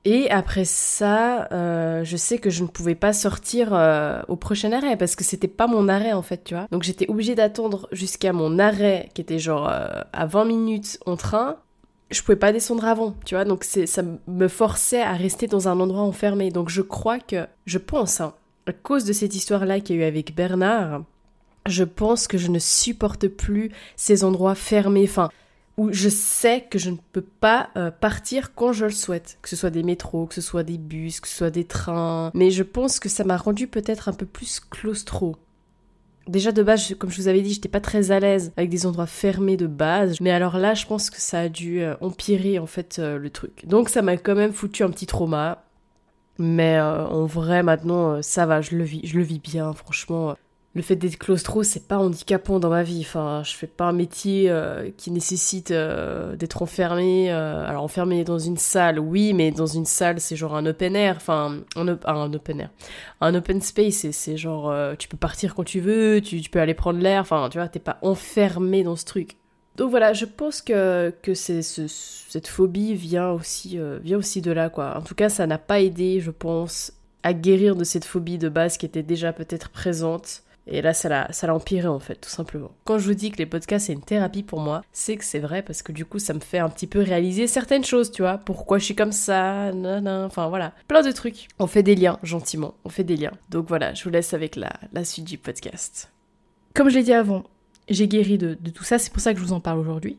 Et 0.05 0.29
après 0.31 0.65
ça, 0.65 1.49
euh, 1.53 2.03
je 2.03 2.17
sais 2.17 2.39
que 2.39 2.51
je 2.51 2.63
ne 2.65 2.69
pouvais 2.69 2.97
pas 2.97 3.13
sortir 3.13 3.73
au 4.29 4.37
prochain 4.37 4.73
arrêt 4.73 4.97
parce 4.97 5.15
que 5.15 5.23
c'était 5.23 5.49
pas 5.49 5.69
mon 5.69 5.89
arrêt 5.89 6.13
en 6.13 6.23
fait, 6.23 6.43
tu 6.45 6.55
vois. 6.55 6.67
Donc 6.73 6.83
j'étais 6.83 7.09
obligée 7.09 7.35
d'attendre 7.35 7.89
jusqu'à 7.93 8.33
mon 8.33 8.59
arrêt 8.59 9.09
qui 9.15 9.21
était 9.21 9.39
genre 9.39 9.69
à 9.69 10.27
20 10.27 10.45
minutes 10.45 10.99
en 11.07 11.17
train 11.17 11.59
je 12.13 12.23
pouvais 12.23 12.37
pas 12.37 12.53
descendre 12.53 12.85
avant, 12.85 13.15
tu 13.25 13.35
vois, 13.35 13.45
donc 13.45 13.65
ça 13.65 14.03
me 14.27 14.49
forçait 14.49 15.01
à 15.01 15.13
rester 15.13 15.47
dans 15.47 15.69
un 15.69 15.81
endroit 15.81 16.03
enfermé. 16.03 16.51
Donc 16.51 16.69
je 16.69 16.83
crois 16.83 17.19
que, 17.19 17.47
je 17.67 17.79
pense, 17.79 18.21
hein, 18.21 18.35
à 18.67 18.73
cause 18.73 19.05
de 19.05 19.13
cette 19.13 19.35
histoire-là 19.35 19.81
qu'il 19.81 19.97
y 19.97 19.99
a 20.01 20.03
eu 20.03 20.07
avec 20.07 20.35
Bernard, 20.35 21.03
je 21.67 21.85
pense 21.85 22.27
que 22.27 22.39
je 22.39 22.49
ne 22.49 22.59
supporte 22.59 23.29
plus 23.29 23.71
ces 23.97 24.25
endroits 24.25 24.55
fermés, 24.55 25.07
enfin, 25.09 25.31
où 25.77 25.93
je 25.93 26.09
sais 26.09 26.67
que 26.69 26.79
je 26.79 26.91
ne 26.91 26.97
peux 27.13 27.23
pas 27.23 27.71
euh, 27.77 27.91
partir 27.91 28.55
quand 28.55 28.73
je 28.73 28.87
le 28.87 28.91
souhaite, 28.91 29.39
que 29.43 29.49
ce 29.49 29.57
soit 29.57 29.71
des 29.71 29.83
métros, 29.83 30.27
que 30.27 30.35
ce 30.35 30.41
soit 30.41 30.63
des 30.63 30.79
bus, 30.79 31.21
que 31.21 31.29
ce 31.29 31.37
soit 31.37 31.51
des 31.51 31.65
trains, 31.65 32.31
mais 32.35 32.51
je 32.51 32.63
pense 32.63 33.01
que 33.01 33.09
ça 33.09 33.25
m'a 33.25 33.37
rendu 33.37 33.67
peut-être 33.67 34.09
un 34.09 34.13
peu 34.13 34.27
plus 34.27 34.61
claustro. 34.61 35.37
Déjà 36.29 36.53
de 36.53 36.63
base, 36.63 36.95
comme 36.99 37.11
je 37.11 37.17
vous 37.17 37.29
avais 37.29 37.41
dit, 37.41 37.53
j'étais 37.53 37.69
pas 37.69 37.81
très 37.81 38.13
à 38.13 38.21
l'aise 38.21 38.53
avec 38.57 38.71
des 38.71 38.87
endroits 38.87 39.09
fermés 39.09 39.57
de 39.57 39.67
base. 39.67 40.21
Mais 40.21 40.31
alors 40.31 40.57
là, 40.57 40.73
je 40.73 40.87
pense 40.87 41.11
que 41.11 41.21
ça 41.21 41.41
a 41.41 41.49
dû 41.49 41.81
euh, 41.81 41.97
empirer 42.01 42.61
en 42.61 42.67
fait 42.67 43.01
euh, 43.01 43.19
le 43.19 43.29
truc. 43.29 43.67
Donc 43.67 43.89
ça 43.89 44.03
m'a 44.03 44.17
quand 44.17 44.37
même 44.37 44.53
foutu 44.53 44.85
un 44.85 44.91
petit 44.91 45.07
trauma. 45.07 45.65
Mais 46.39 46.81
en 46.81 47.27
vrai, 47.27 47.63
maintenant, 47.63 48.23
ça 48.23 48.47
va, 48.47 48.63
je 48.63 48.75
le 48.75 48.85
vis, 48.85 49.03
je 49.05 49.19
le 49.19 49.23
vis 49.23 49.39
bien, 49.39 49.73
franchement 49.75 50.35
le 50.75 50.81
fait 50.81 50.97
d'être 50.97 51.19
claustro, 51.19 51.63
c'est 51.63 51.87
pas 51.87 51.99
handicapant 51.99 52.59
dans 52.59 52.71
ma 52.71 52.83
vie. 52.83 53.01
Enfin, 53.03 53.43
je 53.45 53.55
fais 53.55 53.67
pas 53.67 53.85
un 53.85 53.93
métier 53.93 54.49
euh, 54.49 54.91
qui 54.97 55.11
nécessite 55.11 55.71
euh, 55.71 56.35
d'être 56.35 56.63
enfermé. 56.63 57.31
Euh, 57.31 57.67
alors, 57.67 57.83
enfermé 57.83 58.25
dans 58.25 58.39
une 58.39 58.57
salle, 58.57 58.99
oui, 58.99 59.35
mais 59.35 59.51
dans 59.51 59.67
une 59.67 59.85
salle, 59.85 60.19
c'est 60.19 60.35
genre 60.35 60.57
un 60.57 60.65
open 60.65 60.97
air. 60.97 61.17
Enfin, 61.17 61.59
un, 61.77 61.99
un 62.07 62.33
open 62.33 62.61
air. 62.61 62.71
Un 63.21 63.35
open 63.35 63.61
space, 63.61 64.11
c'est 64.13 64.37
genre, 64.39 64.75
tu 64.97 65.09
peux 65.09 65.19
partir 65.19 65.55
quand 65.55 65.65
tu 65.65 65.81
veux, 65.81 66.23
tu, 66.23 66.41
peux 66.51 66.61
aller 66.61 66.75
prendre 66.75 67.01
l'air. 67.01 67.21
Enfin, 67.21 67.49
tu 67.51 67.59
vois, 67.59 67.69
t'es 67.69 67.79
pas 67.79 67.99
enfermé 68.01 68.83
dans 68.83 68.97
ce 68.97 69.05
truc. 69.05 69.37
Donc 69.77 69.91
voilà, 69.91 70.15
je 70.15 70.25
pense 70.25 70.63
que, 70.63 71.15
que 71.23 71.35
cette 71.35 72.49
phobie 72.49 72.95
vient 72.95 73.31
aussi, 73.31 73.79
vient 74.03 74.17
aussi 74.17 74.41
de 74.41 74.53
là, 74.53 74.71
quoi. 74.71 74.97
En 74.97 75.03
tout 75.03 75.15
cas, 75.15 75.29
ça 75.29 75.47
n'a 75.47 75.59
pas 75.59 75.81
aidé, 75.81 76.21
je 76.21 76.31
pense, 76.31 76.95
à 77.23 77.35
guérir 77.35 77.77
de 77.77 77.85
cette 77.85 78.07
phobie 78.07 78.39
de 78.39 78.49
base 78.49 78.79
qui 78.79 78.87
était 78.87 79.03
déjà 79.03 79.35
peut-être 79.35 79.69
présente. 79.69 80.43
Et 80.67 80.81
là, 80.81 80.95
ça 80.95 81.09
l'a, 81.09 81.55
empiré 81.55 81.89
en 81.89 81.99
fait, 81.99 82.17
tout 82.17 82.31
simplement. 82.31 82.71
Quand 82.85 82.99
je 82.99 83.07
vous 83.07 83.15
dis 83.15 83.31
que 83.31 83.39
les 83.39 83.47
podcasts 83.47 83.87
c'est 83.87 83.93
une 83.93 84.03
thérapie 84.03 84.43
pour 84.43 84.61
moi, 84.61 84.83
c'est 84.93 85.17
que 85.17 85.25
c'est 85.25 85.41
vrai 85.41 85.63
parce 85.63 85.83
que 85.83 85.93
du 85.93 86.05
coup, 86.05 86.19
ça 86.19 86.35
me 86.35 86.41
fait 86.41 86.59
un 86.59 86.69
petit 86.69 86.87
peu 86.87 87.01
réaliser 87.01 87.47
certaines 87.47 87.85
choses, 87.85 88.13
tu 88.13 88.23
vois. 88.23 88.39
Pourquoi 88.39 88.79
je 88.79 88.85
suis 88.85 88.95
comme 88.95 89.13
ça, 89.13 89.73
nan, 89.73 90.07
enfin 90.09 90.49
voilà. 90.49 90.73
Plein 90.87 91.03
de 91.03 91.11
trucs. 91.11 91.49
On 91.59 91.67
fait 91.67 91.83
des 91.83 91.97
liens, 91.97 92.19
gentiment. 92.23 92.75
On 92.85 92.89
fait 92.89 93.05
des 93.05 93.17
liens. 93.17 93.33
Donc 93.51 93.67
voilà, 93.69 93.93
je 93.95 94.05
vous 94.05 94.11
laisse 94.11 94.35
avec 94.35 94.57
la, 94.57 94.73
la 94.93 95.05
suite 95.05 95.25
du 95.25 95.39
podcast. 95.39 96.13
Comme 96.75 96.89
je 96.89 96.97
l'ai 96.97 97.05
dit 97.05 97.13
avant, 97.13 97.45
j'ai 97.89 98.07
guéri 98.07 98.39
de 98.39 98.55
tout 98.71 98.85
ça, 98.85 98.99
c'est 98.99 99.13
pour 99.13 99.21
ça 99.21 99.35
que 99.35 99.41
je 99.41 99.45
vous 99.45 99.53
en 99.53 99.61
parle 99.61 99.81
aujourd'hui 99.81 100.19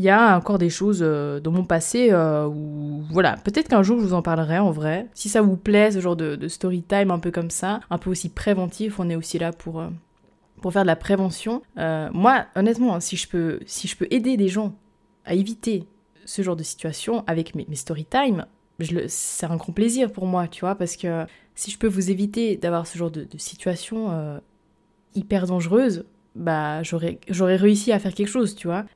il 0.00 0.04
y 0.04 0.08
a 0.08 0.34
encore 0.34 0.56
des 0.56 0.70
choses 0.70 1.00
euh, 1.02 1.40
dans 1.40 1.50
mon 1.50 1.64
passé 1.64 2.08
euh, 2.10 2.46
où, 2.46 3.04
voilà, 3.10 3.36
peut-être 3.44 3.68
qu'un 3.68 3.82
jour 3.82 4.00
je 4.00 4.06
vous 4.06 4.14
en 4.14 4.22
parlerai 4.22 4.58
en 4.58 4.70
vrai. 4.70 5.06
Si 5.12 5.28
ça 5.28 5.42
vous 5.42 5.58
plaît, 5.58 5.90
ce 5.90 6.00
genre 6.00 6.16
de, 6.16 6.48
story 6.48 6.82
time 6.82 7.10
un 7.10 7.18
peu 7.18 7.30
comme 7.30 7.50
ça, 7.50 7.80
un 7.90 7.98
peu 7.98 8.08
aussi 8.08 8.30
préventif, 8.30 8.98
on 8.98 9.10
est 9.10 9.14
aussi 9.14 9.38
là 9.38 9.52
pour, 9.52 9.78
euh, 9.78 9.88
pour 10.62 10.72
faire 10.72 10.84
de 10.84 10.86
la 10.86 10.96
prévention. 10.96 11.60
moi, 11.76 12.46
honnêtement, 12.56 12.98
si 12.98 13.18
je, 13.18 13.28
peux, 13.28 13.60
si 13.66 13.88
je 13.88 13.96
peux 13.96 14.06
aider 14.10 14.38
des 14.38 14.48
gens 14.48 14.72
à 15.26 15.34
éviter 15.34 15.84
ce 16.24 16.40
genre 16.40 16.56
de 16.56 16.62
situation 16.62 17.22
avec 17.26 17.54
mes, 17.54 17.66
story 17.74 18.06
time, 18.06 18.46
c'est 19.08 19.44
un 19.44 19.56
grand 19.56 19.74
plaisir 19.74 20.10
pour 20.10 20.24
moi, 20.24 20.48
tu 20.48 20.60
vois, 20.60 20.76
parce 20.76 20.96
que 20.96 21.26
si 21.54 21.70
je 21.70 21.76
peux 21.78 21.88
vous 21.88 22.10
éviter 22.10 22.56
d'avoir 22.56 22.86
ce 22.86 22.96
genre 22.96 23.10
de, 23.10 23.24
de 23.24 23.36
situation 23.36 24.40
hyper 25.14 25.46
dangereuse, 25.46 26.06
bah 26.34 26.82
j'aurais 26.82 27.56
réussi 27.56 27.92
à 27.92 27.98
faire 27.98 28.14
quelque 28.14 28.28
chose, 28.28 28.54
tu 28.54 28.66
vois. 28.66 28.86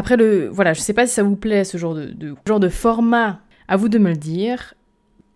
Après, 0.00 0.16
le, 0.16 0.48
voilà, 0.48 0.72
je 0.72 0.80
sais 0.80 0.94
pas 0.94 1.06
si 1.06 1.12
ça 1.12 1.22
vous 1.22 1.36
plaît, 1.36 1.62
ce 1.62 1.76
genre 1.76 1.94
de, 1.94 2.34
genre 2.46 2.58
de 2.58 2.70
format. 2.70 3.40
À 3.68 3.76
vous 3.76 3.90
de 3.90 3.98
me 3.98 4.08
le 4.08 4.16
dire. 4.16 4.72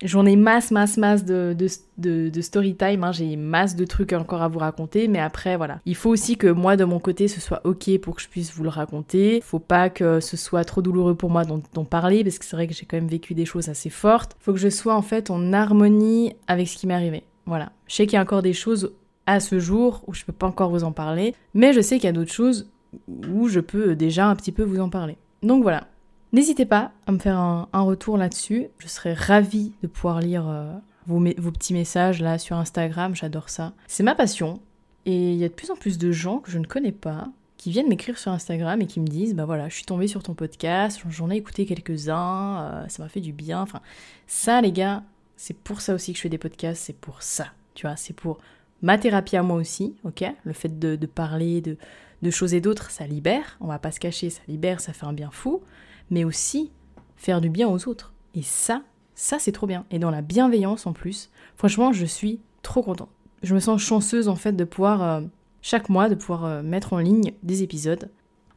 J'en 0.03 0.25
ai 0.25 0.35
masse, 0.35 0.71
masse, 0.71 0.97
masse 0.97 1.23
de, 1.23 1.55
de, 1.99 2.29
de, 2.29 2.41
story 2.41 2.75
time. 2.75 3.03
Hein. 3.03 3.11
J'ai 3.11 3.35
masse 3.35 3.75
de 3.75 3.85
trucs 3.85 4.11
encore 4.13 4.41
à 4.41 4.47
vous 4.47 4.57
raconter. 4.57 5.07
Mais 5.07 5.19
après, 5.19 5.55
voilà. 5.55 5.81
Il 5.85 5.95
faut 5.95 6.09
aussi 6.09 6.35
que 6.35 6.47
moi, 6.47 6.77
de 6.77 6.83
mon 6.83 6.97
côté, 6.97 7.27
ce 7.27 7.39
soit 7.39 7.61
OK 7.63 7.95
pour 7.99 8.15
que 8.15 8.23
je 8.23 8.27
puisse 8.27 8.55
vous 8.55 8.63
le 8.63 8.69
raconter. 8.69 9.39
Faut 9.41 9.59
pas 9.59 9.91
que 9.91 10.19
ce 10.19 10.35
soit 10.35 10.65
trop 10.65 10.81
douloureux 10.81 11.13
pour 11.13 11.29
moi 11.29 11.43
d'en 11.45 11.85
parler. 11.85 12.23
Parce 12.23 12.39
que 12.39 12.45
c'est 12.45 12.55
vrai 12.55 12.65
que 12.65 12.73
j'ai 12.73 12.87
quand 12.87 12.97
même 12.97 13.07
vécu 13.07 13.35
des 13.35 13.45
choses 13.45 13.69
assez 13.69 13.91
fortes. 13.91 14.35
Faut 14.39 14.51
que 14.51 14.59
je 14.59 14.69
sois 14.69 14.95
en 14.95 15.03
fait 15.03 15.29
en 15.29 15.53
harmonie 15.53 16.33
avec 16.47 16.67
ce 16.67 16.75
qui 16.75 16.87
m'est 16.87 16.95
arrivé. 16.95 17.21
Voilà. 17.45 17.71
Je 17.85 17.93
sais 17.93 18.07
qu'il 18.07 18.15
y 18.15 18.19
a 18.19 18.23
encore 18.23 18.41
des 18.41 18.53
choses 18.53 18.93
à 19.27 19.39
ce 19.39 19.59
jour 19.59 20.03
où 20.07 20.15
je 20.15 20.25
peux 20.25 20.33
pas 20.33 20.47
encore 20.47 20.71
vous 20.71 20.83
en 20.83 20.91
parler. 20.91 21.35
Mais 21.53 21.71
je 21.71 21.81
sais 21.81 21.97
qu'il 21.97 22.05
y 22.05 22.09
a 22.09 22.13
d'autres 22.13 22.33
choses 22.33 22.67
où 23.07 23.47
je 23.47 23.59
peux 23.59 23.95
déjà 23.95 24.27
un 24.27 24.35
petit 24.35 24.51
peu 24.51 24.63
vous 24.63 24.79
en 24.79 24.89
parler. 24.89 25.17
Donc 25.43 25.63
voilà. 25.63 25.87
N'hésitez 26.33 26.65
pas 26.65 26.91
à 27.07 27.11
me 27.13 27.19
faire 27.19 27.37
un, 27.37 27.67
retour 27.73 28.17
là-dessus. 28.17 28.67
Je 28.79 28.87
serais 28.87 29.13
ravie 29.13 29.71
de 29.81 29.87
pouvoir 29.87 30.19
lire 30.19 30.45
euh, 30.49 30.73
vos, 31.07 31.21
petits 31.51 31.73
messages 31.73 32.21
là 32.21 32.37
sur 32.37 32.57
Instagram. 32.57 33.15
J'adore 33.15 33.49
ça. 33.49 33.73
C'est 33.87 34.03
ma 34.03 34.15
passion. 34.15 34.59
Et 35.05 35.31
il 35.31 35.37
y 35.37 35.45
a 35.45 35.47
de 35.47 35.53
plus 35.53 35.71
en 35.71 35.75
plus 35.75 35.97
de 35.97 36.11
gens 36.11 36.39
que 36.39 36.51
je 36.51 36.59
ne 36.59 36.65
connais 36.65 36.91
pas 36.91 37.29
qui 37.57 37.71
viennent 37.71 37.87
m'écrire 37.87 38.17
sur 38.17 38.31
Instagram 38.31 38.81
et 38.81 38.85
qui 38.85 38.99
me 38.99 39.07
disent 39.07 39.33
bah 39.33 39.45
voilà 39.45 39.69
je 39.69 39.75
suis 39.75 39.85
tombée 39.85 40.07
sur 40.07 40.21
ton 40.21 40.33
podcast 40.33 41.01
j'en 41.09 41.31
ai 41.31 41.37
écouté 41.37 41.65
quelques-uns 41.65 42.59
euh, 42.59 42.87
ça 42.89 43.01
m'a 43.01 43.07
fait 43.07 43.21
du 43.21 43.31
bien 43.31 43.61
enfin 43.61 43.79
ça 44.27 44.59
les 44.59 44.73
gars 44.73 45.03
c'est 45.37 45.55
pour 45.55 45.79
ça 45.79 45.93
aussi 45.95 46.11
que 46.11 46.17
je 46.17 46.23
fais 46.23 46.29
des 46.29 46.37
podcasts 46.37 46.83
c'est 46.83 46.97
pour 46.97 47.23
ça 47.23 47.47
tu 47.73 47.87
vois 47.87 47.95
c'est 47.95 48.13
pour 48.13 48.39
ma 48.81 48.97
thérapie 48.97 49.37
à 49.37 49.41
moi 49.41 49.55
aussi 49.55 49.95
ok? 50.03 50.25
Le 50.43 50.53
fait 50.53 50.77
de 50.79 51.05
parler 51.05 51.61
de 51.61 51.77
de 52.25 52.31
choses 52.31 52.53
et 52.53 52.61
d'autres, 52.61 52.91
ça 52.91 53.07
libère, 53.07 53.57
on 53.61 53.67
va 53.67 53.79
pas 53.79 53.91
se 53.91 53.99
cacher, 53.99 54.29
ça 54.29 54.41
libère, 54.47 54.81
ça 54.81 54.91
fait 54.91 55.05
un 55.05 55.13
bien 55.13 55.29
fou, 55.31 55.61
mais 56.09 56.23
aussi 56.23 56.71
faire 57.15 57.39
du 57.39 57.49
bien 57.49 57.69
aux 57.69 57.87
autres. 57.87 58.13
Et 58.33 58.41
ça, 58.41 58.81
ça 59.13 59.39
c'est 59.39 59.51
trop 59.51 59.67
bien. 59.67 59.85
Et 59.91 59.99
dans 59.99 60.11
la 60.11 60.21
bienveillance 60.21 60.85
en 60.85 60.93
plus, 60.93 61.29
franchement, 61.55 61.93
je 61.93 62.05
suis 62.05 62.39
trop 62.61 62.83
contente. 62.83 63.09
Je 63.43 63.53
me 63.53 63.59
sens 63.59 63.81
chanceuse 63.81 64.27
en 64.27 64.35
fait 64.35 64.53
de 64.53 64.63
pouvoir, 64.63 65.01
euh, 65.01 65.21
chaque 65.61 65.89
mois, 65.89 66.09
de 66.09 66.15
pouvoir 66.15 66.45
euh, 66.45 66.61
mettre 66.61 66.93
en 66.93 66.97
ligne 66.97 67.31
des 67.43 67.63
épisodes. 67.63 68.09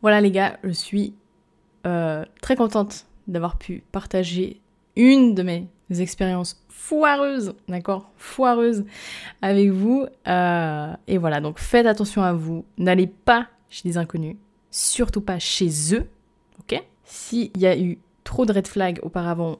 Voilà 0.02 0.20
les 0.20 0.30
gars, 0.30 0.58
je 0.64 0.70
suis 0.70 1.14
euh, 1.86 2.24
très 2.40 2.56
contente 2.56 3.06
d'avoir 3.26 3.58
pu 3.58 3.82
partager 3.92 4.60
une 4.96 5.34
de 5.34 5.42
mes 5.42 5.68
expériences 5.90 6.64
foireuses, 6.68 7.54
d'accord 7.68 8.10
Foireuses 8.16 8.84
avec 9.42 9.70
vous. 9.70 10.06
et 10.26 11.18
voilà, 11.18 11.40
donc 11.40 11.58
faites 11.58 11.86
attention 11.86 12.22
à 12.22 12.32
vous. 12.32 12.64
N'allez 12.78 13.06
pas 13.06 13.48
chez 13.70 13.88
des 13.88 13.98
inconnus, 13.98 14.36
surtout 14.70 15.20
pas 15.20 15.38
chez 15.38 15.94
eux, 15.94 16.08
ok? 16.60 16.82
S'il 17.04 17.56
y 17.56 17.66
a 17.66 17.78
eu 17.78 17.98
trop 18.24 18.46
de 18.46 18.52
red 18.52 18.66
flags 18.66 18.98
auparavant, 19.02 19.58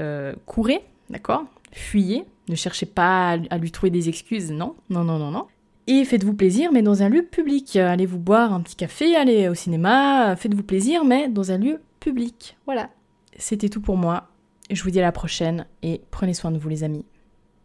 euh, 0.00 0.34
courez, 0.46 0.84
d'accord? 1.10 1.44
Fuyez, 1.72 2.24
ne 2.48 2.54
cherchez 2.54 2.86
pas 2.86 3.38
à 3.50 3.58
lui 3.58 3.70
trouver 3.70 3.90
des 3.90 4.08
excuses, 4.08 4.50
non, 4.50 4.74
non, 4.90 5.04
non, 5.04 5.18
non, 5.18 5.30
non. 5.30 5.46
Et 5.86 6.04
faites-vous 6.04 6.34
plaisir, 6.34 6.70
mais 6.72 6.82
dans 6.82 7.02
un 7.02 7.08
lieu 7.08 7.24
public. 7.24 7.76
Allez 7.76 8.06
vous 8.06 8.18
boire 8.18 8.52
un 8.52 8.60
petit 8.60 8.76
café, 8.76 9.16
allez 9.16 9.48
au 9.48 9.54
cinéma, 9.54 10.36
faites-vous 10.36 10.62
plaisir, 10.62 11.04
mais 11.04 11.28
dans 11.28 11.50
un 11.50 11.58
lieu 11.58 11.80
public. 12.00 12.56
Voilà. 12.66 12.90
c'était 13.36 13.68
tout 13.68 13.80
pour 13.80 13.96
moi. 13.96 14.28
Je 14.70 14.82
vous 14.82 14.90
dis 14.90 15.00
à 15.00 15.02
la 15.02 15.12
prochaine 15.12 15.66
et 15.82 16.00
prenez 16.10 16.34
soin 16.34 16.50
de 16.50 16.58
vous 16.58 16.68
les 16.68 16.84
amis. 16.84 17.04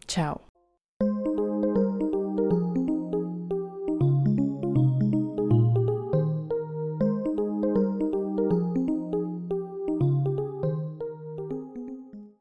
Ciao 0.08 0.47